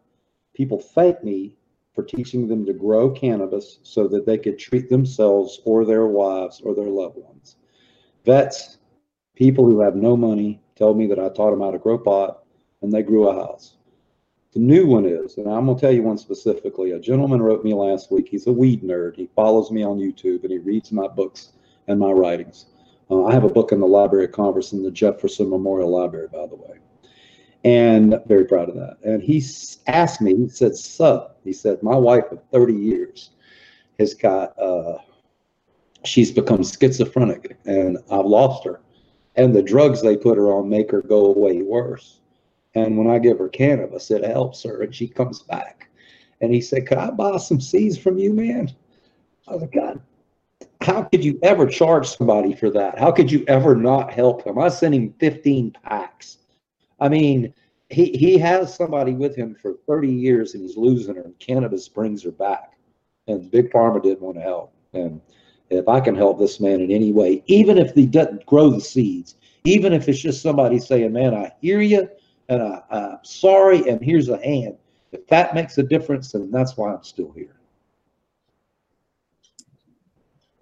people 0.54 0.80
thank 0.80 1.24
me 1.24 1.56
for 1.94 2.04
teaching 2.04 2.48
them 2.48 2.66
to 2.66 2.74
grow 2.74 3.10
cannabis 3.10 3.80
so 3.84 4.08
that 4.10 4.26
they 4.26 4.38
could 4.38 4.60
treat 4.60 4.90
themselves 4.90 5.62
or 5.66 5.86
their 5.86 6.08
wives 6.08 6.62
or 6.62 6.76
their 6.76 6.90
loved 6.90 7.18
ones. 7.18 7.56
Vets, 8.26 8.80
people 9.36 9.66
who 9.66 9.80
have 9.80 9.96
no 9.96 10.18
money, 10.18 10.62
tell 10.76 10.94
me 10.94 11.08
that 11.08 11.20
I 11.20 11.30
taught 11.30 11.52
them 11.52 11.62
how 11.62 11.72
to 11.72 11.80
grow 11.80 11.98
pot 11.98 12.44
and 12.82 12.92
they 12.92 13.02
grew 13.02 13.30
a 13.30 13.34
house. 13.34 13.78
The 14.56 14.62
new 14.62 14.88
one 14.88 15.06
is, 15.06 15.38
and 15.38 15.52
I'm 15.52 15.66
going 15.66 15.78
to 15.78 15.82
tell 15.82 15.92
you 15.92 16.04
one 16.04 16.18
specifically. 16.18 16.92
A 16.92 17.00
gentleman 17.00 17.42
wrote 17.42 17.66
me 17.66 17.74
last 17.74 18.10
week. 18.10 18.30
He's 18.30 18.48
a 18.48 18.54
weed 18.54 18.84
nerd. 18.84 19.18
He 19.18 19.28
follows 19.36 19.70
me 19.70 19.84
on 19.84 19.98
YouTube 19.98 20.44
and 20.44 20.52
he 20.52 20.60
reads 20.60 20.94
my 20.94 21.10
books 21.10 21.52
and 21.90 22.00
my 22.00 22.12
writings. 22.12 22.68
Uh, 23.12 23.26
I 23.26 23.34
have 23.34 23.44
a 23.44 23.50
book 23.50 23.74
in 23.74 23.82
the 23.82 23.86
Library 23.86 24.24
of 24.26 24.32
Congress 24.32 24.72
in 24.72 24.82
the 24.82 24.92
Jefferson 24.92 25.50
Memorial 25.50 25.92
Library, 25.92 26.30
by 26.32 26.48
the 26.48 26.56
way. 26.56 26.80
And 27.66 28.18
very 28.28 28.46
proud 28.46 28.70
of 28.70 28.76
that. 28.76 28.96
And 29.04 29.22
he 29.22 29.44
asked 29.88 30.22
me, 30.22 30.34
he 30.34 30.48
said, 30.48 30.74
Sup, 30.78 31.38
he 31.44 31.52
said, 31.52 31.84
my 31.84 31.96
wife 31.98 32.32
of 32.32 32.40
30 32.54 32.76
years 32.76 33.32
has 34.00 34.14
got, 34.14 34.58
uh, 34.58 35.00
she's 36.06 36.32
become 36.32 36.64
schizophrenic 36.64 37.58
and 37.66 37.98
I've 38.10 38.26
lost 38.26 38.64
her. 38.64 38.80
And 39.36 39.54
the 39.54 39.62
drugs 39.62 40.02
they 40.02 40.16
put 40.16 40.38
her 40.38 40.54
on 40.54 40.70
make 40.70 40.92
her 40.92 41.02
go 41.02 41.26
away 41.26 41.62
worse. 41.62 42.22
And 42.76 42.98
when 42.98 43.08
I 43.08 43.20
give 43.20 43.40
her 43.40 43.48
cannabis, 43.48 44.12
it 44.12 44.24
helps 44.24 44.64
her 44.64 44.82
and 44.82 44.94
she 44.94 45.08
comes 45.08 45.42
back. 45.42 45.90
And 46.42 46.54
he 46.54 46.62
said, 46.62 46.88
Could 46.88 46.98
I 46.98 47.10
buy 47.10 47.38
some 47.38 47.62
seeds 47.62 47.98
from 47.98 48.18
you, 48.18 48.34
man? 48.34 48.70
I 49.48 49.54
was 49.54 49.62
like, 49.62 49.74
God, 49.74 50.02
how 50.82 51.04
could 51.04 51.24
you 51.24 51.40
ever 51.42 51.66
charge 51.66 52.08
somebody 52.08 52.54
for 52.54 52.70
that? 52.72 53.00
How 53.00 53.12
could 53.12 53.32
you 53.32 53.46
ever 53.48 53.76
not 53.76 54.14
help 54.14 54.44
him? 54.44 54.60
I 54.60 54.70
sent 54.70 54.96
him 54.96 55.14
15 55.20 55.72
packs. 55.84 56.38
I 57.00 57.10
mean, 57.10 57.54
he, 57.90 58.12
he 58.12 58.38
has 58.40 58.74
somebody 58.74 59.14
with 59.14 59.36
him 59.36 59.56
for 59.56 59.76
30 59.88 60.12
years 60.12 60.54
and 60.54 60.64
he's 60.64 60.78
losing 60.78 61.16
her, 61.16 61.22
and 61.22 61.40
cannabis 61.40 61.88
brings 61.88 62.24
her 62.24 62.32
back. 62.32 62.74
And 63.28 63.50
Big 63.50 63.72
Pharma 63.72 64.02
didn't 64.02 64.22
want 64.22 64.38
to 64.38 64.42
help. 64.42 64.74
And 64.94 65.22
if 65.70 65.88
I 65.88 66.00
can 66.00 66.16
help 66.16 66.40
this 66.40 66.60
man 66.60 66.82
in 66.82 66.92
any 66.92 67.12
way, 67.12 67.44
even 67.48 67.78
if 67.78 67.94
he 67.94 68.06
doesn't 68.06 68.46
grow 68.46 68.70
the 68.70 68.82
seeds, 68.82 69.36
even 69.64 69.94
if 69.94 70.08
it's 70.08 70.20
just 70.20 70.42
somebody 70.42 70.80
saying, 70.80 71.14
Man, 71.14 71.34
I 71.34 71.52
hear 71.62 71.82
you 71.82 72.08
and 72.50 72.62
I, 72.62 72.82
I'm 72.92 73.18
sorry, 73.24 73.88
and 73.90 74.02
here's 74.02 74.30
a 74.30 74.38
hand. 74.38 74.78
If 75.12 75.28
that 75.28 75.56
makes 75.56 75.78
a 75.78 75.84
difference, 75.84 76.32
then 76.32 76.52
that's 76.52 76.78
why 76.78 76.94
I'm 76.94 77.04
still 77.04 77.32
here. 77.32 77.56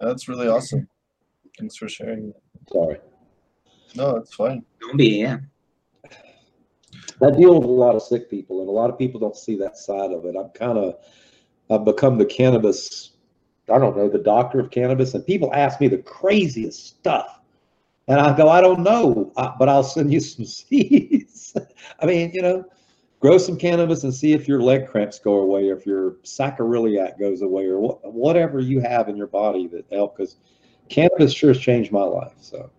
That's 0.00 0.28
really 0.28 0.48
awesome. 0.48 0.88
Thanks 1.58 1.76
for 1.76 1.88
sharing. 1.88 2.32
Sorry. 2.72 2.98
No, 3.94 4.16
it's 4.16 4.34
fine. 4.34 4.64
Don't 4.80 4.96
be, 4.96 5.20
yeah. 5.20 5.38
I 7.22 7.30
deal 7.30 7.58
with 7.60 7.68
a 7.68 7.72
lot 7.72 7.94
of 7.94 8.02
sick 8.02 8.28
people, 8.28 8.60
and 8.60 8.68
a 8.68 8.72
lot 8.72 8.90
of 8.90 8.98
people 8.98 9.20
don't 9.20 9.36
see 9.36 9.56
that 9.58 9.76
side 9.76 10.12
of 10.12 10.24
it. 10.24 10.34
I'm 10.36 10.50
kind 10.50 10.78
of, 10.78 10.96
I've 11.70 11.84
become 11.84 12.18
the 12.18 12.26
cannabis, 12.26 13.12
I 13.72 13.78
don't 13.78 13.96
know, 13.96 14.08
the 14.08 14.18
doctor 14.18 14.60
of 14.60 14.70
cannabis, 14.70 15.14
and 15.14 15.24
people 15.24 15.50
ask 15.54 15.80
me 15.80 15.88
the 15.88 15.98
craziest 15.98 16.86
stuff. 16.86 17.40
And 18.08 18.20
I 18.20 18.36
go, 18.36 18.48
I 18.48 18.60
don't 18.60 18.82
know, 18.82 19.32
but 19.58 19.68
I'll 19.68 19.84
send 19.84 20.12
you 20.12 20.20
some 20.20 20.44
seeds. 20.44 21.23
I 22.00 22.06
mean, 22.06 22.30
you 22.32 22.42
know, 22.42 22.64
grow 23.20 23.38
some 23.38 23.58
cannabis 23.58 24.04
and 24.04 24.14
see 24.14 24.32
if 24.32 24.46
your 24.46 24.60
leg 24.60 24.88
cramps 24.88 25.18
go 25.18 25.40
away, 25.40 25.70
or 25.70 25.76
if 25.76 25.86
your 25.86 26.12
sacroiliac 26.24 27.18
goes 27.18 27.42
away, 27.42 27.66
or 27.66 27.78
wha- 27.78 27.98
whatever 28.02 28.60
you 28.60 28.80
have 28.80 29.08
in 29.08 29.16
your 29.16 29.26
body 29.28 29.66
that 29.68 29.86
help. 29.90 30.16
Because 30.16 30.36
cannabis 30.88 31.32
sure 31.32 31.52
has 31.52 31.60
changed 31.60 31.92
my 31.92 32.02
life. 32.02 32.34
So 32.40 32.70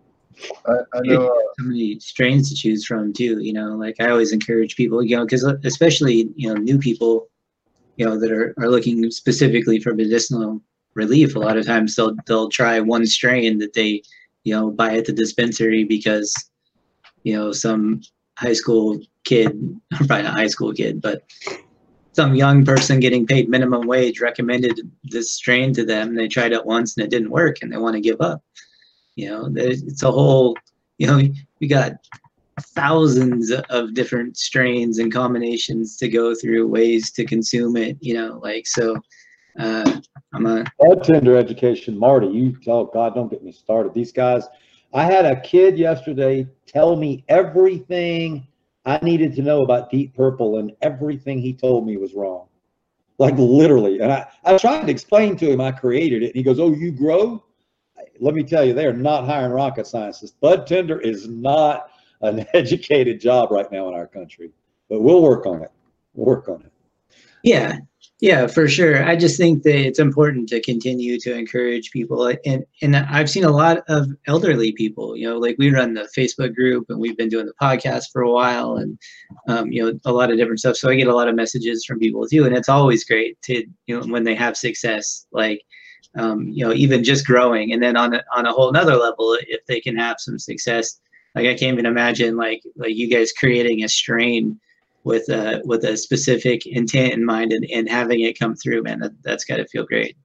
I, 0.66 0.72
I 0.94 1.00
know. 1.02 1.26
Uh, 1.26 1.40
so 1.58 1.64
many 1.64 1.98
strains 2.00 2.48
to 2.50 2.54
choose 2.54 2.84
from 2.84 3.12
too. 3.12 3.40
You 3.40 3.52
know, 3.52 3.76
like 3.76 3.96
I 4.00 4.10
always 4.10 4.32
encourage 4.32 4.76
people, 4.76 5.02
you 5.02 5.16
know, 5.16 5.24
because 5.24 5.44
especially 5.64 6.32
you 6.36 6.52
know 6.52 6.60
new 6.60 6.78
people, 6.78 7.28
you 7.96 8.04
know, 8.06 8.18
that 8.18 8.30
are, 8.30 8.54
are 8.58 8.70
looking 8.70 9.10
specifically 9.10 9.80
for 9.80 9.94
medicinal 9.94 10.60
relief. 10.94 11.34
A 11.36 11.38
lot 11.38 11.56
of 11.56 11.66
times 11.66 11.94
they'll 11.94 12.14
they'll 12.26 12.48
try 12.48 12.80
one 12.80 13.06
strain 13.06 13.58
that 13.58 13.74
they 13.74 14.02
you 14.44 14.54
know 14.54 14.70
buy 14.70 14.96
at 14.96 15.06
the 15.06 15.12
dispensary 15.12 15.84
because 15.84 16.34
you 17.22 17.34
know 17.36 17.52
some 17.52 18.00
high 18.36 18.52
school 18.52 18.98
kid, 19.24 19.80
probably 19.90 20.22
not 20.22 20.34
high 20.34 20.46
school 20.46 20.72
kid, 20.72 21.00
but 21.00 21.22
some 22.12 22.34
young 22.34 22.64
person 22.64 22.98
getting 22.98 23.26
paid 23.26 23.48
minimum 23.48 23.86
wage 23.86 24.20
recommended 24.20 24.80
this 25.04 25.32
strain 25.32 25.74
to 25.74 25.84
them. 25.84 26.14
They 26.14 26.28
tried 26.28 26.52
it 26.52 26.64
once 26.64 26.96
and 26.96 27.04
it 27.04 27.10
didn't 27.10 27.30
work, 27.30 27.58
and 27.60 27.70
they 27.70 27.76
want 27.76 27.94
to 27.94 28.00
give 28.00 28.20
up. 28.20 28.42
You 29.16 29.30
know, 29.30 29.52
it's 29.54 30.02
a 30.02 30.10
whole. 30.10 30.56
You 30.98 31.06
know, 31.08 31.20
we 31.60 31.66
got 31.66 31.92
thousands 32.74 33.50
of 33.50 33.92
different 33.92 34.38
strains 34.38 34.98
and 34.98 35.12
combinations 35.12 35.98
to 35.98 36.08
go 36.08 36.34
through, 36.34 36.66
ways 36.66 37.12
to 37.12 37.24
consume 37.26 37.76
it. 37.76 37.98
You 38.00 38.14
know, 38.14 38.40
like 38.42 38.66
so. 38.66 38.96
Uh, 39.58 40.00
I'm 40.34 40.44
a 40.44 40.64
Bud 40.78 41.02
tender 41.02 41.36
education, 41.36 41.98
Marty. 41.98 42.26
You 42.26 42.56
oh 42.66 42.86
God, 42.86 43.14
don't 43.14 43.30
get 43.30 43.42
me 43.42 43.52
started. 43.52 43.92
These 43.94 44.12
guys. 44.12 44.44
I 44.96 45.04
had 45.04 45.26
a 45.26 45.38
kid 45.38 45.76
yesterday 45.76 46.48
tell 46.66 46.96
me 46.96 47.22
everything 47.28 48.46
I 48.86 48.98
needed 49.02 49.34
to 49.34 49.42
know 49.42 49.60
about 49.62 49.90
Deep 49.90 50.16
Purple, 50.16 50.56
and 50.56 50.72
everything 50.80 51.38
he 51.38 51.52
told 51.52 51.86
me 51.86 51.98
was 51.98 52.14
wrong. 52.14 52.48
Like 53.18 53.34
literally. 53.36 54.00
And 54.00 54.10
I, 54.10 54.26
I 54.42 54.56
tried 54.56 54.86
to 54.86 54.90
explain 54.90 55.36
to 55.36 55.50
him 55.50 55.60
I 55.60 55.70
created 55.70 56.22
it, 56.22 56.28
and 56.28 56.34
he 56.34 56.42
goes, 56.42 56.58
"Oh, 56.58 56.72
you 56.72 56.92
grow." 56.92 57.44
Let 58.20 58.32
me 58.32 58.42
tell 58.42 58.64
you, 58.64 58.72
they 58.72 58.86
are 58.86 58.92
not 58.94 59.26
hiring 59.26 59.52
rocket 59.52 59.86
scientists. 59.86 60.30
Bud 60.30 60.66
tender 60.66 60.98
is 60.98 61.28
not 61.28 61.90
an 62.22 62.46
educated 62.54 63.20
job 63.20 63.50
right 63.50 63.70
now 63.70 63.88
in 63.88 63.94
our 63.94 64.06
country, 64.06 64.50
but 64.88 65.02
we'll 65.02 65.22
work 65.22 65.44
on 65.44 65.60
it. 65.60 65.72
We'll 66.14 66.34
work 66.34 66.48
on 66.48 66.62
it. 66.62 66.72
Yeah, 67.42 67.80
yeah, 68.20 68.46
for 68.46 68.66
sure. 68.66 69.04
I 69.04 69.14
just 69.14 69.36
think 69.36 69.62
that 69.64 69.76
it's 69.76 69.98
important 69.98 70.48
to 70.48 70.60
continue 70.62 71.18
to 71.20 71.34
encourage 71.34 71.90
people, 71.90 72.32
and 72.46 72.64
and 72.80 72.96
I've 72.96 73.28
seen 73.28 73.44
a 73.44 73.50
lot 73.50 73.84
of 73.88 74.08
elderly 74.26 74.72
people. 74.72 75.18
You 75.18 75.28
know, 75.28 75.38
like 75.38 75.56
we 75.58 75.70
run 75.70 75.92
the 75.92 76.08
Facebook 76.16 76.54
group, 76.54 76.86
and 76.88 76.98
we've 76.98 77.16
been 77.16 77.28
doing 77.28 77.44
the 77.44 77.52
podcast 77.60 78.04
for 78.10 78.22
a 78.22 78.30
while, 78.30 78.76
and 78.76 78.98
um, 79.48 79.70
you 79.70 79.82
know, 79.82 80.00
a 80.06 80.12
lot 80.12 80.30
of 80.30 80.38
different 80.38 80.60
stuff. 80.60 80.76
So 80.76 80.88
I 80.88 80.94
get 80.94 81.08
a 81.08 81.14
lot 81.14 81.28
of 81.28 81.34
messages 81.34 81.84
from 81.84 81.98
people 81.98 82.26
too, 82.26 82.46
and 82.46 82.56
it's 82.56 82.70
always 82.70 83.04
great 83.04 83.40
to 83.42 83.66
you 83.86 84.00
know 84.00 84.06
when 84.06 84.24
they 84.24 84.34
have 84.34 84.56
success, 84.56 85.26
like 85.30 85.60
um, 86.16 86.48
you 86.48 86.64
know, 86.64 86.72
even 86.72 87.04
just 87.04 87.26
growing, 87.26 87.70
and 87.72 87.82
then 87.82 87.98
on 87.98 88.14
a, 88.14 88.24
on 88.34 88.46
a 88.46 88.52
whole 88.52 88.72
nother 88.72 88.96
level, 88.96 89.36
if 89.46 89.60
they 89.66 89.80
can 89.80 89.96
have 89.96 90.16
some 90.20 90.38
success. 90.38 90.98
Like 91.34 91.44
I 91.44 91.54
can't 91.54 91.74
even 91.74 91.84
imagine 91.84 92.38
like 92.38 92.62
like 92.76 92.96
you 92.96 93.10
guys 93.10 93.30
creating 93.30 93.84
a 93.84 93.90
strain 93.90 94.58
with 95.06 95.28
a 95.28 95.62
with 95.64 95.84
a 95.84 95.96
specific 95.96 96.66
intent 96.66 97.12
in 97.12 97.24
mind 97.24 97.52
and, 97.52 97.64
and 97.72 97.88
having 97.88 98.20
it 98.22 98.36
come 98.36 98.56
through, 98.56 98.82
man, 98.82 98.98
that, 98.98 99.12
that's 99.22 99.44
got 99.44 99.58
to 99.58 99.66
feel 99.68 99.86
great. 99.86 100.16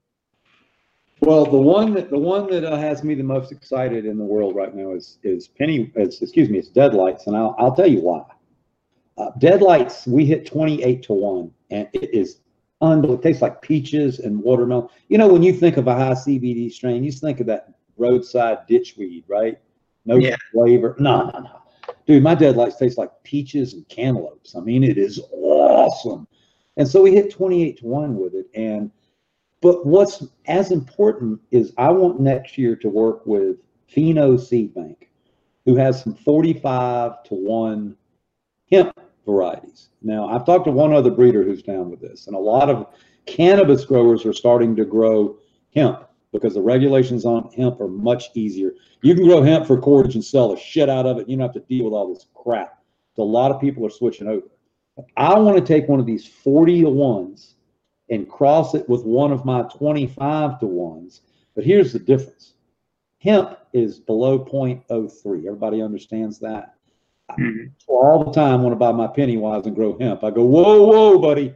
Well, 1.20 1.46
the 1.46 1.62
one 1.62 1.94
that 1.94 2.10
the 2.10 2.18
one 2.18 2.50
that 2.50 2.64
uh, 2.64 2.78
has 2.78 3.04
me 3.04 3.14
the 3.14 3.24
most 3.24 3.52
excited 3.52 4.08
in 4.08 4.18
the 4.18 4.24
world 4.24 4.56
right 4.56 4.76
now 4.76 4.94
is 4.94 5.20
is 5.22 5.48
Penny. 5.48 5.92
It's, 5.96 6.20
excuse 6.24 6.50
me, 6.50 6.58
it's 6.58 6.70
Deadlights, 6.70 7.28
and 7.28 7.38
I'll 7.38 7.56
I'll 7.60 7.76
tell 7.76 7.86
you 7.86 8.02
why. 8.02 8.24
Uh, 9.20 9.30
Deadlights, 9.38 10.08
we 10.08 10.26
hit 10.26 10.48
twenty 10.48 10.82
eight 10.82 11.04
to 11.04 11.14
one, 11.14 11.52
and 11.70 11.88
it 11.94 12.12
is 12.12 12.40
unbelievable. 12.82 13.20
It 13.20 13.22
tastes 13.22 13.44
like 13.44 13.62
peaches 13.62 14.18
and 14.18 14.42
watermelon. 14.42 14.88
You 15.10 15.20
know, 15.20 15.28
when 15.28 15.44
you 15.44 15.54
think 15.54 15.78
of 15.78 15.88
a 15.88 15.94
high 15.94 16.14
CBD 16.14 16.72
strain, 16.72 17.04
you 17.04 17.12
just 17.12 17.22
think 17.22 17.40
of 17.40 17.46
that 17.46 17.76
roadside 17.98 18.68
ditchweed, 18.68 19.26
right? 19.28 19.60
No 20.06 20.16
Yeah. 20.16 20.38
flavor. 20.52 20.96
No, 20.98 21.30
no, 21.30 21.40
no. 21.42 21.61
Dude, 22.12 22.24
my 22.24 22.36
Deadlights 22.36 22.76
taste 22.76 22.98
like 22.98 23.10
peaches 23.24 23.72
and 23.72 23.88
cantaloupes. 23.88 24.54
I 24.54 24.60
mean, 24.60 24.84
it 24.84 24.98
is 24.98 25.22
awesome. 25.32 26.28
And 26.76 26.86
so 26.86 27.02
we 27.02 27.14
hit 27.14 27.32
28 27.32 27.78
to 27.78 27.86
1 27.86 28.18
with 28.18 28.34
it. 28.34 28.48
And 28.54 28.92
but 29.62 29.86
what's 29.86 30.22
as 30.46 30.72
important 30.72 31.40
is 31.52 31.72
I 31.78 31.90
want 31.92 32.20
next 32.20 32.58
year 32.58 32.76
to 32.76 32.90
work 32.90 33.26
with 33.26 33.60
Pheno 33.90 34.38
Seed 34.38 34.76
Bank, 34.76 35.10
who 35.64 35.78
has 35.78 36.04
some 36.04 36.14
45 36.14 37.24
to 37.24 37.34
1 37.34 37.96
hemp 38.70 39.00
varieties. 39.26 39.88
Now, 40.02 40.28
I've 40.28 40.46
talked 40.46 40.66
to 40.66 40.72
one 40.72 40.92
other 40.92 41.12
breeder 41.12 41.44
who's 41.44 41.64
down 41.64 41.90
with 41.90 42.02
this, 42.02 42.28
and 42.28 42.36
a 42.36 42.40
lot 42.40 42.70
of 42.70 42.88
cannabis 43.26 43.86
growers 43.86 44.26
are 44.26 44.34
starting 44.34 44.76
to 44.76 44.84
grow 44.84 45.38
hemp 45.74 46.10
because 46.32 46.54
the 46.54 46.62
regulations 46.62 47.26
on 47.26 47.52
hemp 47.56 47.80
are 47.82 47.88
much 47.88 48.30
easier. 48.36 48.74
You 49.02 49.16
can 49.16 49.26
grow 49.26 49.42
hemp 49.42 49.68
for 49.68 49.80
cordage 49.80 50.16
and 50.16 50.24
sell 50.24 50.50
the 50.50 50.60
shit 50.60 50.90
out 50.90 51.06
of 51.06 51.18
it. 51.18 51.28
You 51.28 51.38
don't 51.38 51.46
have 51.46 51.54
to 51.54 51.68
deal 51.68 51.86
with 51.86 51.94
all 51.94 52.14
this 52.14 52.28
crap. 52.34 52.82
So 53.16 53.24
a 53.24 53.26
lot 53.26 53.52
of 53.52 53.60
people 53.60 53.86
are 53.86 53.90
switching 53.90 54.28
over. 54.28 54.48
I 55.18 55.38
want 55.38 55.58
to 55.58 55.64
take 55.64 55.88
one 55.88 56.00
of 56.00 56.06
these 56.06 56.26
40 56.26 56.82
to 56.82 56.90
ones 56.90 57.56
and 58.10 58.30
cross 58.30 58.76
it 58.76 58.88
with 58.88 59.04
one 59.04 59.32
of 59.32 59.46
my 59.46 59.64
25 59.64 60.60
to 60.60 60.66
ones. 60.68 61.22
But 61.56 61.66
here's 61.66 61.94
the 61.94 62.00
difference. 62.00 62.54
Hemp 63.20 63.58
is 63.74 64.00
below 64.00 64.40
0.03. 64.40 65.48
Everybody 65.48 65.82
understands 65.82 66.40
that. 66.40 66.76
Mhm. 67.40 67.72
So 67.78 67.94
all 67.94 68.24
the 68.24 68.32
time 68.32 68.64
when 68.64 68.74
I 68.74 68.76
buy 68.76 68.92
my 68.92 69.08
penny 69.08 69.38
wise 69.38 69.66
and 69.66 69.76
grow 69.76 69.98
hemp, 69.98 70.24
I 70.24 70.32
go, 70.32 70.44
whoa, 70.44 70.84
whoa, 70.86 71.20
buddy. 71.20 71.54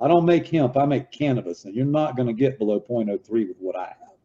I 0.00 0.08
don't 0.08 0.24
make 0.24 0.46
hemp, 0.46 0.76
I 0.76 0.86
make 0.86 1.10
cannabis, 1.10 1.64
and 1.64 1.74
you're 1.74 1.84
not 1.84 2.16
going 2.16 2.26
to 2.26 2.32
get 2.32 2.58
below 2.58 2.80
0.03 2.80 3.28
with 3.30 3.56
what 3.58 3.76
I 3.76 3.86
have. 3.86 4.16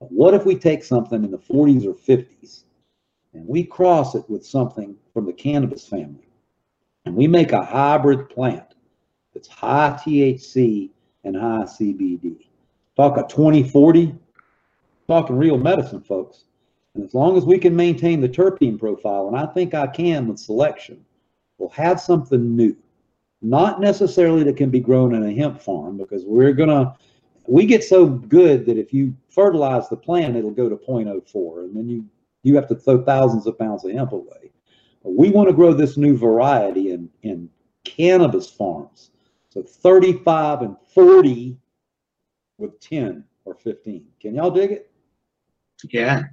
But 0.00 0.10
what 0.10 0.34
if 0.34 0.46
we 0.46 0.56
take 0.56 0.82
something 0.82 1.22
in 1.22 1.30
the 1.30 1.38
40s 1.38 1.84
or 1.84 1.94
50s 1.94 2.64
and 3.34 3.46
we 3.46 3.64
cross 3.64 4.14
it 4.14 4.28
with 4.30 4.46
something 4.46 4.96
from 5.12 5.26
the 5.26 5.32
cannabis 5.32 5.86
family 5.86 6.26
and 7.04 7.14
we 7.14 7.26
make 7.26 7.52
a 7.52 7.62
hybrid 7.62 8.30
plant 8.30 8.74
that's 9.34 9.48
high 9.48 9.98
THC 10.02 10.88
and 11.24 11.36
high 11.36 11.64
CBD? 11.64 12.46
Talk 12.96 13.18
a 13.18 13.22
2040, 13.28 14.14
talking 15.06 15.36
real 15.36 15.58
medicine, 15.58 16.00
folks. 16.00 16.44
And 16.94 17.04
as 17.04 17.14
long 17.14 17.36
as 17.36 17.44
we 17.44 17.58
can 17.58 17.76
maintain 17.76 18.20
the 18.20 18.28
terpene 18.28 18.78
profile, 18.78 19.28
and 19.28 19.36
I 19.36 19.46
think 19.46 19.74
I 19.74 19.86
can 19.86 20.26
with 20.26 20.38
selection, 20.38 21.04
we'll 21.58 21.68
have 21.70 22.00
something 22.00 22.56
new. 22.56 22.74
Not 23.42 23.80
necessarily 23.80 24.42
that 24.44 24.56
can 24.56 24.70
be 24.70 24.80
grown 24.80 25.14
in 25.14 25.22
a 25.22 25.32
hemp 25.32 25.60
farm 25.60 25.96
because 25.96 26.24
we're 26.24 26.52
gonna 26.52 26.96
we 27.46 27.66
get 27.66 27.82
so 27.82 28.06
good 28.06 28.66
that 28.66 28.78
if 28.78 28.92
you 28.92 29.14
fertilize 29.28 29.88
the 29.88 29.96
plant, 29.96 30.36
it'll 30.36 30.50
go 30.50 30.68
to 30.68 30.76
0.04, 30.76 31.64
and 31.64 31.76
then 31.76 31.88
you 31.88 32.06
you 32.42 32.54
have 32.54 32.68
to 32.68 32.74
throw 32.74 33.02
thousands 33.02 33.46
of 33.46 33.58
pounds 33.58 33.84
of 33.84 33.92
hemp 33.92 34.12
away. 34.12 34.52
But 35.02 35.14
we 35.16 35.30
want 35.30 35.48
to 35.48 35.54
grow 35.54 35.72
this 35.72 35.96
new 35.96 36.16
variety 36.16 36.92
in 36.92 37.08
in 37.22 37.48
cannabis 37.84 38.50
farms, 38.50 39.10
so 39.48 39.62
35 39.62 40.62
and 40.62 40.76
40 40.94 41.56
with 42.58 42.78
10 42.80 43.24
or 43.44 43.54
15. 43.54 44.04
Can 44.20 44.34
y'all 44.34 44.50
dig 44.50 44.70
it? 44.72 44.90
Yeah. 45.88 46.24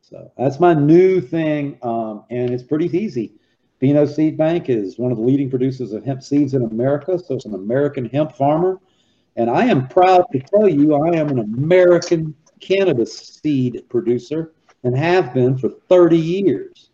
So 0.00 0.30
that's 0.36 0.60
my 0.60 0.74
new 0.74 1.20
thing, 1.20 1.78
um, 1.82 2.24
and 2.28 2.50
it's 2.50 2.62
pretty 2.62 2.94
easy. 2.96 3.34
Pheno 3.82 4.08
Seed 4.08 4.36
Bank 4.36 4.68
is 4.68 4.96
one 4.96 5.10
of 5.10 5.18
the 5.18 5.24
leading 5.24 5.50
producers 5.50 5.92
of 5.92 6.04
hemp 6.04 6.22
seeds 6.22 6.54
in 6.54 6.62
America, 6.62 7.18
so 7.18 7.34
it's 7.34 7.46
an 7.46 7.54
American 7.54 8.04
hemp 8.04 8.30
farmer. 8.30 8.78
And 9.34 9.50
I 9.50 9.64
am 9.64 9.88
proud 9.88 10.24
to 10.32 10.38
tell 10.38 10.68
you 10.68 10.94
I 10.94 11.16
am 11.16 11.30
an 11.30 11.40
American 11.40 12.32
cannabis 12.60 13.40
seed 13.42 13.82
producer 13.88 14.52
and 14.84 14.96
have 14.96 15.34
been 15.34 15.58
for 15.58 15.68
30 15.68 16.16
years. 16.16 16.90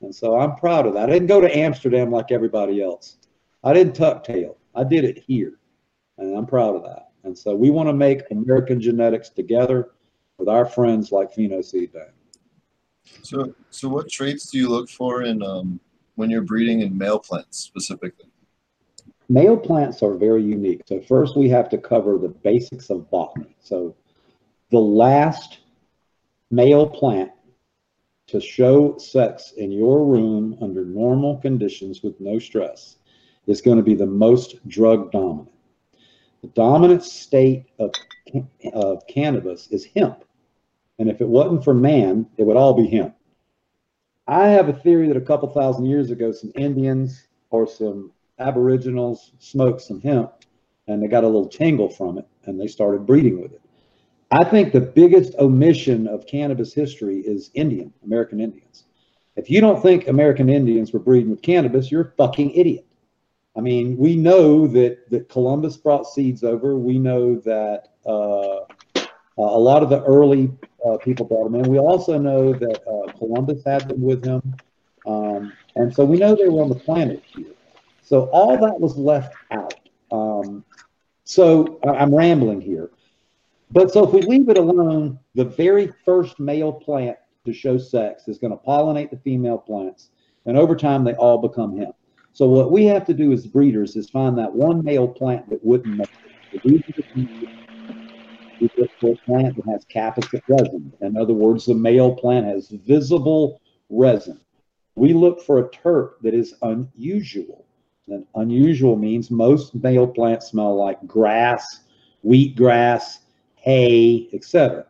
And 0.00 0.14
so 0.14 0.38
I'm 0.38 0.54
proud 0.54 0.86
of 0.86 0.94
that. 0.94 1.08
I 1.08 1.14
didn't 1.14 1.26
go 1.26 1.40
to 1.40 1.56
Amsterdam 1.56 2.12
like 2.12 2.30
everybody 2.30 2.80
else. 2.80 3.16
I 3.64 3.72
didn't 3.72 3.94
tuck 3.94 4.22
tail. 4.22 4.58
I 4.76 4.84
did 4.84 5.04
it 5.04 5.24
here. 5.26 5.58
And 6.18 6.36
I'm 6.36 6.46
proud 6.46 6.76
of 6.76 6.84
that. 6.84 7.10
And 7.24 7.36
so 7.36 7.52
we 7.56 7.70
want 7.70 7.88
to 7.88 7.92
make 7.92 8.22
American 8.30 8.80
genetics 8.80 9.28
together 9.28 9.90
with 10.38 10.48
our 10.48 10.66
friends 10.66 11.10
like 11.10 11.34
Pheno 11.34 11.64
Seed 11.64 11.92
Bank. 11.92 12.10
So, 13.22 13.54
so 13.70 13.88
what 13.88 14.08
traits 14.08 14.50
do 14.50 14.58
you 14.58 14.68
look 14.68 14.88
for 14.88 15.22
in 15.22 15.42
um, 15.42 15.80
when 16.18 16.30
you're 16.30 16.42
breeding 16.42 16.80
in 16.80 16.98
male 16.98 17.20
plants 17.20 17.58
specifically? 17.58 18.28
Male 19.28 19.56
plants 19.56 20.02
are 20.02 20.14
very 20.14 20.42
unique. 20.42 20.80
So 20.86 21.00
first 21.00 21.36
we 21.36 21.48
have 21.50 21.68
to 21.68 21.78
cover 21.78 22.18
the 22.18 22.28
basics 22.28 22.90
of 22.90 23.08
botany. 23.08 23.54
So 23.60 23.94
the 24.70 24.80
last 24.80 25.60
male 26.50 26.88
plant 26.88 27.30
to 28.26 28.40
show 28.40 28.98
sex 28.98 29.52
in 29.56 29.70
your 29.70 30.04
room 30.04 30.58
under 30.60 30.84
normal 30.84 31.36
conditions 31.38 32.02
with 32.02 32.18
no 32.18 32.40
stress 32.40 32.96
is 33.46 33.60
going 33.60 33.76
to 33.76 33.84
be 33.84 33.94
the 33.94 34.04
most 34.04 34.56
drug 34.66 35.12
dominant. 35.12 35.52
The 36.42 36.48
dominant 36.48 37.04
state 37.04 37.66
of, 37.78 37.92
of 38.72 39.06
cannabis 39.06 39.68
is 39.70 39.86
hemp. 39.94 40.24
And 40.98 41.08
if 41.08 41.20
it 41.20 41.28
wasn't 41.28 41.62
for 41.62 41.74
man, 41.74 42.26
it 42.38 42.42
would 42.42 42.56
all 42.56 42.74
be 42.74 42.88
hemp. 42.88 43.14
I 44.28 44.48
have 44.48 44.68
a 44.68 44.74
theory 44.74 45.08
that 45.08 45.16
a 45.16 45.22
couple 45.22 45.48
thousand 45.48 45.86
years 45.86 46.10
ago, 46.10 46.32
some 46.32 46.52
Indians 46.54 47.28
or 47.48 47.66
some 47.66 48.12
Aboriginals 48.38 49.32
smoked 49.38 49.80
some 49.80 50.02
hemp 50.02 50.32
and 50.86 51.02
they 51.02 51.08
got 51.08 51.24
a 51.24 51.26
little 51.26 51.48
tingle 51.48 51.88
from 51.88 52.18
it 52.18 52.26
and 52.44 52.60
they 52.60 52.66
started 52.66 53.06
breeding 53.06 53.40
with 53.40 53.54
it. 53.54 53.62
I 54.30 54.44
think 54.44 54.72
the 54.72 54.82
biggest 54.82 55.34
omission 55.38 56.06
of 56.06 56.26
cannabis 56.26 56.74
history 56.74 57.20
is 57.20 57.50
Indian, 57.54 57.90
American 58.04 58.38
Indians. 58.38 58.84
If 59.36 59.48
you 59.48 59.62
don't 59.62 59.80
think 59.80 60.08
American 60.08 60.50
Indians 60.50 60.92
were 60.92 60.98
breeding 60.98 61.30
with 61.30 61.40
cannabis, 61.40 61.90
you're 61.90 62.02
a 62.02 62.12
fucking 62.18 62.50
idiot. 62.50 62.84
I 63.56 63.60
mean, 63.60 63.96
we 63.96 64.14
know 64.14 64.66
that, 64.66 65.08
that 65.10 65.30
Columbus 65.30 65.78
brought 65.78 66.06
seeds 66.06 66.44
over. 66.44 66.76
We 66.76 66.98
know 66.98 67.36
that 67.36 67.88
uh, 68.04 68.66
a 69.38 69.58
lot 69.58 69.82
of 69.82 69.88
the 69.88 70.02
early 70.04 70.50
uh, 70.88 70.98
people 70.98 71.26
brought 71.26 71.44
them 71.44 71.54
in. 71.56 71.70
We 71.70 71.78
also 71.78 72.18
know 72.18 72.52
that 72.52 72.82
uh, 72.86 73.12
Columbus 73.18 73.62
had 73.64 73.88
them 73.88 74.00
with 74.00 74.24
him. 74.24 74.54
Um, 75.06 75.52
and 75.76 75.94
so 75.94 76.04
we 76.04 76.18
know 76.18 76.34
they 76.34 76.48
were 76.48 76.62
on 76.62 76.68
the 76.68 76.74
planet 76.74 77.22
here. 77.34 77.52
So 78.02 78.24
all 78.30 78.56
that 78.58 78.80
was 78.80 78.96
left 78.96 79.34
out. 79.50 79.74
Um, 80.10 80.64
so 81.24 81.78
I'm 81.84 82.14
rambling 82.14 82.60
here. 82.60 82.90
But 83.70 83.92
so 83.92 84.06
if 84.06 84.12
we 84.12 84.22
leave 84.22 84.48
it 84.48 84.56
alone, 84.56 85.18
the 85.34 85.44
very 85.44 85.92
first 86.04 86.40
male 86.40 86.72
plant 86.72 87.18
to 87.44 87.52
show 87.52 87.76
sex 87.76 88.28
is 88.28 88.38
going 88.38 88.50
to 88.50 88.56
pollinate 88.56 89.10
the 89.10 89.18
female 89.18 89.58
plants. 89.58 90.10
And 90.46 90.56
over 90.56 90.74
time, 90.74 91.04
they 91.04 91.14
all 91.14 91.38
become 91.38 91.76
him. 91.76 91.92
So 92.32 92.48
what 92.48 92.72
we 92.72 92.84
have 92.86 93.04
to 93.06 93.14
do 93.14 93.32
as 93.32 93.46
breeders 93.46 93.96
is 93.96 94.08
find 94.08 94.38
that 94.38 94.52
one 94.52 94.82
male 94.82 95.08
plant 95.08 95.50
that 95.50 95.62
wouldn't 95.64 95.96
make 95.96 96.08
it. 96.52 97.57
For 99.00 99.12
a 99.12 99.16
plant 99.16 99.54
that 99.56 99.66
has 99.70 99.84
capacit 99.84 100.42
resin. 100.48 100.92
In 101.00 101.16
other 101.16 101.34
words, 101.34 101.66
the 101.66 101.74
male 101.74 102.14
plant 102.16 102.46
has 102.46 102.68
visible 102.68 103.60
resin. 103.88 104.40
We 104.96 105.12
look 105.12 105.40
for 105.40 105.58
a 105.58 105.68
terp 105.68 106.14
that 106.22 106.34
is 106.34 106.54
unusual. 106.62 107.64
And 108.08 108.26
unusual 108.34 108.96
means 108.96 109.30
most 109.30 109.76
male 109.76 110.08
plants 110.08 110.48
smell 110.48 110.74
like 110.76 111.06
grass, 111.06 111.84
wheatgrass, 112.24 113.18
hay, 113.54 114.28
etc. 114.32 114.86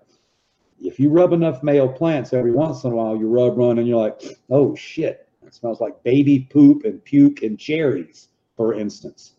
If 0.81 0.99
you 0.99 1.11
rub 1.11 1.35
enough 1.35 1.63
male 1.63 1.89
plants 1.89 2.33
every 2.33 2.53
once 2.53 2.85
in 2.85 2.93
a 2.93 2.95
while, 2.95 3.17
you 3.17 3.29
rub 3.29 3.57
one 3.57 3.79
and 3.79 3.87
you're 3.87 4.01
like, 4.01 4.23
oh 4.49 4.75
shit, 4.77 5.29
it 5.45 5.55
smells 5.55 5.81
like 5.81 6.03
baby 6.05 6.49
poop 6.51 6.85
and 6.85 7.05
puke 7.05 7.43
and 7.43 7.59
cherries, 7.59 8.29
for 8.57 8.73
instance. 8.73 9.33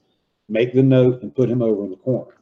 Make 0.50 0.74
the 0.74 0.84
note 0.84 1.24
and 1.24 1.34
put 1.34 1.50
him 1.50 1.62
over 1.62 1.84
in 1.84 1.92
the 1.92 1.98
corner. 1.98 2.39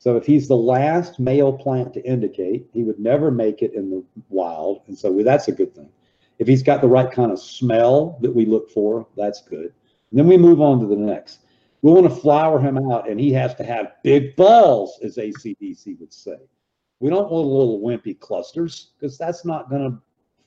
So 0.00 0.16
if 0.16 0.24
he's 0.24 0.48
the 0.48 0.56
last 0.56 1.20
male 1.20 1.52
plant 1.52 1.92
to 1.92 2.02
indicate, 2.06 2.70
he 2.72 2.84
would 2.84 2.98
never 2.98 3.30
make 3.30 3.60
it 3.60 3.74
in 3.74 3.90
the 3.90 4.02
wild. 4.30 4.80
And 4.86 4.98
so 4.98 5.22
that's 5.22 5.48
a 5.48 5.52
good 5.52 5.74
thing. 5.74 5.90
If 6.38 6.48
he's 6.48 6.62
got 6.62 6.80
the 6.80 6.88
right 6.88 7.12
kind 7.12 7.30
of 7.30 7.38
smell 7.38 8.18
that 8.22 8.34
we 8.34 8.46
look 8.46 8.70
for, 8.70 9.06
that's 9.14 9.42
good. 9.42 9.74
And 10.10 10.18
then 10.18 10.26
we 10.26 10.38
move 10.38 10.62
on 10.62 10.80
to 10.80 10.86
the 10.86 10.96
next. 10.96 11.40
We 11.82 11.92
want 11.92 12.08
to 12.08 12.16
flower 12.16 12.58
him 12.58 12.78
out, 12.90 13.10
and 13.10 13.20
he 13.20 13.30
has 13.34 13.54
to 13.56 13.62
have 13.62 13.92
big 14.02 14.36
balls, 14.36 14.98
as 15.02 15.16
ACDC 15.16 16.00
would 16.00 16.14
say. 16.14 16.38
We 17.00 17.10
don't 17.10 17.30
want 17.30 17.46
little 17.46 17.80
wimpy 17.80 18.18
clusters 18.18 18.92
because 18.98 19.18
that's 19.18 19.44
not 19.44 19.68
going 19.68 19.82
to 19.82 19.98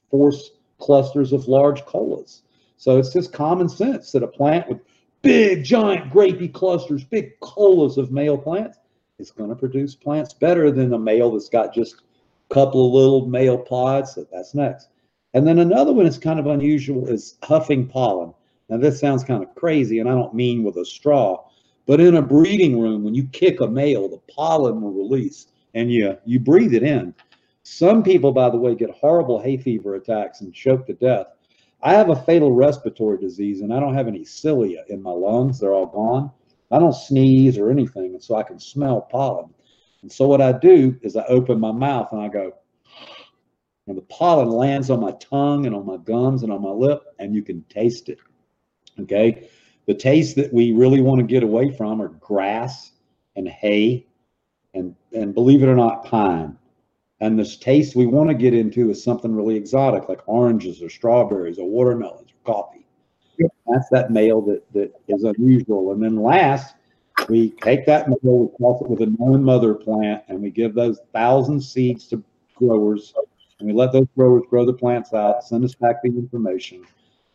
force 0.09 0.49
clusters 0.79 1.31
of 1.31 1.47
large 1.47 1.85
colas. 1.85 2.41
So 2.77 2.97
it's 2.97 3.13
just 3.13 3.31
common 3.31 3.69
sense 3.69 4.11
that 4.13 4.23
a 4.23 4.27
plant 4.27 4.67
with 4.67 4.79
big, 5.21 5.63
giant, 5.63 6.11
grapey 6.11 6.51
clusters, 6.51 7.03
big 7.03 7.39
colas 7.39 7.97
of 7.97 8.11
male 8.11 8.37
plants, 8.37 8.79
is 9.19 9.31
going 9.31 9.49
to 9.49 9.55
produce 9.55 9.95
plants 9.95 10.33
better 10.33 10.71
than 10.71 10.93
a 10.93 10.97
male 10.97 11.31
that's 11.31 11.49
got 11.49 11.73
just 11.73 12.01
a 12.49 12.53
couple 12.53 12.87
of 12.87 12.93
little 12.93 13.27
male 13.27 13.59
pods. 13.59 14.15
So 14.15 14.25
that's 14.31 14.55
next. 14.55 14.89
And 15.35 15.47
then 15.47 15.59
another 15.59 15.93
one 15.93 16.05
that's 16.05 16.17
kind 16.17 16.39
of 16.39 16.47
unusual 16.47 17.07
is 17.07 17.37
huffing 17.43 17.87
pollen. 17.87 18.33
Now 18.69 18.77
this 18.77 18.99
sounds 18.99 19.23
kind 19.23 19.43
of 19.43 19.53
crazy, 19.55 19.99
and 19.99 20.09
I 20.09 20.13
don't 20.13 20.33
mean 20.33 20.63
with 20.63 20.77
a 20.77 20.85
straw, 20.85 21.45
but 21.85 21.99
in 21.99 22.15
a 22.15 22.21
breeding 22.21 22.79
room, 22.79 23.03
when 23.03 23.13
you 23.13 23.25
kick 23.25 23.59
a 23.61 23.67
male, 23.67 24.07
the 24.07 24.21
pollen 24.33 24.81
will 24.81 24.93
release, 24.93 25.47
and 25.73 25.91
you 25.91 26.17
you 26.25 26.39
breathe 26.39 26.73
it 26.73 26.83
in. 26.83 27.13
Some 27.63 28.03
people, 28.03 28.31
by 28.31 28.49
the 28.49 28.57
way, 28.57 28.73
get 28.73 28.89
horrible 28.91 29.39
hay 29.39 29.57
fever 29.57 29.95
attacks 29.95 30.41
and 30.41 30.53
choke 30.53 30.87
to 30.87 30.93
death. 30.93 31.27
I 31.81 31.93
have 31.93 32.09
a 32.09 32.15
fatal 32.15 32.51
respiratory 32.51 33.17
disease, 33.17 33.61
and 33.61 33.73
I 33.73 33.79
don't 33.79 33.95
have 33.95 34.07
any 34.07 34.23
cilia 34.23 34.85
in 34.87 35.01
my 35.03 35.11
lungs; 35.11 35.59
they're 35.59 35.73
all 35.73 35.87
gone. 35.87 36.31
I 36.73 36.79
don't 36.79 36.93
sneeze 36.93 37.59
or 37.59 37.69
anything, 37.69 38.13
and 38.13 38.23
so 38.23 38.35
I 38.35 38.43
can 38.43 38.59
smell 38.59 39.01
pollen. 39.01 39.53
And 40.01 40.11
so 40.11 40.27
what 40.27 40.41
I 40.41 40.51
do 40.51 40.97
is 41.03 41.15
I 41.15 41.23
open 41.25 41.59
my 41.59 41.71
mouth 41.71 42.09
and 42.11 42.21
I 42.21 42.27
go, 42.27 42.53
and 43.87 43.95
the 43.95 44.01
pollen 44.01 44.49
lands 44.49 44.89
on 44.89 44.99
my 44.99 45.11
tongue 45.13 45.67
and 45.67 45.75
on 45.75 45.85
my 45.85 45.97
gums 45.97 46.41
and 46.41 46.51
on 46.51 46.63
my 46.63 46.71
lip, 46.71 47.03
and 47.19 47.35
you 47.35 47.43
can 47.43 47.63
taste 47.69 48.09
it. 48.09 48.17
Okay. 48.99 49.49
The 49.85 49.93
taste 49.93 50.35
that 50.37 50.51
we 50.53 50.71
really 50.71 51.01
want 51.01 51.19
to 51.19 51.27
get 51.27 51.43
away 51.43 51.69
from 51.69 52.01
are 52.01 52.07
grass 52.07 52.91
and 53.35 53.47
hay 53.47 54.07
and, 54.73 54.95
and 55.11 55.33
believe 55.35 55.61
it 55.61 55.67
or 55.67 55.75
not, 55.75 56.05
pine. 56.05 56.57
And 57.19 57.37
this 57.37 57.57
taste 57.57 57.95
we 57.95 58.05
want 58.07 58.29
to 58.29 58.35
get 58.35 58.53
into 58.53 58.89
is 58.89 59.03
something 59.03 59.35
really 59.35 59.55
exotic, 59.55 60.09
like 60.09 60.21
oranges 60.25 60.81
or 60.81 60.89
strawberries 60.89 61.59
or 61.59 61.69
watermelons 61.69 62.31
or 62.31 62.53
coffee. 62.53 62.82
That's 63.67 63.89
that 63.89 64.11
male 64.11 64.41
that, 64.41 64.63
that 64.73 64.93
is 65.07 65.23
unusual. 65.23 65.91
And 65.93 66.03
then 66.03 66.17
last, 66.17 66.75
we 67.29 67.51
take 67.61 67.85
that 67.85 68.09
male, 68.09 68.17
we 68.23 68.57
cross 68.57 68.81
it 68.81 68.89
with 68.89 69.01
a 69.01 69.15
known 69.19 69.43
mother 69.43 69.73
plant, 69.73 70.23
and 70.27 70.41
we 70.41 70.49
give 70.49 70.73
those 70.73 70.99
thousand 71.13 71.61
seeds 71.61 72.07
to 72.07 72.23
growers, 72.55 73.13
and 73.59 73.67
we 73.67 73.73
let 73.73 73.91
those 73.91 74.07
growers 74.17 74.43
grow 74.49 74.65
the 74.65 74.73
plants 74.73 75.13
out, 75.13 75.43
send 75.43 75.63
us 75.63 75.75
back 75.75 76.01
the 76.01 76.09
information. 76.09 76.85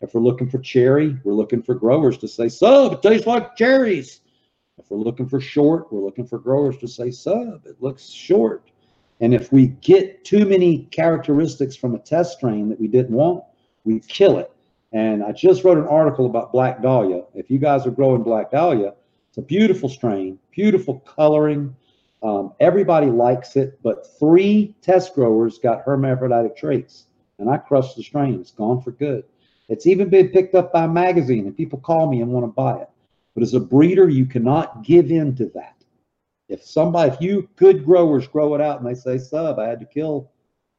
If 0.00 0.14
we're 0.14 0.20
looking 0.20 0.48
for 0.48 0.58
cherry, 0.58 1.18
we're 1.24 1.32
looking 1.32 1.62
for 1.62 1.74
growers 1.74 2.18
to 2.18 2.28
say, 2.28 2.48
"Sub, 2.48 2.92
it 2.92 3.02
tastes 3.02 3.26
like 3.26 3.56
cherries." 3.56 4.20
If 4.78 4.88
If 4.88 4.92
we're 4.92 5.04
looking 5.04 5.28
for 5.28 5.38
short, 5.38 5.92
we're 5.92 6.00
looking 6.00 6.26
for 6.26 6.38
growers 6.38 6.78
to 6.78 6.88
say 6.88 7.10
sub. 7.10 7.66
It 7.66 7.76
looks 7.82 8.08
short. 8.08 8.70
And 9.20 9.34
if 9.34 9.52
we 9.52 9.66
get 9.66 10.24
too 10.24 10.46
many 10.46 10.84
characteristics 10.90 11.76
from 11.76 11.94
a 11.94 11.98
test 11.98 12.38
strain 12.38 12.70
that 12.70 12.80
we 12.80 12.88
didn't 12.88 13.14
want, 13.14 13.44
we 13.84 14.00
kill 14.00 14.38
it. 14.38 14.50
And 14.92 15.22
I 15.22 15.32
just 15.32 15.64
wrote 15.64 15.78
an 15.78 15.86
article 15.86 16.26
about 16.26 16.52
Black 16.52 16.80
Dahlia. 16.80 17.24
If 17.34 17.50
you 17.50 17.58
guys 17.58 17.86
are 17.86 17.90
growing 17.90 18.22
Black 18.22 18.50
Dahlia, 18.50 18.94
it's 19.28 19.38
a 19.38 19.42
beautiful 19.42 19.88
strain, 19.88 20.38
beautiful 20.50 21.00
coloring. 21.00 21.76
Um, 22.22 22.54
everybody 22.58 23.06
likes 23.06 23.56
it, 23.56 23.78
but 23.82 24.18
three 24.18 24.74
test 24.80 25.14
growers 25.14 25.58
got 25.58 25.82
hermaphroditic 25.82 26.56
traits, 26.56 27.06
and 27.38 27.50
I 27.50 27.58
crushed 27.58 27.96
the 27.96 28.02
strain. 28.02 28.40
It's 28.40 28.50
gone 28.50 28.80
for 28.80 28.92
good. 28.92 29.24
It's 29.68 29.86
even 29.86 30.08
been 30.08 30.28
picked 30.28 30.54
up 30.54 30.72
by 30.72 30.84
a 30.84 30.88
magazine, 30.88 31.46
and 31.46 31.56
people 31.56 31.78
call 31.78 32.10
me 32.10 32.22
and 32.22 32.32
want 32.32 32.44
to 32.44 32.52
buy 32.52 32.78
it. 32.78 32.88
But 33.34 33.42
as 33.42 33.54
a 33.54 33.60
breeder, 33.60 34.08
you 34.08 34.24
cannot 34.24 34.82
give 34.82 35.10
in 35.10 35.36
to 35.36 35.46
that. 35.54 35.76
If 36.48 36.64
somebody, 36.64 37.12
if 37.12 37.20
you 37.20 37.48
good 37.56 37.84
growers 37.84 38.26
grow 38.26 38.54
it 38.54 38.60
out 38.60 38.80
and 38.80 38.88
they 38.88 38.98
say, 38.98 39.18
sub, 39.18 39.58
I 39.58 39.68
had 39.68 39.80
to 39.80 39.86
kill 39.86 40.30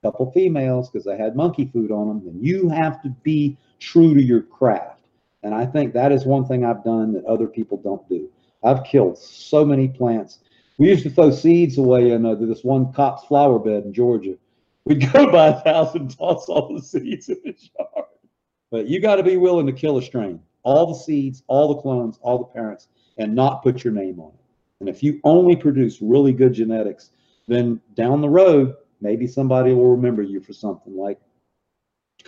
a 0.01 0.07
couple 0.07 0.31
females 0.31 0.89
because 0.89 1.05
they 1.05 1.15
had 1.15 1.35
monkey 1.35 1.69
food 1.71 1.91
on 1.91 2.07
them, 2.07 2.25
then 2.25 2.43
you 2.43 2.67
have 2.69 3.01
to 3.03 3.09
be 3.23 3.55
true 3.79 4.13
to 4.13 4.21
your 4.21 4.41
craft. 4.41 5.01
And 5.43 5.53
I 5.53 5.65
think 5.65 5.93
that 5.93 6.11
is 6.11 6.25
one 6.25 6.45
thing 6.45 6.65
I've 6.65 6.83
done 6.83 7.13
that 7.13 7.25
other 7.25 7.47
people 7.47 7.77
don't 7.77 8.07
do. 8.09 8.29
I've 8.63 8.83
killed 8.83 9.17
so 9.17 9.63
many 9.63 9.87
plants. 9.87 10.39
We 10.77 10.89
used 10.89 11.03
to 11.03 11.09
throw 11.09 11.31
seeds 11.31 11.77
away 11.77 12.11
in 12.11 12.25
uh, 12.25 12.35
this 12.35 12.63
one 12.63 12.91
cop's 12.93 13.25
flower 13.25 13.59
bed 13.59 13.85
in 13.85 13.93
Georgia. 13.93 14.35
We'd 14.85 15.11
go 15.13 15.31
by 15.31 15.47
a 15.47 15.59
thousand, 15.61 16.17
toss 16.17 16.49
all 16.49 16.73
the 16.75 16.81
seeds 16.81 17.29
in 17.29 17.39
the 17.43 17.55
yard. 17.77 18.05
But 18.71 18.87
you 18.87 18.99
got 18.99 19.15
to 19.15 19.23
be 19.23 19.37
willing 19.37 19.65
to 19.65 19.73
kill 19.73 19.97
a 19.97 20.01
strain, 20.01 20.41
all 20.63 20.87
the 20.87 20.99
seeds, 20.99 21.43
all 21.47 21.73
the 21.73 21.81
clones, 21.81 22.19
all 22.21 22.37
the 22.37 22.45
parents, 22.45 22.87
and 23.17 23.33
not 23.33 23.63
put 23.63 23.83
your 23.83 23.93
name 23.93 24.19
on 24.19 24.29
it. 24.29 24.39
And 24.79 24.89
if 24.89 25.03
you 25.03 25.19
only 25.23 25.55
produce 25.55 26.01
really 26.01 26.33
good 26.33 26.53
genetics, 26.53 27.11
then 27.47 27.81
down 27.95 28.21
the 28.21 28.29
road, 28.29 28.75
maybe 29.01 29.27
somebody 29.27 29.73
will 29.73 29.91
remember 29.91 30.21
you 30.21 30.39
for 30.39 30.53
something 30.53 30.95
like 30.95 31.19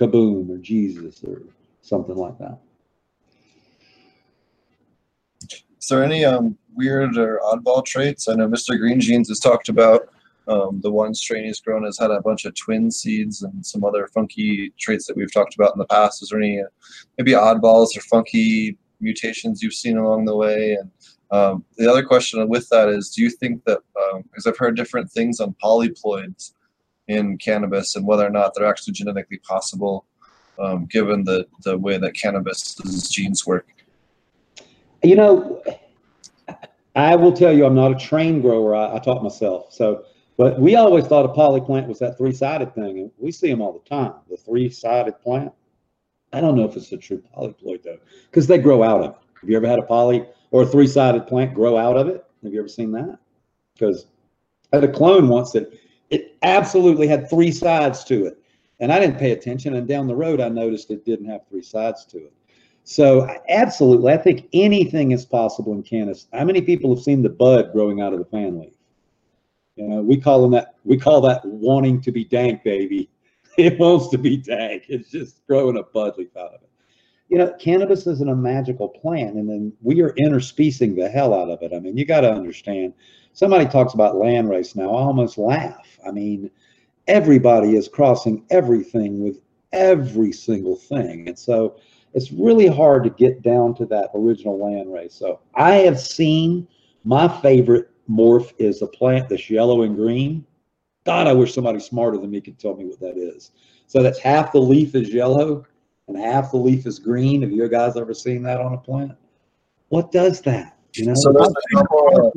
Kaboom 0.01 0.49
or 0.49 0.57
Jesus 0.57 1.23
or 1.23 1.43
something 1.81 2.15
like 2.15 2.37
that. 2.39 2.57
Is 5.79 5.87
there 5.87 6.03
any 6.03 6.25
um, 6.25 6.57
weird 6.73 7.17
or 7.17 7.39
oddball 7.43 7.85
traits? 7.85 8.27
I 8.27 8.33
know 8.33 8.47
Mr. 8.47 8.77
Green 8.79 8.99
Jeans 8.99 9.29
has 9.29 9.39
talked 9.39 9.69
about 9.69 10.09
um, 10.47 10.79
the 10.81 10.91
one 10.91 11.13
strain 11.13 11.45
he's 11.45 11.59
grown 11.59 11.83
has 11.83 11.99
had 11.99 12.11
a 12.11 12.21
bunch 12.21 12.45
of 12.45 12.55
twin 12.55 12.89
seeds 12.89 13.43
and 13.43 13.63
some 13.65 13.83
other 13.83 14.07
funky 14.07 14.73
traits 14.79 15.05
that 15.05 15.15
we've 15.15 15.31
talked 15.31 15.55
about 15.55 15.73
in 15.73 15.79
the 15.79 15.85
past. 15.85 16.23
Is 16.23 16.29
there 16.29 16.39
any 16.39 16.59
uh, 16.59 16.65
maybe 17.17 17.31
oddballs 17.31 17.95
or 17.95 18.01
funky 18.01 18.77
mutations 18.99 19.61
you've 19.61 19.73
seen 19.73 19.97
along 19.97 20.25
the 20.25 20.35
way? 20.35 20.73
And 20.73 20.91
um, 21.31 21.63
the 21.77 21.89
other 21.89 22.03
question 22.03 22.47
with 22.49 22.67
that 22.69 22.89
is, 22.89 23.11
do 23.11 23.21
you 23.21 23.29
think 23.29 23.63
that 23.65 23.79
because 24.23 24.45
um, 24.45 24.51
I've 24.51 24.57
heard 24.57 24.75
different 24.75 25.11
things 25.11 25.39
on 25.39 25.55
polyploids 25.63 26.53
in 27.11 27.37
cannabis 27.37 27.95
and 27.95 28.05
whether 28.05 28.25
or 28.25 28.29
not 28.29 28.53
they're 28.55 28.67
actually 28.67 28.93
genetically 28.93 29.39
possible, 29.39 30.05
um, 30.59 30.85
given 30.85 31.23
the 31.23 31.47
the 31.63 31.77
way 31.77 31.97
that 31.97 32.13
cannabis's 32.13 33.09
genes 33.09 33.45
work? 33.45 33.67
You 35.03 35.15
know, 35.15 35.63
I 36.95 37.15
will 37.15 37.33
tell 37.33 37.53
you, 37.53 37.65
I'm 37.65 37.75
not 37.75 37.91
a 37.91 37.95
trained 37.95 38.41
grower. 38.41 38.75
I, 38.75 38.95
I 38.95 38.99
taught 38.99 39.23
myself. 39.23 39.73
So, 39.73 40.05
but 40.37 40.59
we 40.59 40.75
always 40.75 41.05
thought 41.07 41.25
a 41.25 41.29
polyplant 41.29 41.87
was 41.87 41.99
that 41.99 42.17
three-sided 42.17 42.73
thing, 42.75 42.99
and 42.99 43.11
we 43.17 43.31
see 43.31 43.49
them 43.49 43.61
all 43.61 43.73
the 43.73 43.89
time. 43.89 44.13
The 44.29 44.37
three-sided 44.37 45.21
plant. 45.21 45.51
I 46.33 46.39
don't 46.39 46.55
know 46.55 46.65
if 46.65 46.75
it's 46.77 46.91
a 46.91 46.97
true 46.97 47.21
polyploid 47.35 47.83
though, 47.83 47.99
because 48.29 48.47
they 48.47 48.57
grow 48.57 48.83
out 48.83 49.01
of 49.01 49.11
it. 49.11 49.17
Have 49.41 49.49
you 49.49 49.57
ever 49.57 49.67
had 49.67 49.79
a 49.79 49.83
poly 49.83 50.25
or 50.51 50.63
a 50.63 50.65
three-sided 50.65 51.27
plant 51.27 51.53
grow 51.53 51.77
out 51.77 51.97
of 51.97 52.07
it? 52.07 52.23
Have 52.43 52.53
you 52.53 52.59
ever 52.59 52.69
seen 52.69 52.91
that? 52.93 53.17
Because 53.73 54.05
I 54.71 54.77
had 54.77 54.83
a 54.83 54.91
clone 54.91 55.27
once 55.27 55.51
that 55.51 55.73
it 56.11 56.37
absolutely 56.43 57.07
had 57.07 57.29
three 57.29 57.51
sides 57.51 58.03
to 58.05 58.25
it, 58.25 58.37
and 58.79 58.91
I 58.91 58.99
didn't 58.99 59.17
pay 59.17 59.31
attention. 59.31 59.75
And 59.75 59.87
down 59.87 60.07
the 60.07 60.15
road, 60.15 60.39
I 60.41 60.49
noticed 60.49 60.91
it 60.91 61.05
didn't 61.05 61.29
have 61.29 61.47
three 61.49 61.63
sides 61.63 62.05
to 62.07 62.17
it. 62.17 62.33
So 62.83 63.27
absolutely, 63.49 64.11
I 64.11 64.17
think 64.17 64.49
anything 64.53 65.11
is 65.11 65.25
possible 65.25 65.73
in 65.73 65.83
cannabis. 65.83 66.27
How 66.33 66.43
many 66.43 66.61
people 66.61 66.93
have 66.93 67.03
seen 67.03 67.21
the 67.21 67.29
bud 67.29 67.71
growing 67.71 68.01
out 68.01 68.13
of 68.13 68.19
the 68.19 68.25
fan 68.25 68.59
leaf? 68.59 68.73
You 69.75 69.87
know, 69.87 70.01
we 70.01 70.17
call 70.17 70.41
them 70.41 70.51
that. 70.51 70.75
We 70.83 70.97
call 70.97 71.21
that 71.21 71.45
wanting 71.45 72.01
to 72.01 72.11
be 72.11 72.25
dank, 72.25 72.63
baby. 72.63 73.09
It 73.57 73.77
wants 73.77 74.07
to 74.07 74.17
be 74.17 74.37
dank. 74.37 74.85
It's 74.87 75.11
just 75.11 75.45
growing 75.45 75.77
a 75.77 75.83
bud 75.83 76.17
leaf 76.17 76.35
out 76.37 76.53
of 76.53 76.61
it. 76.61 76.69
You 77.27 77.37
know, 77.37 77.53
cannabis 77.59 78.07
isn't 78.07 78.29
a 78.29 78.35
magical 78.35 78.87
plant, 78.87 79.35
and 79.35 79.49
then 79.49 79.73
we 79.81 80.01
are 80.01 80.13
interspecing 80.13 80.95
the 80.95 81.09
hell 81.09 81.33
out 81.33 81.49
of 81.49 81.61
it. 81.61 81.73
I 81.75 81.79
mean, 81.79 81.97
you 81.97 82.05
got 82.05 82.21
to 82.21 82.31
understand. 82.31 82.93
Somebody 83.33 83.65
talks 83.65 83.93
about 83.93 84.17
land 84.17 84.49
race 84.49 84.75
now. 84.75 84.89
I 84.89 85.01
almost 85.01 85.37
laugh. 85.37 85.99
I 86.05 86.11
mean, 86.11 86.51
everybody 87.07 87.75
is 87.75 87.87
crossing 87.87 88.45
everything 88.49 89.23
with 89.23 89.41
every 89.71 90.31
single 90.31 90.75
thing, 90.75 91.27
and 91.27 91.37
so 91.37 91.77
it's 92.13 92.31
really 92.31 92.67
hard 92.67 93.03
to 93.05 93.09
get 93.09 93.41
down 93.41 93.73
to 93.75 93.85
that 93.85 94.09
original 94.13 94.59
land 94.59 94.93
race. 94.93 95.13
So 95.13 95.39
I 95.55 95.75
have 95.75 95.99
seen 95.99 96.67
my 97.03 97.27
favorite 97.41 97.89
morph 98.09 98.53
is 98.59 98.81
a 98.81 98.87
plant 98.87 99.29
that's 99.29 99.49
yellow 99.49 99.83
and 99.83 99.95
green. 99.95 100.45
God, 101.05 101.27
I 101.27 101.33
wish 101.33 101.53
somebody 101.53 101.79
smarter 101.79 102.17
than 102.17 102.29
me 102.29 102.41
could 102.41 102.59
tell 102.59 102.75
me 102.75 102.85
what 102.85 102.99
that 102.99 103.17
is. 103.17 103.51
So 103.87 104.03
that's 104.03 104.19
half 104.19 104.51
the 104.51 104.59
leaf 104.59 104.93
is 104.93 105.09
yellow 105.13 105.65
and 106.07 106.17
half 106.17 106.51
the 106.51 106.57
leaf 106.57 106.85
is 106.85 106.99
green. 106.99 107.41
Have 107.41 107.51
you 107.51 107.67
guys 107.69 107.97
ever 107.97 108.13
seen 108.13 108.43
that 108.43 108.59
on 108.59 108.73
a 108.73 108.77
plant? 108.77 109.17
What 109.89 110.11
does 110.11 110.41
that? 110.41 110.77
You 110.93 111.05
know, 111.05 111.15
So 111.15 111.33
couple, 111.73 112.33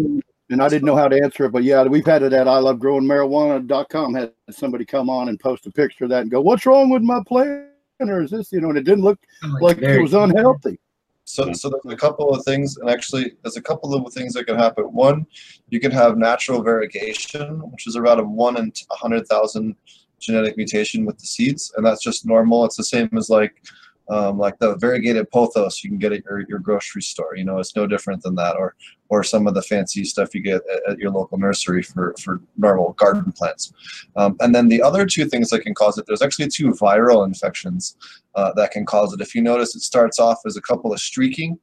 and 0.55 0.62
I 0.62 0.68
didn't 0.68 0.86
know 0.86 0.94
how 0.94 1.09
to 1.09 1.20
answer 1.20 1.46
it, 1.46 1.50
but 1.50 1.64
yeah, 1.64 1.82
we've 1.82 2.07
had 2.07 2.22
it 2.22 2.32
at 2.32 2.46
I 2.46 2.59
love 2.59 2.78
growing 2.78 3.02
marijuana.com 3.02 4.14
had 4.14 4.32
somebody 4.50 4.84
come 4.84 5.11
on 5.11 5.28
and 5.28 5.38
post 5.38 5.66
a 5.66 5.70
picture 5.72 6.05
of 6.05 6.11
that 6.11 6.22
and 6.22 6.30
go, 6.30 6.40
What's 6.40 6.64
wrong 6.64 6.90
with 6.90 7.02
my 7.02 7.20
plant? 7.26 7.66
Or 7.98 8.22
is 8.22 8.30
this, 8.30 8.52
you 8.52 8.61
know, 8.61 8.68
and 8.68 8.78
it 8.78 8.84
didn't 8.84 9.02
look 9.02 9.18
oh, 9.42 9.57
like 9.61 9.78
it 9.78 10.00
was 10.00 10.14
unhealthy. 10.14 10.78
So, 11.24 11.52
so 11.52 11.70
there's 11.70 11.92
a 11.92 11.96
couple 11.96 12.30
of 12.34 12.44
things, 12.44 12.76
and 12.76 12.88
actually, 12.88 13.32
there's 13.42 13.57
a 13.57 13.62
couple 13.62 13.94
of 13.94 14.12
things 14.12 14.34
that 14.34 14.44
can 14.44 14.57
happen. 14.57 14.84
One, 14.84 15.26
you 15.70 15.80
can 15.80 15.90
have 15.90 16.18
natural 16.18 16.62
variegation, 16.62 17.61
which 17.70 17.86
is 17.86 17.96
around 17.96 18.20
a 18.20 18.24
one 18.24 18.59
in 18.59 18.72
a 18.90 18.94
hundred 18.94 19.26
thousand 19.26 19.74
genetic 20.20 20.57
mutation 20.57 21.05
with 21.05 21.18
the 21.18 21.26
seeds, 21.26 21.72
and 21.76 21.84
that's 21.84 22.02
just 22.02 22.26
normal. 22.26 22.64
It's 22.64 22.76
the 22.76 22.84
same 22.84 23.09
as 23.16 23.30
like, 23.30 23.62
um, 24.09 24.38
like 24.38 24.59
the 24.59 24.76
variegated 24.76 25.30
pothos 25.30 25.82
you 25.82 25.90
can 25.90 25.98
get 25.98 26.12
at 26.12 26.24
your, 26.24 26.44
your 26.48 26.59
grocery 26.59 27.02
store. 27.02 27.36
You 27.36 27.44
know, 27.44 27.59
it's 27.59 27.74
no 27.74 27.86
different 27.86 28.22
than 28.22 28.34
that, 28.36 28.57
or 28.57 28.74
or 29.09 29.22
some 29.22 29.46
of 29.46 29.55
the 29.55 29.62
fancy 29.62 30.05
stuff 30.05 30.34
you 30.34 30.42
get 30.42 30.62
at, 30.72 30.92
at 30.92 30.98
your 30.98 31.11
local 31.11 31.38
nursery 31.38 31.82
for 31.82 32.14
for 32.20 32.40
normal 32.57 32.92
garden 32.92 33.32
plants. 33.32 33.72
Um, 34.16 34.36
and 34.40 34.55
then 34.55 34.68
the 34.68 34.82
other 34.82 35.07
two 35.07 35.26
things 35.26 35.50
that 35.50 35.61
can 35.61 35.74
cause 35.74 35.98
it, 35.98 36.05
there's 36.07 36.22
actually 36.22 36.48
two 36.48 36.70
viral 36.70 37.26
infections 37.26 37.96
uh, 38.34 38.52
that 38.55 38.72
can 38.72 38.84
cause 38.84 39.12
it. 39.12 39.20
If 39.20 39.34
you 39.34 39.42
notice, 39.42 39.74
it 39.74 39.80
starts 39.82 40.18
off 40.18 40.38
as 40.46 40.57
a 40.57 40.62
couple 40.62 40.92
of 40.92 41.00
streaking 41.00 41.59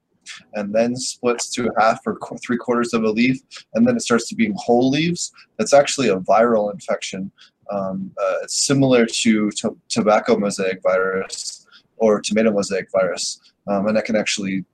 and 0.53 0.73
then 0.73 0.95
splits 0.95 1.49
to 1.49 1.69
half 1.79 1.99
or 2.05 2.15
qu- 2.15 2.37
three 2.37 2.57
quarters 2.57 2.93
of 2.93 3.03
a 3.03 3.09
leaf, 3.09 3.39
and 3.73 3.87
then 3.87 3.95
it 3.95 4.01
starts 4.01 4.27
to 4.29 4.35
being 4.35 4.53
whole 4.55 4.89
leaves. 4.89 5.31
That's 5.57 5.73
actually 5.73 6.09
a 6.09 6.17
viral 6.17 6.71
infection. 6.71 7.31
Um, 7.71 8.11
uh, 8.21 8.35
it's 8.43 8.65
similar 8.65 9.05
to, 9.05 9.49
to 9.51 9.77
tobacco 9.89 10.37
mosaic 10.37 10.81
virus 10.83 11.60
or 12.01 12.19
tomato 12.19 12.51
mosaic 12.51 12.87
virus, 12.91 13.39
um, 13.67 13.87
and 13.87 13.95
that 13.95 14.05
can 14.05 14.15
actually 14.17 14.65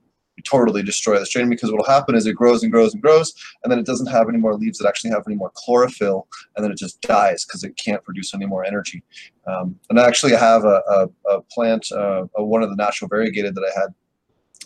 totally 0.44 0.82
destroy 0.82 1.18
the 1.18 1.26
strain 1.26 1.48
because 1.48 1.70
what 1.70 1.78
will 1.78 1.92
happen 1.92 2.14
is 2.14 2.26
it 2.26 2.34
grows 2.34 2.62
and 2.62 2.72
grows 2.72 2.92
and 2.92 3.02
grows 3.02 3.32
and 3.62 3.72
then 3.72 3.78
it 3.78 3.86
doesn't 3.86 4.06
have 4.06 4.28
any 4.28 4.38
more 4.38 4.54
leaves 4.54 4.78
that 4.78 4.88
actually 4.88 5.10
have 5.10 5.22
any 5.26 5.36
more 5.36 5.50
chlorophyll 5.54 6.28
and 6.56 6.64
then 6.64 6.70
it 6.70 6.78
just 6.78 7.00
dies 7.00 7.44
because 7.44 7.64
it 7.64 7.76
can't 7.76 8.04
produce 8.04 8.34
any 8.34 8.46
more 8.46 8.64
energy. 8.64 9.02
Um, 9.46 9.78
and 9.90 9.98
i 9.98 10.06
actually 10.06 10.32
have 10.32 10.64
a, 10.64 10.82
a, 10.88 11.08
a 11.30 11.42
plant 11.52 11.86
uh, 11.92 12.24
a, 12.36 12.44
one 12.44 12.62
of 12.62 12.70
the 12.70 12.76
natural 12.76 13.08
variegated 13.08 13.54
that 13.54 13.64
i 13.64 13.80
had. 13.80 13.94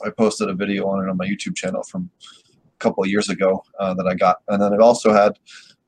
I 0.04 0.10
posted 0.10 0.48
a 0.48 0.54
video 0.54 0.86
on 0.88 1.04
it 1.04 1.10
on 1.10 1.16
my 1.16 1.26
youtube 1.26 1.54
channel 1.54 1.82
from 1.84 2.10
a 2.24 2.78
couple 2.78 3.02
of 3.02 3.08
years 3.08 3.28
ago 3.28 3.62
uh, 3.78 3.94
that 3.94 4.06
i 4.06 4.14
got 4.14 4.38
and 4.48 4.60
then 4.60 4.72
i've 4.72 4.80
also 4.80 5.12
had 5.12 5.38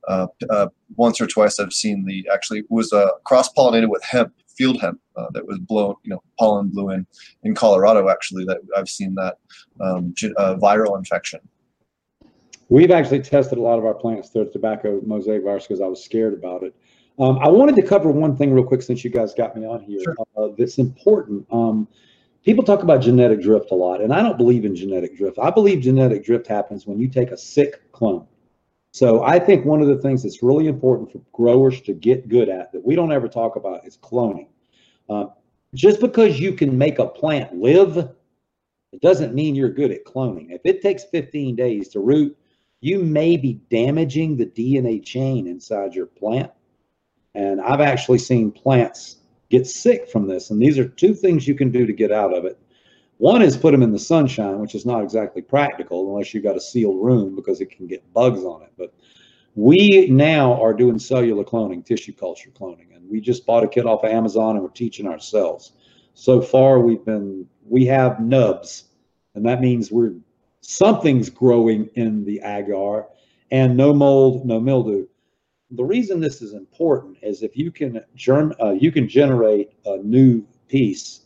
uh, 0.09 0.27
uh, 0.51 0.69
once 0.97 1.21
or 1.21 1.27
twice 1.27 1.59
i've 1.59 1.73
seen 1.73 2.05
the 2.05 2.29
actually 2.33 2.63
was 2.69 2.93
uh, 2.93 3.09
cross-pollinated 3.25 3.89
with 3.89 4.03
hemp 4.05 4.33
field 4.57 4.81
hemp 4.81 5.01
uh, 5.17 5.27
that 5.33 5.47
was 5.47 5.59
blown, 5.59 5.95
you 6.03 6.11
know, 6.11 6.23
pollen 6.39 6.69
blew 6.69 6.91
in 6.91 7.07
in 7.43 7.55
Colorado. 7.55 8.09
Actually, 8.09 8.45
that 8.45 8.59
I've 8.77 8.89
seen 8.89 9.15
that 9.15 9.39
um, 9.81 10.15
uh, 10.37 10.57
viral 10.57 10.99
infection. 10.99 11.41
We've 12.69 12.91
actually 12.91 13.21
tested 13.21 13.59
a 13.59 13.61
lot 13.61 13.79
of 13.79 13.85
our 13.85 13.95
plants 13.95 14.31
through 14.31 14.51
tobacco 14.51 15.01
mosaic 15.05 15.45
virus 15.45 15.67
because 15.67 15.81
I 15.81 15.87
was 15.87 16.03
scared 16.03 16.35
about 16.35 16.63
it. 16.63 16.75
Um, 17.19 17.39
I 17.39 17.49
wanted 17.49 17.77
to 17.77 17.83
cover 17.83 18.11
one 18.11 18.37
thing 18.37 18.53
real 18.53 18.65
quick 18.65 18.83
since 18.83 19.05
you 19.05 19.11
guys 19.11 19.35
got 19.35 19.57
me 19.57 19.65
on 19.65 19.83
here. 19.83 20.01
Sure. 20.03 20.17
Uh, 20.37 20.49
that's 20.59 20.79
important. 20.79 21.47
Um, 21.53 21.87
people 22.45 22.65
talk 22.65 22.83
about 22.83 23.03
genetic 23.03 23.41
drift 23.41 23.71
a 23.71 23.75
lot, 23.75 24.01
and 24.01 24.13
I 24.13 24.23
don't 24.23 24.37
believe 24.37 24.65
in 24.65 24.75
genetic 24.75 25.17
drift. 25.17 25.39
I 25.39 25.51
believe 25.51 25.81
genetic 25.81 26.25
drift 26.25 26.47
happens 26.47 26.87
when 26.87 26.99
you 26.99 27.09
take 27.09 27.31
a 27.31 27.37
sick 27.37 27.81
clone. 27.93 28.27
So 28.95 29.25
I 29.25 29.39
think 29.39 29.65
one 29.65 29.81
of 29.81 29.89
the 29.89 29.99
things 29.99 30.23
that's 30.23 30.43
really 30.43 30.69
important 30.69 31.11
for 31.11 31.21
growers 31.33 31.81
to 31.83 31.93
get 31.93 32.29
good 32.29 32.49
at 32.49 32.73
that 32.73 32.85
we 32.85 32.95
don't 32.95 33.11
ever 33.11 33.29
talk 33.29 33.57
about 33.57 33.85
is 33.85 33.97
cloning. 33.97 34.47
Uh, 35.09 35.27
just 35.75 36.01
because 36.01 36.39
you 36.39 36.53
can 36.53 36.79
make 36.79 37.01
a 37.01 37.07
plant 37.07 37.57
live, 37.57 37.97
it 37.97 39.01
doesn't 39.01 39.35
mean 39.35 39.57
you're 39.57 39.69
good 39.69 39.91
at 39.91 40.05
cloning. 40.05 40.53
If 40.53 40.61
it 40.65 40.81
takes 40.81 41.03
15 41.05 41.57
days 41.57 41.89
to 41.89 42.01
root 42.01 42.37
you 42.85 43.03
may 43.03 43.39
be 43.39 43.55
damaging 43.71 44.37
the 44.37 44.45
DNA 44.45 45.03
chain 45.03 45.47
inside 45.47 45.95
your 45.95 46.05
plant. 46.05 46.51
And 47.35 47.59
I've 47.63 47.81
actually 47.81 48.19
seen 48.19 48.53
plants 48.53 49.17
get 49.49 49.67
sick 49.67 50.07
from 50.11 50.29
this. 50.29 50.51
And 50.51 50.61
these 50.61 50.79
are 50.79 50.87
two 50.87 51.15
things 51.15 51.49
you 51.49 51.55
can 51.55 51.71
do 51.71 51.87
to 51.87 51.95
get 51.95 52.13
out 52.13 52.35
of 52.37 52.45
it. 52.45 52.59
One 53.19 53.43
is 53.43 53.57
put 53.57 53.73
them 53.73 53.83
in 53.83 53.93
the 53.93 53.99
sunshine, 53.99 54.59
which 54.59 54.75
is 54.75 54.85
not 54.85 55.03
exactly 55.03 55.41
practical 55.41 56.09
unless 56.09 56.35
you've 56.35 56.45
got 56.45 56.57
a 56.57 56.61
sealed 56.61 57.03
room 57.03 57.37
because 57.37 57.61
it 57.61 57.71
can 57.71 57.87
get 57.87 58.13
bugs 58.13 58.45
on 58.45 58.63
it. 58.63 58.73
But 58.77 58.93
we 59.55 60.09
now 60.11 60.61
are 60.61 60.75
doing 60.75 60.99
cellular 60.99 61.45
cloning, 61.45 61.85
tissue 61.85 62.13
culture 62.13 62.51
cloning, 62.51 62.95
and 62.95 63.09
we 63.09 63.21
just 63.21 63.47
bought 63.47 63.63
a 63.63 63.69
kit 63.69 63.87
off 63.87 64.05
of 64.05 64.11
Amazon 64.11 64.57
and 64.57 64.65
we're 64.65 64.71
teaching 64.71 65.07
ourselves. 65.07 65.73
So 66.15 66.41
far, 66.41 66.81
we've 66.81 67.05
been 67.05 67.47
we 67.65 67.87
have 67.87 68.21
nubs, 68.21 68.85
and 69.35 69.47
that 69.47 69.61
means 69.61 69.91
we're 69.91 70.15
something's 70.61 71.31
growing 71.31 71.89
in 71.95 72.25
the 72.25 72.41
agar, 72.45 73.07
and 73.51 73.77
no 73.77 73.93
mold, 73.93 74.45
no 74.45 74.61
mildew. 74.61 75.07
The 75.71 75.85
reason 75.85 76.21
this 76.21 76.43
is 76.43 76.53
important 76.55 77.19
is 77.23 77.43
if 77.43 77.57
you 77.57 77.71
can 77.71 78.01
germ, 78.15 78.55
uh, 78.61 78.73
you 78.73 78.93
can 78.93 79.09
generate 79.09 79.73
a 79.87 79.99
new 79.99 80.45
piece, 80.69 81.24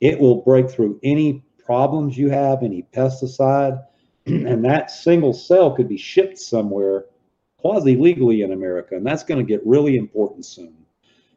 it 0.00 0.18
will 0.18 0.42
break 0.42 0.70
through 0.70 0.98
any 1.02 1.44
problems 1.64 2.16
you 2.16 2.30
have, 2.30 2.62
any 2.62 2.86
pesticide, 2.94 3.82
and 4.26 4.64
that 4.64 4.90
single 4.90 5.32
cell 5.32 5.74
could 5.74 5.88
be 5.88 5.96
shipped 5.96 6.38
somewhere 6.38 7.06
quasi 7.58 7.96
legally 7.96 8.42
in 8.42 8.52
America, 8.52 8.96
and 8.96 9.06
that's 9.06 9.22
going 9.22 9.38
to 9.38 9.48
get 9.48 9.64
really 9.66 9.96
important 9.96 10.44
soon. 10.46 10.74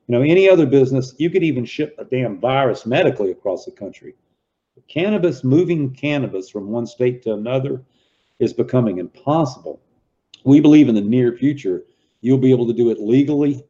You 0.08 0.16
know, 0.16 0.22
any 0.22 0.50
other 0.50 0.66
business, 0.66 1.14
you 1.18 1.30
could 1.30 1.44
even 1.44 1.66
ship 1.66 1.96
a 1.98 2.06
damn 2.06 2.40
virus 2.40 2.86
medically 2.86 3.32
across 3.32 3.66
the 3.66 3.72
country. 3.72 4.16
Cannabis, 4.88 5.44
moving 5.44 5.94
cannabis 5.94 6.50
from 6.50 6.70
one 6.70 6.86
state 6.86 7.22
to 7.24 7.34
another 7.34 7.84
is 8.40 8.54
becoming 8.54 8.98
impossible. 8.98 9.82
We 10.44 10.60
believe 10.60 10.90
in 10.90 10.96
the 10.96 11.02
near 11.02 11.38
future, 11.38 11.84
you'll 12.22 12.38
be 12.38 12.52
able 12.52 12.68
to 12.68 12.74
do 12.74 12.90
it 12.90 13.00
legally 13.00 13.64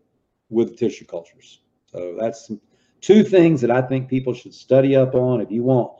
with 0.49 0.77
tissue 0.77 1.05
cultures. 1.05 1.59
So 1.85 2.15
that's 2.19 2.51
two 3.03 3.21
things 3.21 3.59
that 3.61 3.69
I 3.69 3.81
think 3.81 4.07
people 4.07 4.33
should 4.33 4.53
study 4.53 4.95
up 4.95 5.13
on. 5.13 5.41
If 5.41 5.51
you 5.51 5.61
want 5.61 5.91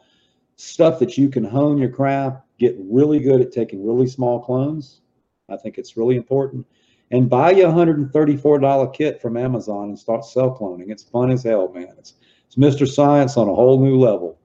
stuff 0.56 1.00
that 1.00 1.18
you 1.18 1.30
can 1.30 1.44
hone 1.44 1.78
your 1.78 1.90
craft, 1.90 2.42
get 2.58 2.76
really 2.80 3.20
good 3.20 3.42
at 3.42 3.52
taking 3.52 3.86
really 3.86 4.08
small 4.08 4.40
clones, 4.40 5.02
I 5.50 5.58
think 5.58 5.78
it's 5.78 5.98
really 5.98 6.16
important. 6.16 6.66
And 7.12 7.30
buy 7.30 7.52
you 7.52 7.68
a 7.68 7.72
$134 7.72 8.94
kit 8.94 9.22
from 9.22 9.38
Amazon 9.38 9.90
and 9.90 10.00
start 10.00 10.26
cell 10.26 10.58
cloning. 10.58 10.90
It's 10.90 11.04
fun 11.04 11.30
as 11.30 11.44
hell, 11.44 11.72
man. 11.74 11.94
It's, 12.00 12.14
it's 12.48 12.56
Mr. 12.56 12.88
Science 12.88 13.36
on 13.36 13.50
a 13.50 13.54
whole 13.54 13.84
new 13.84 14.00
level. 14.00 14.40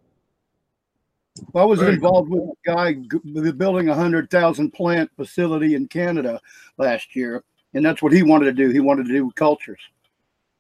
I 1.54 1.64
was 1.64 1.78
Very 1.78 1.94
involved 1.94 2.30
with 2.30 2.42
a 2.42 2.54
guy 2.66 2.94
building 3.52 3.88
a 3.88 3.94
hundred 3.94 4.28
thousand 4.28 4.72
plant 4.72 5.08
facility 5.16 5.76
in 5.76 5.86
Canada 5.86 6.40
last 6.78 7.14
year, 7.14 7.44
and 7.74 7.86
that's 7.86 8.02
what 8.02 8.12
he 8.12 8.24
wanted 8.24 8.46
to 8.46 8.52
do. 8.52 8.70
He 8.70 8.80
wanted 8.80 9.06
to 9.06 9.12
do 9.12 9.30
cultures. 9.36 9.80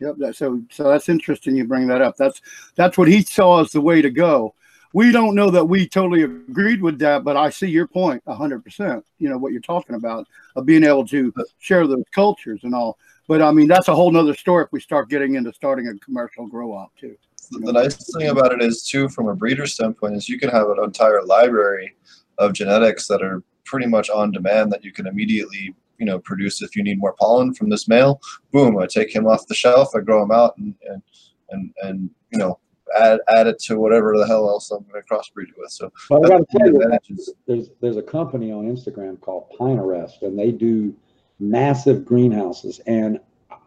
Yep. 0.00 0.16
That, 0.18 0.36
so 0.36 0.62
so 0.70 0.84
that's 0.84 1.08
interesting. 1.08 1.56
You 1.56 1.64
bring 1.64 1.86
that 1.88 2.02
up. 2.02 2.16
That's 2.16 2.40
that's 2.76 2.96
what 2.96 3.08
he 3.08 3.22
saw 3.22 3.62
as 3.62 3.72
the 3.72 3.80
way 3.80 4.02
to 4.02 4.10
go. 4.10 4.54
We 4.94 5.12
don't 5.12 5.34
know 5.34 5.50
that 5.50 5.64
we 5.64 5.86
totally 5.86 6.22
agreed 6.22 6.80
with 6.80 6.98
that, 7.00 7.22
but 7.22 7.36
I 7.36 7.50
see 7.50 7.68
your 7.68 7.86
point 7.86 8.22
a 8.26 8.34
hundred 8.34 8.64
percent. 8.64 9.04
You 9.18 9.28
know 9.28 9.38
what 9.38 9.52
you're 9.52 9.60
talking 9.60 9.96
about 9.96 10.26
of 10.56 10.66
being 10.66 10.84
able 10.84 11.06
to 11.08 11.32
share 11.58 11.86
those 11.86 12.04
cultures 12.14 12.60
and 12.62 12.74
all. 12.74 12.98
But 13.26 13.42
I 13.42 13.50
mean, 13.52 13.68
that's 13.68 13.88
a 13.88 13.94
whole 13.94 14.10
nother 14.10 14.34
story 14.34 14.64
if 14.64 14.72
we 14.72 14.80
start 14.80 15.10
getting 15.10 15.34
into 15.34 15.52
starting 15.52 15.88
a 15.88 15.94
commercial 15.98 16.46
grow 16.46 16.72
op 16.72 16.96
too. 16.96 17.16
The 17.50 17.72
nice 17.72 18.12
thing 18.14 18.28
about 18.28 18.52
it 18.52 18.62
is 18.62 18.82
too, 18.82 19.08
from 19.08 19.28
a 19.28 19.34
breeder 19.34 19.66
standpoint, 19.66 20.16
is 20.16 20.28
you 20.28 20.38
can 20.38 20.50
have 20.50 20.68
an 20.68 20.82
entire 20.82 21.22
library 21.22 21.94
of 22.38 22.52
genetics 22.52 23.06
that 23.08 23.22
are 23.22 23.42
pretty 23.64 23.86
much 23.86 24.10
on 24.10 24.32
demand 24.32 24.72
that 24.72 24.84
you 24.84 24.92
can 24.92 25.06
immediately, 25.06 25.74
you 25.98 26.06
know, 26.06 26.18
produce 26.18 26.62
if 26.62 26.76
you 26.76 26.82
need 26.82 26.98
more 26.98 27.14
pollen 27.18 27.54
from 27.54 27.70
this 27.70 27.88
male. 27.88 28.20
Boom, 28.52 28.78
I 28.78 28.86
take 28.86 29.14
him 29.14 29.26
off 29.26 29.46
the 29.46 29.54
shelf, 29.54 29.90
I 29.94 30.00
grow 30.00 30.22
him 30.22 30.30
out, 30.30 30.56
and 30.58 30.74
and 30.88 31.02
and, 31.50 31.72
and 31.82 32.10
you 32.32 32.38
know, 32.38 32.58
add 32.98 33.20
add 33.28 33.46
it 33.46 33.58
to 33.60 33.78
whatever 33.78 34.16
the 34.16 34.26
hell 34.26 34.48
else 34.48 34.70
I'm 34.70 34.84
going 34.84 35.02
to 35.02 35.08
crossbreed 35.08 35.48
it 35.48 35.54
with. 35.56 35.70
So 35.70 35.92
But 36.08 36.24
I 36.24 36.28
got 36.28 36.38
to 36.38 36.58
tell 36.58 36.68
you, 36.68 37.28
there's 37.46 37.70
there's 37.80 37.96
a 37.96 38.02
company 38.02 38.52
on 38.52 38.64
Instagram 38.64 39.20
called 39.20 39.50
Pine 39.58 39.78
Arrest, 39.78 40.22
and 40.22 40.38
they 40.38 40.52
do 40.52 40.94
massive 41.40 42.04
greenhouses. 42.04 42.80
And 42.86 43.20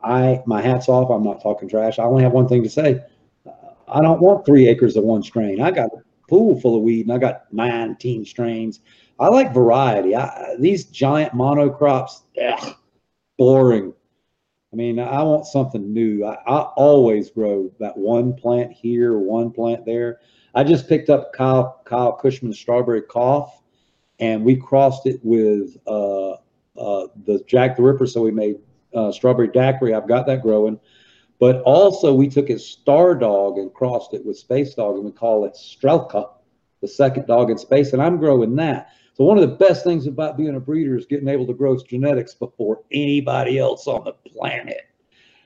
I, 0.04 0.42
my 0.46 0.62
hats 0.62 0.90
off. 0.90 1.10
I'm 1.10 1.24
not 1.24 1.42
talking 1.42 1.70
trash. 1.70 2.00
I 2.00 2.04
only 2.04 2.24
have 2.24 2.32
one 2.32 2.48
thing 2.48 2.64
to 2.64 2.70
say. 2.70 3.04
I 3.88 4.02
don't 4.02 4.22
want 4.22 4.46
three 4.46 4.68
acres 4.68 4.96
of 4.96 5.04
one 5.04 5.22
strain. 5.22 5.62
I 5.62 5.72
got 5.72 5.90
pool 6.32 6.58
full 6.62 6.78
of 6.78 6.82
weed, 6.82 7.08
and 7.08 7.14
I 7.14 7.18
got 7.18 7.54
19 7.54 8.24
strains. 8.24 8.80
I 9.20 9.28
like 9.28 9.54
variety. 9.54 10.16
I, 10.16 10.56
these 10.58 10.86
giant 10.86 11.34
monocrops, 11.34 12.22
ugh, 12.42 12.76
boring. 13.38 13.94
I 14.72 14.76
mean, 14.78 14.98
I 14.98 15.22
want 15.24 15.46
something 15.46 15.94
new. 15.94 16.26
I, 16.26 16.36
I 16.48 16.62
always 16.78 17.30
grow 17.30 17.70
that 17.82 17.98
one 17.98 18.34
plant 18.34 18.72
here, 18.72 19.18
one 19.18 19.52
plant 19.52 19.86
there. 19.86 20.22
I 20.56 20.64
just 20.64 20.88
picked 20.88 21.10
up 21.10 21.34
Kyle 21.34 21.82
Kyle 21.84 22.18
Kushman's 22.18 22.58
strawberry 22.58 23.02
cough, 23.02 23.62
and 24.20 24.46
we 24.46 24.56
crossed 24.56 25.08
it 25.08 25.20
with 25.24 25.76
uh, 25.86 26.32
uh, 26.78 27.08
the 27.26 27.44
Jack 27.46 27.76
the 27.76 27.84
Ripper. 27.84 28.08
So 28.08 28.22
we 28.22 28.32
made 28.32 28.56
uh, 28.94 29.12
strawberry 29.12 29.50
daiquiri. 29.50 29.94
I've 29.94 30.08
got 30.08 30.26
that 30.28 30.42
growing, 30.42 30.80
but 31.42 31.60
also 31.64 32.14
we 32.14 32.30
took 32.30 32.48
his 32.48 32.64
star 32.64 33.16
dog 33.16 33.58
and 33.58 33.74
crossed 33.74 34.14
it 34.14 34.24
with 34.24 34.38
space 34.38 34.76
dog, 34.76 34.96
and 34.96 35.04
we 35.04 35.12
call 35.12 35.44
it 35.44 35.56
Strelka, 35.56 36.30
the 36.82 36.88
second 36.88 37.26
dog 37.26 37.50
in 37.50 37.58
space, 37.58 37.94
and 37.94 38.02
I'm 38.02 38.18
growing 38.18 38.56
that. 38.58 38.92
So 39.16 39.24
one 39.24 39.40
of 39.40 39.50
the 39.50 39.56
best 39.56 39.84
things 39.84 40.06
about 40.06 40.38
being 40.38 40.56
a 40.56 40.60
breeder 40.60 40.96
is 40.96 41.08
getting 41.08 41.28
able 41.28 41.48
to 41.48 41.54
grow 41.56 41.76
genetics 41.84 42.36
before 42.36 42.84
anybody 42.92 43.58
else 43.58 43.88
on 43.88 44.04
the 44.04 44.14
planet. 44.14 44.88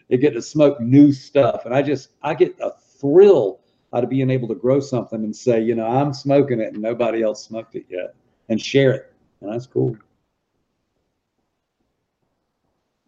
They 0.10 0.18
get 0.18 0.34
to 0.34 0.42
smoke 0.42 0.82
new 0.82 1.14
stuff, 1.14 1.66
and 1.66 1.74
I 1.74 1.82
just 1.82 2.10
I 2.22 2.34
get 2.34 2.60
a 2.60 2.72
thrill 3.00 3.62
out 3.94 4.04
of 4.04 4.10
being 4.10 4.30
able 4.30 4.50
to 4.50 4.56
grow 4.56 4.82
something 4.82 5.24
and 5.24 5.34
say, 5.34 5.62
you 5.62 5.76
know, 5.76 5.88
I'm 5.88 6.14
smoking 6.14 6.60
it 6.60 6.74
and 6.74 6.82
nobody 6.82 7.24
else 7.24 7.46
smoked 7.46 7.76
it 7.76 7.86
yet, 7.88 8.16
and 8.50 8.60
share 8.62 8.92
it, 8.92 9.14
and 9.40 9.54
that's 9.54 9.66
cool. 9.66 9.96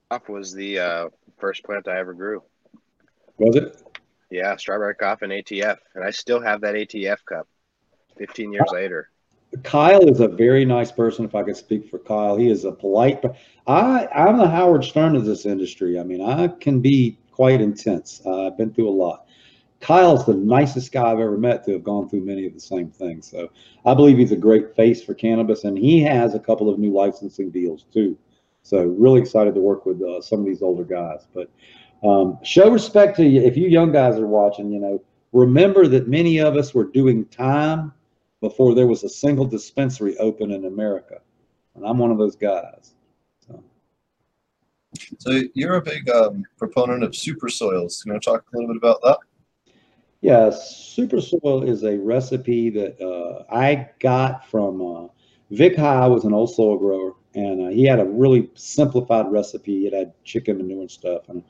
Off 0.10 0.30
was 0.30 0.54
the 0.54 0.80
uh, 0.80 1.10
first 1.38 1.66
plant 1.66 1.90
I 1.90 2.00
ever 2.00 2.14
grew. 2.14 2.42
Was 3.40 3.56
it? 3.56 3.84
Yeah, 4.30 4.56
strawberry 4.58 4.96
cough 4.96 5.22
and 5.22 5.32
ATF, 5.32 5.78
and 5.96 6.04
I 6.04 6.12
still 6.12 6.42
have 6.42 6.62
that 6.62 6.76
ATF 6.76 7.24
cup. 7.26 7.48
Fifteen 8.18 8.52
years 8.52 8.70
later. 8.72 9.10
Kyle 9.64 10.10
is 10.10 10.20
a 10.20 10.28
very 10.28 10.66
nice 10.66 10.92
person. 10.92 11.24
If 11.24 11.36
I 11.36 11.44
could 11.44 11.56
speak 11.56 11.90
for 11.90 12.00
Kyle, 12.00 12.36
he 12.36 12.50
is 12.50 12.66
a 12.66 12.72
polite. 12.72 13.22
But 13.22 13.38
I, 13.66 14.08
I'm 14.14 14.38
the 14.38 14.50
Howard 14.50 14.84
Stern 14.84 15.16
of 15.16 15.24
this 15.24 15.46
industry. 15.46 16.00
I 16.00 16.04
mean, 16.04 16.22
I 16.22 16.48
can 16.48 16.82
be 16.82 17.18
quite 17.32 17.62
intense. 17.62 18.22
Uh, 18.26 18.48
I've 18.48 18.58
been 18.58 18.74
through 18.74 18.90
a 18.90 18.92
lot. 18.92 19.26
Kyle's 19.80 20.26
the 20.26 20.34
nicest 20.34 20.92
guy 20.92 21.12
I've 21.12 21.20
ever 21.20 21.38
met 21.38 21.64
to 21.66 21.74
have 21.74 21.84
gone 21.84 22.10
through 22.10 22.26
many 22.26 22.46
of 22.46 22.54
the 22.54 22.60
same 22.60 22.90
things. 22.90 23.30
So 23.30 23.50
I 23.86 23.94
believe 23.94 24.18
he's 24.18 24.32
a 24.32 24.38
great 24.38 24.76
face 24.76 25.04
for 25.04 25.14
cannabis, 25.14 25.64
and 25.64 25.78
he 25.78 26.02
has 26.02 26.34
a 26.34 26.40
couple 26.40 26.70
of 26.70 26.80
new 26.80 26.92
licensing 26.92 27.52
deals 27.52 27.86
too. 27.94 28.18
So 28.64 28.84
really 28.84 29.22
excited 29.22 29.54
to 29.54 29.62
work 29.62 29.86
with 29.86 30.02
uh, 30.02 30.22
some 30.22 30.40
of 30.40 30.46
these 30.46 30.62
older 30.62 30.84
guys. 30.84 31.28
But 31.34 31.50
um, 32.04 32.40
show 32.44 32.70
respect 32.70 33.18
to 33.18 33.26
you 33.26 33.42
if 33.42 33.58
you 33.58 33.68
young 33.68 33.92
guys 33.92 34.18
are 34.18 34.28
watching. 34.28 34.72
You 34.72 34.80
know, 34.80 35.04
remember 35.32 35.88
that 35.88 36.08
many 36.08 36.40
of 36.40 36.56
us 36.56 36.74
were 36.74 36.86
doing 36.86 37.26
time 37.26 37.94
before 38.42 38.76
there 38.76 38.88
was 38.88 39.04
a 39.04 39.10
single 39.10 39.46
dispensary 39.46 40.18
open 40.18 40.52
in 40.52 40.66
America. 40.66 41.22
And 41.76 41.86
I'm 41.86 41.98
one 41.98 42.12
of 42.12 42.18
those 42.18 42.36
guys. 42.36 42.94
So, 43.48 43.64
So 45.20 45.42
you're 45.54 45.76
a 45.76 45.82
big 45.82 46.10
um, 46.10 46.44
proponent 46.58 47.04
of 47.04 47.16
super 47.16 47.50
soils. 47.50 48.04
You 48.06 48.12
want 48.12 48.24
to 48.24 48.30
talk 48.30 48.46
a 48.54 48.58
little 48.58 48.74
bit 48.74 48.78
about 48.78 49.02
that? 49.04 49.20
yeah, 50.22 50.50
Super 50.50 51.22
Soil 51.22 51.64
is 51.64 51.84
a 51.84 51.98
recipe 51.98 52.70
that 52.72 53.00
uh, 53.00 53.44
I 53.54 53.90
got 54.00 54.48
from 54.50 54.82
uh, 54.82 55.08
Vic 55.52 55.76
High 55.76 56.08
was 56.08 56.26
an 56.26 56.34
old 56.34 56.54
soil 56.54 56.78
grower, 56.78 57.14
and 57.36 57.68
uh, 57.68 57.70
he 57.70 57.84
had 57.86 58.00
a 58.00 58.06
really 58.06 58.50
simplified 58.56 59.32
recipe. 59.32 59.86
It 59.86 59.94
had 59.94 60.14
chicken 60.24 60.58
manure 60.58 60.82
and 60.82 60.92
stuff, 60.92 61.30
and 61.30 61.44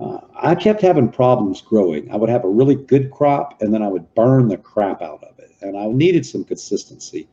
uh, 0.00 0.18
I 0.34 0.54
kept 0.54 0.80
having 0.80 1.10
problems 1.10 1.60
growing. 1.60 2.10
I 2.10 2.16
would 2.16 2.30
have 2.30 2.44
a 2.44 2.48
really 2.48 2.74
good 2.74 3.10
crop, 3.10 3.60
and 3.60 3.72
then 3.72 3.82
I 3.82 3.88
would 3.88 4.12
burn 4.14 4.48
the 4.48 4.56
crap 4.56 5.02
out 5.02 5.22
of 5.22 5.38
it, 5.38 5.50
and 5.60 5.78
I 5.78 5.86
needed 5.86 6.24
some 6.24 6.44
consistency. 6.44 7.28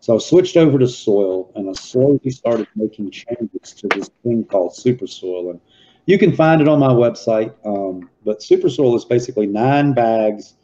So 0.00 0.16
I 0.16 0.18
switched 0.18 0.56
over 0.56 0.78
to 0.78 0.88
soil, 0.88 1.50
and 1.54 1.68
I 1.70 1.72
slowly 1.72 2.30
started 2.30 2.68
making 2.74 3.10
changes 3.10 3.72
to 3.72 3.88
this 3.94 4.10
thing 4.22 4.44
called 4.44 4.74
Super 4.74 5.06
Soil, 5.06 5.50
and 5.50 5.60
you 6.06 6.18
can 6.18 6.34
find 6.34 6.60
it 6.60 6.68
on 6.68 6.78
my 6.78 6.88
website. 6.88 7.54
Um, 7.64 8.10
but 8.24 8.42
Super 8.42 8.68
Soil 8.68 8.96
is 8.96 9.04
basically 9.04 9.46
nine 9.46 9.92
bags 9.92 10.54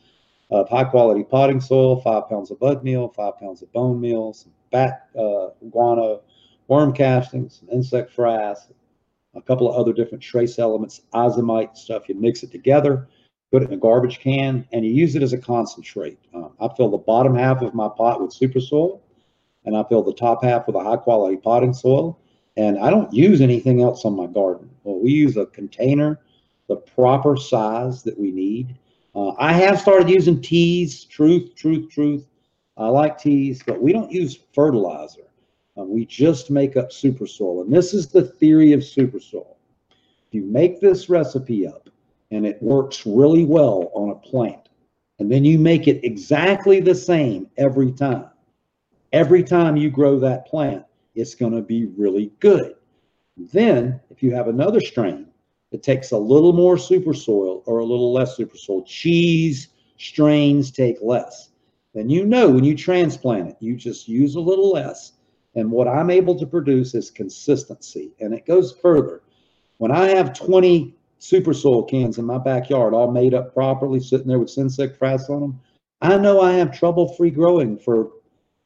of 0.51 0.69
high 0.69 0.85
quality 0.85 1.25
potting 1.25 1.61
soil, 1.61 2.01
five 2.01 2.29
pounds 2.29 2.51
of 2.51 2.59
blood 2.59 2.83
meal, 2.83 3.09
five 3.09 3.39
pounds 3.39 3.63
of 3.63 3.73
bone 3.73 4.01
meal, 4.01 4.33
some 4.33 4.53
bat 4.71 5.09
uh, 5.19 5.49
guano, 5.71 6.23
worm 6.69 6.93
castings, 6.93 7.61
some 7.61 7.69
insect 7.71 8.15
frass, 8.15 8.71
a 9.35 9.43
couple 9.43 9.69
of 9.69 9.77
other 9.77 9.93
different 9.93 10.23
trace 10.23 10.59
elements, 10.59 11.03
azomite 11.15 11.77
stuff. 11.77 12.09
You 12.09 12.15
mix 12.15 12.43
it 12.43 12.51
together, 12.51 13.09
put 13.53 13.63
it 13.63 13.67
in 13.67 13.75
a 13.75 13.77
garbage 13.77 14.21
can, 14.21 14.67
and 14.73 14.85
you 14.85 14.93
use 14.93 15.15
it 15.15 15.23
as 15.23 15.33
a 15.33 15.39
concentrate. 15.39 16.19
Um, 16.35 16.53
I 16.61 16.69
fill 16.77 16.91
the 16.91 16.99
bottom 16.99 17.35
half 17.35 17.63
of 17.63 17.75
my 17.75 17.89
pot 17.89 18.21
with 18.21 18.33
super 18.33 18.61
soil, 18.61 19.03
and 19.65 19.77
I 19.77 19.85
fill 19.85 20.03
the 20.03 20.13
top 20.15 20.43
half 20.43 20.67
with 20.67 20.77
a 20.77 20.83
high 20.83 20.97
quality 20.97 21.37
potting 21.37 21.73
soil. 21.73 22.19
And 22.57 22.79
I 22.79 22.91
don't 22.91 23.13
use 23.13 23.41
anything 23.41 23.83
else 23.83 24.05
on 24.05 24.17
my 24.17 24.27
garden. 24.27 24.69
Well, 24.83 24.99
we 24.99 25.13
use 25.13 25.37
a 25.37 25.47
container, 25.47 26.19
the 26.69 26.77
proper 26.77 27.37
size 27.37 28.03
that 28.03 28.19
we 28.19 28.33
need. 28.33 28.77
Uh, 29.15 29.33
I 29.39 29.53
have 29.53 29.81
started 29.81 30.11
using 30.11 30.41
teas, 30.43 31.05
truth, 31.05 31.55
truth, 31.55 31.91
truth. 31.91 32.27
I 32.77 32.89
like 32.89 33.19
teas, 33.19 33.63
but 33.65 33.81
we 33.81 33.93
don't 33.93 34.11
use 34.11 34.39
fertilizer. 34.55 35.28
Uh, 35.79 35.85
we 35.85 36.05
just 36.05 36.51
make 36.51 36.77
up 36.77 36.93
super 36.93 37.27
soil. 37.27 37.63
And 37.63 37.73
this 37.73 37.95
is 37.95 38.09
the 38.09 38.23
theory 38.23 38.73
of 38.73 38.83
super 38.83 39.21
soil. 39.21 39.57
You 40.31 40.43
make 40.43 40.81
this 40.81 41.09
recipe 41.09 41.67
up 41.67 41.89
and 42.31 42.47
it 42.47 42.63
works 42.63 43.07
really 43.07 43.45
well 43.45 43.91
on 43.95 44.11
a 44.11 44.15
plant, 44.15 44.69
and 45.19 45.33
then 45.33 45.45
you 45.45 45.59
make 45.59 45.89
it 45.89 46.05
exactly 46.05 46.81
the 46.81 46.95
same 46.95 47.49
every 47.57 47.91
time, 47.91 48.27
every 49.13 49.43
time 49.43 49.77
you 49.77 49.91
grow 49.91 50.19
that 50.19 50.47
plant, 50.47 50.85
it's 51.15 51.35
going 51.35 51.55
to 51.55 51.63
be 51.63 51.87
really 51.97 52.31
good. 52.41 52.75
Then, 53.37 54.01
if 54.11 54.23
you 54.23 54.35
have 54.35 54.49
another 54.49 54.81
strain 54.81 55.29
that 55.71 55.83
takes 55.83 56.11
a 56.11 56.19
little 56.19 56.53
more 56.53 56.77
super 56.77 57.15
soil 57.15 57.63
or 57.67 57.79
a 57.79 57.85
little 57.85 58.13
less 58.13 58.37
super 58.37 58.57
soil, 58.57 58.83
cheese 58.83 59.69
strains 59.97 60.71
take 60.71 60.99
less. 61.01 61.51
Then 61.95 62.11
you 62.11 62.27
know 62.27 62.51
when 62.51 62.65
you 62.65 62.77
transplant 62.77 63.49
it, 63.49 63.57
you 63.61 63.75
just 63.77 64.07
use 64.07 64.35
a 64.35 64.41
little 64.41 64.71
less. 64.71 65.13
And 65.59 65.73
what 65.73 65.89
I'm 65.89 66.09
able 66.09 66.39
to 66.39 66.47
produce 66.47 66.95
is 66.95 67.11
consistency. 67.11 68.13
And 68.21 68.33
it 68.33 68.47
goes 68.47 68.73
further. 68.73 69.23
When 69.79 69.91
I 69.91 70.09
have 70.11 70.33
20 70.33 70.95
super 71.19 71.53
soil 71.53 71.83
cans 71.83 72.19
in 72.19 72.25
my 72.25 72.39
backyard, 72.39 72.95
all 72.95 73.11
made 73.11 73.35
up 73.35 73.53
properly, 73.53 73.99
sitting 73.99 74.29
there 74.29 74.39
with 74.39 74.57
insect 74.57 75.01
frass 75.01 75.29
on 75.29 75.41
them, 75.41 75.61
I 76.01 76.17
know 76.17 76.41
I 76.41 76.53
have 76.53 76.79
trouble 76.79 77.13
free 77.15 77.31
growing 77.31 77.77
for 77.77 78.13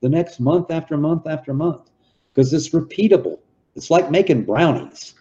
the 0.03 0.09
next 0.11 0.39
month 0.39 0.71
after 0.71 0.99
month 0.99 1.27
after 1.27 1.55
month 1.55 1.91
because 2.29 2.53
it's 2.53 2.69
repeatable. 2.69 3.39
It's 3.75 3.91
like 3.91 4.11
making 4.11 4.45
brownies. 4.45 5.15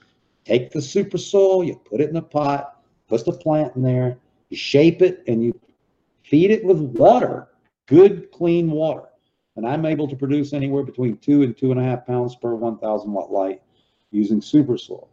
Take 0.44 0.72
the 0.72 0.82
super 0.82 1.18
soil, 1.18 1.64
you 1.64 1.76
put 1.76 2.02
it 2.02 2.10
in 2.10 2.18
a 2.18 2.22
pot, 2.22 2.82
put 3.08 3.24
the 3.24 3.32
plant 3.32 3.78
in 3.78 3.82
there, 3.82 4.18
you 4.50 4.58
shape 4.58 5.02
it, 5.02 5.24
and 5.28 5.42
you 5.42 5.58
feed 6.24 6.52
it 6.52 6.66
with 6.66 6.80
water, 6.80 7.48
good, 7.86 8.30
clean 8.32 8.72
water. 8.72 9.08
And 9.56 9.68
I'm 9.68 9.86
able 9.86 10.08
to 10.08 10.16
produce 10.16 10.54
anywhere 10.54 10.84
between 10.84 11.18
two 11.18 11.44
and 11.44 11.58
two 11.58 11.72
and 11.72 11.80
a 11.80 11.84
half 11.84 12.06
pounds 12.06 12.36
per 12.36 12.56
1,000 12.56 13.12
watt 13.12 13.32
light 13.32 13.62
using 14.12 14.42
super 14.42 14.78
soil. 14.78 15.10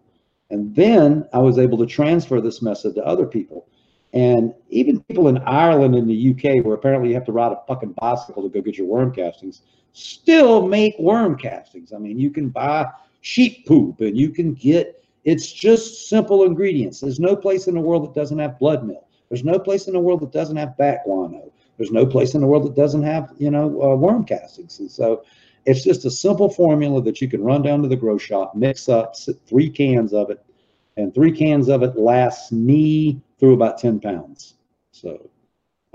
And 0.51 0.75
then 0.75 1.29
I 1.33 1.39
was 1.39 1.59
able 1.59 1.79
to 1.79 1.87
transfer 1.87 2.41
this 2.41 2.63
method 2.63 2.95
to 2.95 3.05
other 3.05 3.27
people. 3.27 3.69
And 4.13 4.55
even 4.71 5.01
people 5.05 5.29
in 5.29 5.39
Ireland 5.39 5.95
and 5.95 6.09
the 6.09 6.31
UK, 6.31 6.65
where 6.65 6.75
apparently 6.75 7.11
you 7.11 7.15
have 7.15 7.27
to 7.27 7.33
ride 7.33 7.53
a 7.53 7.61
fucking 7.67 7.95
bicycle 8.01 8.43
to 8.43 8.49
go 8.49 8.63
get 8.63 8.79
your 8.79 8.87
worm 8.87 9.13
castings, 9.13 9.63
still 9.93 10.67
make 10.67 10.99
worm 10.99 11.37
castings. 11.37 11.93
I 11.93 11.99
mean, 11.99 12.19
you 12.19 12.31
can 12.31 12.49
buy 12.49 12.87
sheep 13.21 13.67
poop 13.67 14.01
and 14.01 14.17
you 14.17 14.31
can 14.31 14.55
get, 14.55 15.05
it's 15.25 15.53
just 15.53 16.09
simple 16.09 16.45
ingredients. 16.45 17.01
There's 17.01 17.21
no 17.21 17.37
place 17.37 17.67
in 17.67 17.75
the 17.75 17.81
world 17.81 18.05
that 18.05 18.19
doesn't 18.19 18.39
have 18.39 18.59
blood 18.59 18.87
meal. 18.87 19.07
There's 19.29 19.45
no 19.45 19.59
place 19.59 19.87
in 19.87 19.93
the 19.93 20.01
world 20.01 20.21
that 20.21 20.33
doesn't 20.33 20.57
have 20.57 20.77
bat 20.79 21.01
guano. 21.05 21.53
There's 21.79 21.93
no 21.93 22.05
place 22.05 22.35
in 22.35 22.41
the 22.41 22.47
world 22.47 22.65
that 22.65 22.75
doesn't 22.75 23.05
have, 23.05 23.33
you 23.39 23.51
know, 23.51 23.67
uh, 23.81 23.97
worm 23.97 24.25
castings. 24.25 24.81
And 24.81 24.91
so 24.91 25.25
it's 25.65 25.85
just 25.85 26.05
a 26.05 26.11
simple 26.11 26.51
formula 26.51 27.01
that 27.03 27.21
you 27.21 27.29
can 27.29 27.43
run 27.43 27.63
down 27.63 27.83
to 27.83 27.89
the 27.89 27.97
grow 27.97 28.19
shop, 28.19 28.55
mix 28.55 28.89
up 28.89 29.15
three 29.47 29.71
cans 29.71 30.13
of 30.13 30.31
it, 30.31 30.45
and 30.97 31.15
three 31.15 31.31
cans 31.31 31.69
of 31.69 31.83
it 31.83 31.97
lasts 31.97 32.51
me 32.51 33.23
through 33.39 33.55
about 33.55 33.79
10 33.79 34.01
pounds. 34.01 34.55
So 34.91 35.31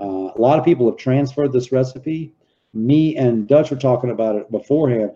uh, 0.00 0.32
a 0.34 0.40
lot 0.40 0.58
of 0.58 0.64
people 0.64 0.86
have 0.86 0.96
transferred 0.96 1.52
this 1.52 1.70
recipe. 1.70 2.32
Me 2.72 3.16
and 3.16 3.46
Dutch 3.46 3.70
were 3.70 3.76
talking 3.76 4.10
about 4.10 4.36
it 4.36 4.50
beforehand. 4.50 5.12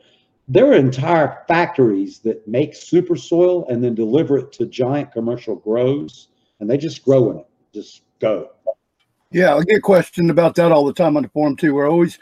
There 0.48 0.66
are 0.66 0.74
entire 0.74 1.44
factories 1.48 2.20
that 2.20 2.46
make 2.46 2.74
super 2.74 3.16
soil 3.16 3.66
and 3.68 3.82
then 3.82 3.94
deliver 3.94 4.38
it 4.38 4.52
to 4.52 4.66
giant 4.66 5.12
commercial 5.12 5.56
grows, 5.56 6.28
and 6.60 6.68
they 6.68 6.78
just 6.78 7.04
grow 7.04 7.30
in 7.30 7.38
it. 7.38 7.46
Just 7.72 8.02
go. 8.18 8.50
Yeah, 9.30 9.54
I 9.56 9.62
get 9.62 9.82
questioned 9.82 10.30
about 10.30 10.54
that 10.56 10.72
all 10.72 10.86
the 10.86 10.92
time 10.92 11.16
on 11.16 11.22
the 11.22 11.28
forum 11.28 11.56
too. 11.56 11.74
We're 11.74 11.90
always, 11.90 12.18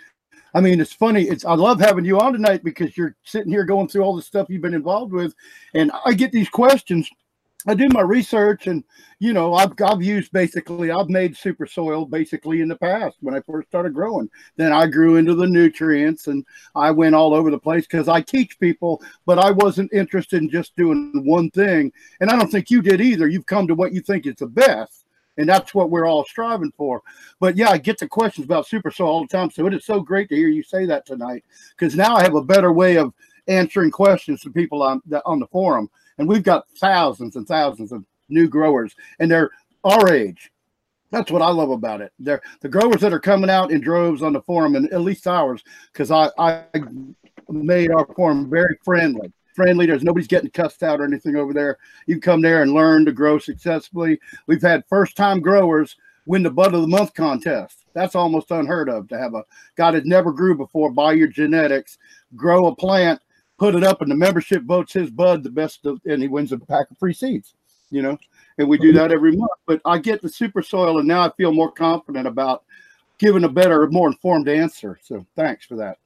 I 0.55 0.61
mean, 0.61 0.81
it's 0.81 0.93
funny. 0.93 1.23
It's 1.25 1.45
I 1.45 1.55
love 1.55 1.81
having 1.81 2.05
you 2.05 2.19
on 2.19 2.33
tonight 2.33 2.65
because 2.65 2.97
you're 2.97 3.15
sitting 3.23 3.53
here 3.53 3.65
going 3.65 3.89
through 3.89 4.03
all 4.03 4.17
the 4.17 4.23
stuff 4.23 4.49
you've 4.49 4.63
been 4.63 4.75
involved 4.75 5.13
with, 5.13 5.35
and 5.75 5.93
I 6.05 6.15
get 6.15 6.33
these 6.33 6.49
questions 6.49 7.09
I 7.69 7.75
do 7.75 7.89
my 7.91 8.01
research 8.03 8.69
and 8.69 8.85
you 9.19 9.33
know 9.33 9.55
I've 9.55 9.73
I've 9.85 10.03
used 10.03 10.31
basically 10.31 10.91
I've 10.91 11.09
made 11.09 11.37
super 11.37 11.67
soil 11.67 12.05
basically 12.05 12.61
in 12.61 12.69
the 12.69 12.77
past 12.77 13.17
when 13.21 13.35
I 13.35 13.41
first 13.41 13.69
started 13.69 13.93
growing. 13.93 14.31
Then 14.57 14.73
I 14.73 14.87
grew 14.87 15.17
into 15.17 15.35
the 15.35 15.49
nutrients 15.49 16.29
and 16.29 16.45
I 16.77 16.93
went 16.93 17.17
all 17.17 17.35
over 17.35 17.51
the 17.51 17.59
place 17.59 17.87
because 17.87 18.09
I 18.09 18.21
teach 18.21 18.59
people, 18.61 19.03
but 19.25 19.39
I 19.39 19.51
wasn't 19.51 19.93
interested 19.93 20.43
in 20.43 20.51
just 20.51 20.77
doing 20.77 21.11
one 21.25 21.51
thing. 21.51 21.93
And 22.21 22.31
I 22.31 22.37
don't 22.37 22.51
think 22.51 22.71
you 22.71 22.83
did 22.83 23.01
either. 23.01 23.27
You've 23.27 23.47
come 23.47 23.67
to 23.67 23.75
what 23.75 23.93
you 23.93 24.01
think 24.01 24.27
is 24.27 24.37
the 24.37 24.47
best. 24.47 25.06
And 25.39 25.49
that's 25.49 25.75
what 25.75 25.91
we're 25.91 26.07
all 26.07 26.25
striving 26.25 26.73
for. 26.77 27.03
But 27.41 27.57
yeah, 27.57 27.71
I 27.71 27.79
get 27.79 27.99
the 27.99 28.09
questions 28.09 28.47
about 28.47 28.67
super 28.67 28.91
soil 28.91 29.09
all 29.09 29.21
the 29.21 29.29
time. 29.29 29.51
So 29.51 29.67
it 29.67 29.75
is 29.75 29.85
so 29.85 30.01
great 30.01 30.29
to 30.31 30.37
hear 30.37 30.49
you 30.49 30.63
say 30.63 30.87
that 30.87 31.07
tonight 31.07 31.45
because 31.77 31.95
now 31.95 32.17
I 32.17 32.23
have 32.23 32.35
a 32.35 32.43
better 32.43 32.73
way 32.73 32.97
of 32.97 33.13
answering 33.49 33.91
questions 33.91 34.41
to 34.41 34.51
people 34.51 34.83
on 34.83 35.03
the, 35.07 35.23
on 35.25 35.39
the 35.39 35.47
forum 35.49 35.91
and 36.19 36.29
we've 36.29 36.43
got 36.43 36.69
thousands 36.79 37.37
and 37.37 37.47
thousands 37.47 37.93
of 37.93 38.05
new 38.29 38.49
growers, 38.49 38.95
and 39.19 39.31
they're 39.31 39.51
our 39.85 40.13
age. 40.13 40.51
That's 41.11 41.31
what 41.31 41.43
I 41.43 41.51
love 41.51 41.71
about 41.71 42.01
it. 42.01 42.13
They're 42.19 42.43
the 42.61 42.69
growers 42.69 43.01
that 43.01 43.13
are 43.13 43.21
coming 43.21 43.51
out 43.51 43.71
in 43.71 43.81
droves 43.81 44.23
on 44.23 44.33
the 44.33 44.43
forum, 44.43 44.75
and 44.75 44.93
at 44.93 45.03
least 45.03 45.27
ours, 45.27 45.63
because 45.93 46.11
I, 46.11 46.31
I 46.39 46.65
made 47.49 47.91
our 47.93 48.07
forum 48.15 48.51
very 48.51 48.77
friendly. 48.85 49.33
Friendly. 49.57 49.87
There's 49.87 50.05
nobody's 50.05 50.29
getting 50.29 50.51
cussed 50.51 50.83
out 50.83 51.01
or 51.01 51.05
anything 51.05 51.35
over 51.35 51.53
there. 51.53 51.79
You 52.07 52.21
come 52.21 52.43
there 52.43 52.63
and 52.63 52.75
learn 52.75 53.07
to 53.07 53.13
grow 53.13 53.39
successfully. 53.39 54.21
We've 54.47 54.63
had 54.63 54.85
first 54.87 55.17
time 55.17 55.41
growers 55.41 55.97
win 56.27 56.43
the 56.43 56.51
bud 56.51 56.75
of 56.75 56.83
the 56.83 56.87
month 56.87 57.15
contest. 57.15 57.87
That's 57.95 58.15
almost 58.15 58.51
unheard 58.51 58.89
of 58.91 59.09
to 59.09 59.19
have 59.19 59.35
a 59.35 59.45
guy 59.77 59.93
that 59.93 60.07
never 60.07 60.33
grew 60.33 60.57
before 60.57 60.91
buy 60.91 61.15
your 61.15 61.29
genetics, 61.29 61.99
grow 62.35 62.67
a 62.67 62.77
plant, 62.77 63.21
put 63.59 63.75
it 63.75 63.83
up, 63.83 64.03
and 64.03 64.11
the 64.11 64.17
membership 64.17 64.65
votes 64.65 64.93
his 64.93 65.11
bud 65.11 65.43
the 65.43 65.51
best, 65.51 65.87
of, 65.87 66.01
and 66.05 66.21
he 66.21 66.29
wins 66.29 66.53
a 66.53 66.59
pack 66.59 66.91
of 66.91 66.99
free 66.99 67.15
seeds. 67.15 67.55
You 67.91 68.03
know, 68.03 68.19
and 68.59 68.69
we 68.69 68.79
do 68.79 68.93
that 68.93 69.13
every 69.13 69.37
month. 69.37 69.53
But 69.65 69.81
I 69.85 69.99
get 69.99 70.21
the 70.21 70.29
super 70.29 70.61
soil, 70.61 70.99
and 70.99 71.09
now 71.09 71.23
I 71.23 71.31
feel 71.37 71.53
more 71.53 71.71
confident 71.71 72.27
about 72.27 72.65
giving 73.19 73.45
a 73.45 73.49
better, 73.49 73.89
more 73.89 74.09
informed 74.09 74.49
answer. 74.49 74.99
So 75.03 75.25
thanks 75.37 75.65
for 75.65 75.77
that. 75.77 75.99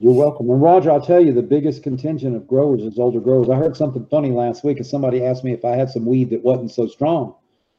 You're 0.00 0.12
welcome. 0.12 0.48
And 0.48 0.62
Roger, 0.62 0.92
I'll 0.92 1.04
tell 1.04 1.24
you, 1.24 1.32
the 1.32 1.42
biggest 1.42 1.82
contingent 1.82 2.36
of 2.36 2.46
growers 2.46 2.82
is 2.82 2.98
older 2.98 3.20
growers. 3.20 3.48
I 3.48 3.56
heard 3.56 3.76
something 3.76 4.06
funny 4.06 4.30
last 4.30 4.64
week, 4.64 4.76
and 4.76 4.86
somebody 4.86 5.24
asked 5.24 5.42
me 5.42 5.52
if 5.52 5.64
I 5.64 5.72
had 5.72 5.90
some 5.90 6.06
weed 6.06 6.30
that 6.30 6.44
wasn't 6.44 6.70
so 6.70 6.86
strong, 6.86 7.34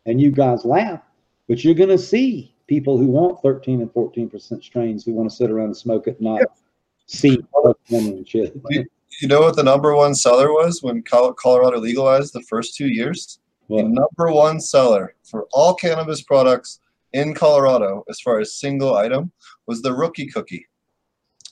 and 0.05 0.19
you 0.19 0.31
guys 0.31 0.65
laugh, 0.65 1.01
but 1.47 1.63
you're 1.63 1.73
going 1.73 1.89
to 1.89 1.97
see 1.97 2.53
people 2.67 2.97
who 2.97 3.07
want 3.07 3.41
13 3.41 3.81
and 3.81 3.91
14 3.93 4.29
percent 4.29 4.63
strains 4.63 5.05
who 5.05 5.13
want 5.13 5.29
to 5.29 5.35
sit 5.35 5.49
around 5.49 5.67
and 5.67 5.77
smoke 5.77 6.07
it, 6.07 6.19
not 6.21 6.41
yeah. 6.41 6.45
see 7.07 7.39
and 7.89 8.27
shit 8.27 8.55
you 9.19 9.27
know 9.27 9.41
what 9.41 9.55
the 9.55 9.63
number 9.63 9.95
one 9.95 10.15
seller 10.15 10.51
was 10.51 10.81
when 10.81 11.03
Colorado 11.03 11.79
legalized 11.79 12.33
the 12.33 12.41
first 12.41 12.75
two 12.75 12.87
years? 12.87 13.39
What? 13.67 13.83
The 13.83 13.89
number 13.89 14.33
one 14.33 14.59
seller 14.59 15.15
for 15.23 15.47
all 15.51 15.73
cannabis 15.73 16.21
products 16.21 16.79
in 17.13 17.33
Colorado, 17.33 18.03
as 18.09 18.19
far 18.21 18.39
as 18.39 18.55
single 18.55 18.95
item, 18.95 19.31
was 19.65 19.81
the 19.81 19.93
rookie 19.93 20.27
cookie. 20.27 20.67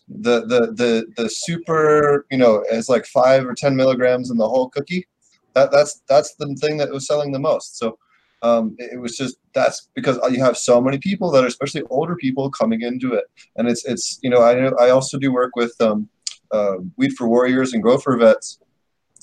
The 0.08 0.42
the 0.42 0.74
the 0.74 1.06
the 1.18 1.30
super, 1.30 2.26
you 2.32 2.38
know, 2.38 2.64
it's 2.72 2.90
like 2.90 3.06
five 3.06 3.46
or 3.46 3.54
ten 3.54 3.76
milligrams 3.76 4.32
in 4.32 4.38
the 4.38 4.48
whole 4.48 4.70
cookie. 4.70 5.08
That 5.54 5.72
that's 5.72 6.02
that's 6.08 6.36
the 6.36 6.56
thing 6.56 6.78
that 6.78 6.92
was 6.92 7.08
selling 7.08 7.32
the 7.32 7.40
most. 7.40 7.78
So 7.78 7.98
um, 8.42 8.76
it 8.78 9.00
was 9.00 9.18
just 9.18 9.38
that's 9.54 9.90
because 9.96 10.20
you 10.32 10.44
have 10.44 10.58
so 10.58 10.80
many 10.80 10.98
people 10.98 11.32
that 11.32 11.44
are 11.44 11.48
especially 11.48 11.84
older 11.90 12.16
people 12.16 12.50
coming 12.50 12.82
into 12.82 13.14
it, 13.14 13.26
and 13.56 13.68
it's 13.68 13.86
it's 13.86 14.20
you 14.22 14.30
know 14.30 14.42
I 14.42 14.54
I 14.82 14.90
also 14.92 15.18
do 15.18 15.32
work 15.32 15.56
with 15.56 15.74
um, 15.82 16.08
uh, 16.52 16.76
Weed 16.98 17.14
for 17.14 17.28
Warriors 17.28 17.74
and 17.74 17.82
Grow 17.82 17.98
for 17.98 18.16
Vets, 18.18 18.60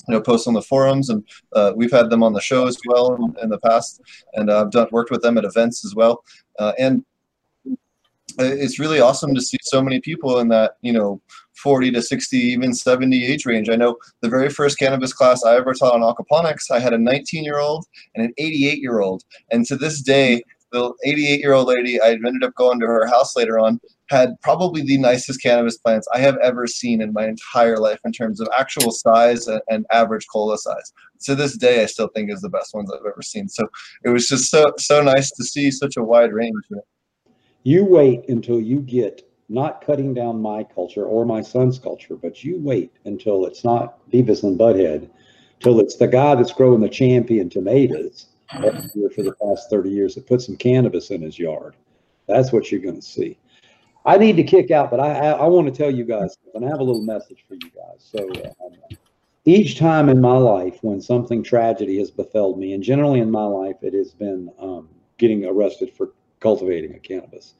you 0.07 0.13
know, 0.13 0.21
post 0.21 0.47
on 0.47 0.53
the 0.53 0.61
forums, 0.61 1.09
and 1.09 1.23
uh, 1.53 1.71
we've 1.75 1.91
had 1.91 2.09
them 2.09 2.23
on 2.23 2.33
the 2.33 2.41
show 2.41 2.67
as 2.67 2.77
well 2.85 3.15
in, 3.15 3.35
in 3.41 3.49
the 3.49 3.59
past, 3.59 4.01
and 4.33 4.51
I've 4.51 4.71
done 4.71 4.87
worked 4.91 5.11
with 5.11 5.21
them 5.21 5.37
at 5.37 5.45
events 5.45 5.85
as 5.85 5.95
well, 5.95 6.23
uh, 6.59 6.73
and 6.77 7.05
Uh, 8.39 8.43
it's 8.43 8.79
really 8.79 8.99
awesome 8.99 9.33
to 9.33 9.41
see 9.41 9.57
so 9.61 9.81
many 9.81 9.99
people 10.01 10.39
in 10.39 10.47
that 10.49 10.73
you 10.81 10.91
know 10.91 11.21
40 11.55 11.91
to 11.91 12.01
60 12.01 12.37
even 12.37 12.73
70 12.73 13.25
age 13.25 13.45
range 13.45 13.69
i 13.69 13.75
know 13.75 13.95
the 14.21 14.29
very 14.29 14.49
first 14.49 14.77
cannabis 14.77 15.13
class 15.13 15.43
i 15.45 15.55
ever 15.55 15.73
taught 15.73 15.93
on 15.93 16.01
aquaponics 16.01 16.69
i 16.71 16.79
had 16.79 16.93
a 16.93 16.97
19 16.97 17.43
year 17.43 17.59
old 17.59 17.85
and 18.13 18.25
an 18.25 18.33
88 18.37 18.79
year 18.79 18.99
old 18.99 19.23
and 19.51 19.65
to 19.65 19.77
this 19.77 20.01
day 20.01 20.41
the 20.71 20.93
88 21.05 21.39
year 21.39 21.53
old 21.53 21.67
lady 21.67 22.01
i 22.01 22.09
ended 22.09 22.43
up 22.43 22.53
going 22.55 22.79
to 22.79 22.87
her 22.87 23.07
house 23.07 23.35
later 23.37 23.57
on 23.57 23.79
had 24.09 24.39
probably 24.41 24.81
the 24.81 24.97
nicest 24.97 25.41
cannabis 25.41 25.77
plants 25.77 26.07
I 26.13 26.19
have 26.19 26.37
ever 26.37 26.67
seen 26.67 27.01
in 27.01 27.13
my 27.13 27.27
entire 27.27 27.77
life 27.77 27.99
in 28.05 28.11
terms 28.11 28.39
of 28.39 28.47
actual 28.55 28.91
size 28.91 29.47
and, 29.47 29.61
and, 29.67 29.85
average 29.91 30.27
cola 30.31 30.57
size. 30.57 30.93
To 31.23 31.35
this 31.35 31.57
day, 31.57 31.81
I 31.81 31.87
still 31.87 32.09
think 32.09 32.31
is 32.31 32.41
the 32.41 32.49
best 32.49 32.73
ones 32.73 32.91
I've 32.91 33.05
ever 33.05 33.21
seen. 33.23 33.47
So 33.49 33.67
it 34.03 34.09
was 34.09 34.27
just 34.27 34.51
so 34.51 34.65
so 34.77 35.01
nice 35.01 35.31
to 35.31 35.43
see 35.43 35.71
such 35.71 35.97
a 35.97 36.03
wide 36.03 36.33
range. 36.33 36.53
You 37.65 37.83
wait 37.83 38.29
until 38.29 38.61
you 38.61 38.79
get 38.79 39.27
not 39.49 39.83
cutting 39.83 40.13
down 40.13 40.39
my 40.39 40.63
culture 40.63 41.03
or 41.03 41.25
my 41.25 41.41
son's 41.41 41.79
culture, 41.79 42.15
but 42.15 42.43
you 42.43 42.59
wait 42.59 42.91
until 43.05 43.47
it's 43.47 43.63
not 43.63 44.07
Beavis 44.11 44.43
and 44.43 44.55
Butthead, 44.55 45.09
till 45.61 45.79
it's 45.79 45.95
the 45.95 46.07
guy 46.07 46.35
that's 46.35 46.53
growing 46.53 46.79
the 46.79 46.87
champion 46.87 47.49
tomatoes 47.49 48.27
every 48.53 48.87
year 48.93 49.09
for 49.09 49.23
the 49.23 49.33
past 49.41 49.71
30 49.71 49.89
years 49.89 50.13
that 50.13 50.27
put 50.27 50.43
some 50.43 50.55
cannabis 50.55 51.09
in 51.09 51.23
his 51.23 51.39
yard. 51.39 51.75
That's 52.27 52.53
what 52.53 52.71
you're 52.71 52.81
going 52.81 52.97
to 52.97 53.01
see. 53.01 53.39
I 54.05 54.19
need 54.19 54.35
to 54.37 54.43
kick 54.43 54.69
out, 54.69 54.91
but 54.91 54.99
I, 54.99 55.13
I, 55.13 55.29
I 55.31 55.47
want 55.47 55.65
to 55.65 55.75
tell 55.75 55.89
you 55.89 56.03
guys, 56.03 56.37
and 56.53 56.63
I 56.63 56.69
have 56.69 56.81
a 56.81 56.83
little 56.83 57.01
message 57.01 57.45
for 57.47 57.55
you 57.55 57.71
guys. 57.71 57.97
So, 57.97 58.29
um, 58.63 58.97
each 59.45 59.79
time 59.79 60.09
in 60.09 60.21
my 60.21 60.37
life 60.37 60.77
when 60.83 61.01
something 61.01 61.41
tragedy 61.41 61.97
has 61.97 62.11
befelled 62.11 62.59
me, 62.59 62.73
and 62.73 62.83
generally 62.83 63.21
in 63.21 63.31
my 63.31 63.45
life 63.45 63.77
it 63.81 63.95
has 63.95 64.11
been 64.11 64.51
um, 64.59 64.87
getting 65.17 65.45
arrested 65.45 65.91
for 65.91 66.11
cultivating 66.39 66.93
a 66.95 66.99
cannabis. 66.99 67.53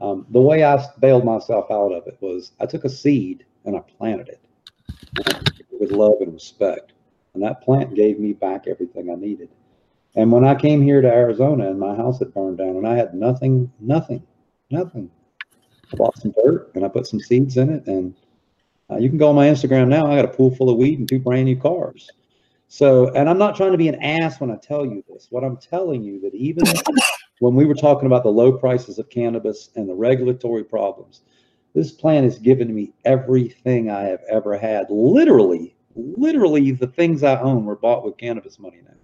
Um, 0.00 0.26
the 0.30 0.40
way 0.40 0.64
I 0.64 0.84
bailed 1.00 1.24
myself 1.24 1.70
out 1.70 1.92
of 1.92 2.06
it 2.06 2.18
was 2.20 2.52
I 2.60 2.66
took 2.66 2.84
a 2.84 2.88
seed 2.88 3.44
and 3.64 3.76
I 3.76 3.80
planted 3.80 4.28
it 4.28 4.40
with 5.72 5.90
love 5.92 6.20
and 6.20 6.32
respect, 6.32 6.92
and 7.34 7.42
that 7.42 7.62
plant 7.62 7.94
gave 7.94 8.18
me 8.18 8.32
back 8.32 8.66
everything 8.66 9.10
I 9.10 9.14
needed. 9.14 9.48
And 10.14 10.32
when 10.32 10.44
I 10.44 10.54
came 10.54 10.82
here 10.82 11.00
to 11.00 11.08
Arizona 11.08 11.70
and 11.70 11.78
my 11.78 11.94
house 11.94 12.18
had 12.18 12.34
burned 12.34 12.58
down 12.58 12.76
and 12.76 12.86
I 12.86 12.96
had 12.96 13.14
nothing, 13.14 13.70
nothing, 13.78 14.22
nothing, 14.70 15.10
I 15.92 15.96
bought 15.96 16.18
some 16.18 16.34
dirt 16.44 16.72
and 16.74 16.84
I 16.84 16.88
put 16.88 17.06
some 17.06 17.20
seeds 17.20 17.56
in 17.56 17.70
it. 17.70 17.86
And 17.86 18.14
uh, 18.90 18.96
you 18.96 19.08
can 19.08 19.18
go 19.18 19.28
on 19.28 19.34
my 19.34 19.46
Instagram 19.46 19.88
now. 19.88 20.10
I 20.10 20.16
got 20.16 20.24
a 20.24 20.36
pool 20.36 20.54
full 20.54 20.70
of 20.70 20.76
weed 20.76 20.98
and 20.98 21.08
two 21.08 21.18
brand 21.18 21.44
new 21.44 21.56
cars. 21.56 22.10
So, 22.68 23.08
and 23.14 23.28
I'm 23.28 23.38
not 23.38 23.56
trying 23.56 23.72
to 23.72 23.78
be 23.78 23.88
an 23.88 24.02
ass 24.02 24.40
when 24.40 24.50
I 24.50 24.56
tell 24.56 24.84
you 24.84 25.02
this. 25.08 25.28
What 25.30 25.44
I'm 25.44 25.56
telling 25.56 26.02
you 26.02 26.20
that 26.20 26.34
even 26.34 26.64
when 27.40 27.54
we 27.54 27.64
were 27.64 27.74
talking 27.74 28.06
about 28.06 28.22
the 28.22 28.30
low 28.30 28.52
prices 28.52 28.98
of 28.98 29.10
cannabis 29.10 29.70
and 29.76 29.88
the 29.88 29.94
regulatory 29.94 30.64
problems, 30.64 31.22
this 31.74 31.92
plant 31.92 32.24
has 32.24 32.38
given 32.38 32.74
me 32.74 32.92
everything 33.04 33.90
I 33.90 34.02
have 34.02 34.22
ever 34.28 34.56
had. 34.56 34.86
Literally, 34.90 35.76
literally, 35.94 36.72
the 36.72 36.86
things 36.86 37.22
I 37.22 37.40
own 37.40 37.64
were 37.64 37.76
bought 37.76 38.04
with 38.04 38.16
cannabis 38.16 38.58
money 38.58 38.78
now. 38.84 38.94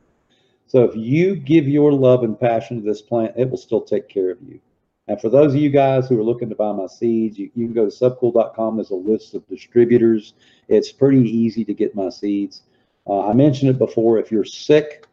So 0.66 0.82
if 0.82 0.96
you 0.96 1.36
give 1.36 1.68
your 1.68 1.92
love 1.92 2.24
and 2.24 2.38
passion 2.38 2.80
to 2.80 2.86
this 2.86 3.02
plant, 3.02 3.34
it 3.36 3.48
will 3.48 3.58
still 3.58 3.82
take 3.82 4.08
care 4.08 4.30
of 4.30 4.42
you. 4.42 4.60
And 5.06 5.20
for 5.20 5.28
those 5.28 5.54
of 5.54 5.60
you 5.60 5.70
guys 5.70 6.08
who 6.08 6.18
are 6.18 6.24
looking 6.24 6.48
to 6.48 6.54
buy 6.54 6.72
my 6.72 6.86
seeds, 6.86 7.38
you, 7.38 7.50
you 7.54 7.66
can 7.66 7.74
go 7.74 7.88
to 7.88 7.90
subcool.com. 7.90 8.76
There's 8.76 8.90
a 8.90 8.94
list 8.94 9.34
of 9.34 9.46
distributors. 9.48 10.32
It's 10.68 10.90
pretty 10.90 11.22
easy 11.22 11.64
to 11.66 11.74
get 11.74 11.94
my 11.94 12.08
seeds. 12.08 12.62
Uh, 13.06 13.28
I 13.28 13.34
mentioned 13.34 13.70
it 13.70 13.78
before. 13.78 14.18
If 14.18 14.32
you're 14.32 14.44
sick 14.44 15.06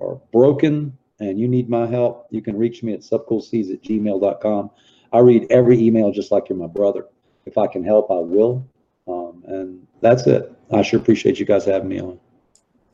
or 0.00 0.20
broken 0.32 0.98
and 1.20 1.38
you 1.38 1.48
need 1.48 1.68
my 1.68 1.86
help, 1.86 2.26
you 2.30 2.42
can 2.42 2.56
reach 2.56 2.82
me 2.82 2.92
at 2.92 3.00
subcoolseeds 3.00 3.72
at 3.72 3.82
gmail.com. 3.82 4.70
I 5.12 5.18
read 5.20 5.46
every 5.50 5.82
email 5.82 6.12
just 6.12 6.30
like 6.30 6.48
you're 6.48 6.58
my 6.58 6.66
brother. 6.66 7.06
If 7.46 7.56
I 7.58 7.66
can 7.66 7.84
help, 7.84 8.10
I 8.10 8.18
will. 8.18 8.66
Um, 9.06 9.42
and 9.46 9.86
that's 10.00 10.26
it. 10.26 10.52
I 10.72 10.82
sure 10.82 11.00
appreciate 11.00 11.38
you 11.38 11.46
guys 11.46 11.64
having 11.64 11.88
me 11.88 12.00
on. 12.00 12.18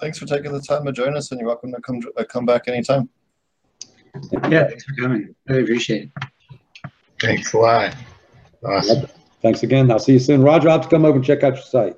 Thanks 0.00 0.18
for 0.18 0.26
taking 0.26 0.52
the 0.52 0.60
time 0.60 0.84
to 0.84 0.92
join 0.92 1.16
us, 1.16 1.30
and 1.30 1.40
you're 1.40 1.48
welcome 1.48 1.72
to 1.72 1.80
come 1.80 2.00
uh, 2.16 2.24
come 2.24 2.44
back 2.44 2.68
anytime. 2.68 3.08
Yeah, 4.50 4.68
thanks 4.68 4.84
for 4.84 4.94
coming. 4.94 5.34
I 5.48 5.52
really 5.52 5.64
appreciate 5.64 6.10
it. 6.14 6.90
Thanks 7.20 7.52
a 7.54 7.58
lot. 7.58 7.96
Awesome. 8.64 9.06
Thanks 9.40 9.62
again. 9.62 9.90
I'll 9.90 9.98
see 9.98 10.12
you 10.12 10.18
soon. 10.18 10.42
Roger, 10.42 10.68
I'll 10.68 10.78
have 10.78 10.88
to 10.88 10.94
come 10.94 11.04
over 11.04 11.16
and 11.16 11.24
check 11.24 11.42
out 11.42 11.54
your 11.54 11.62
site. 11.62 11.96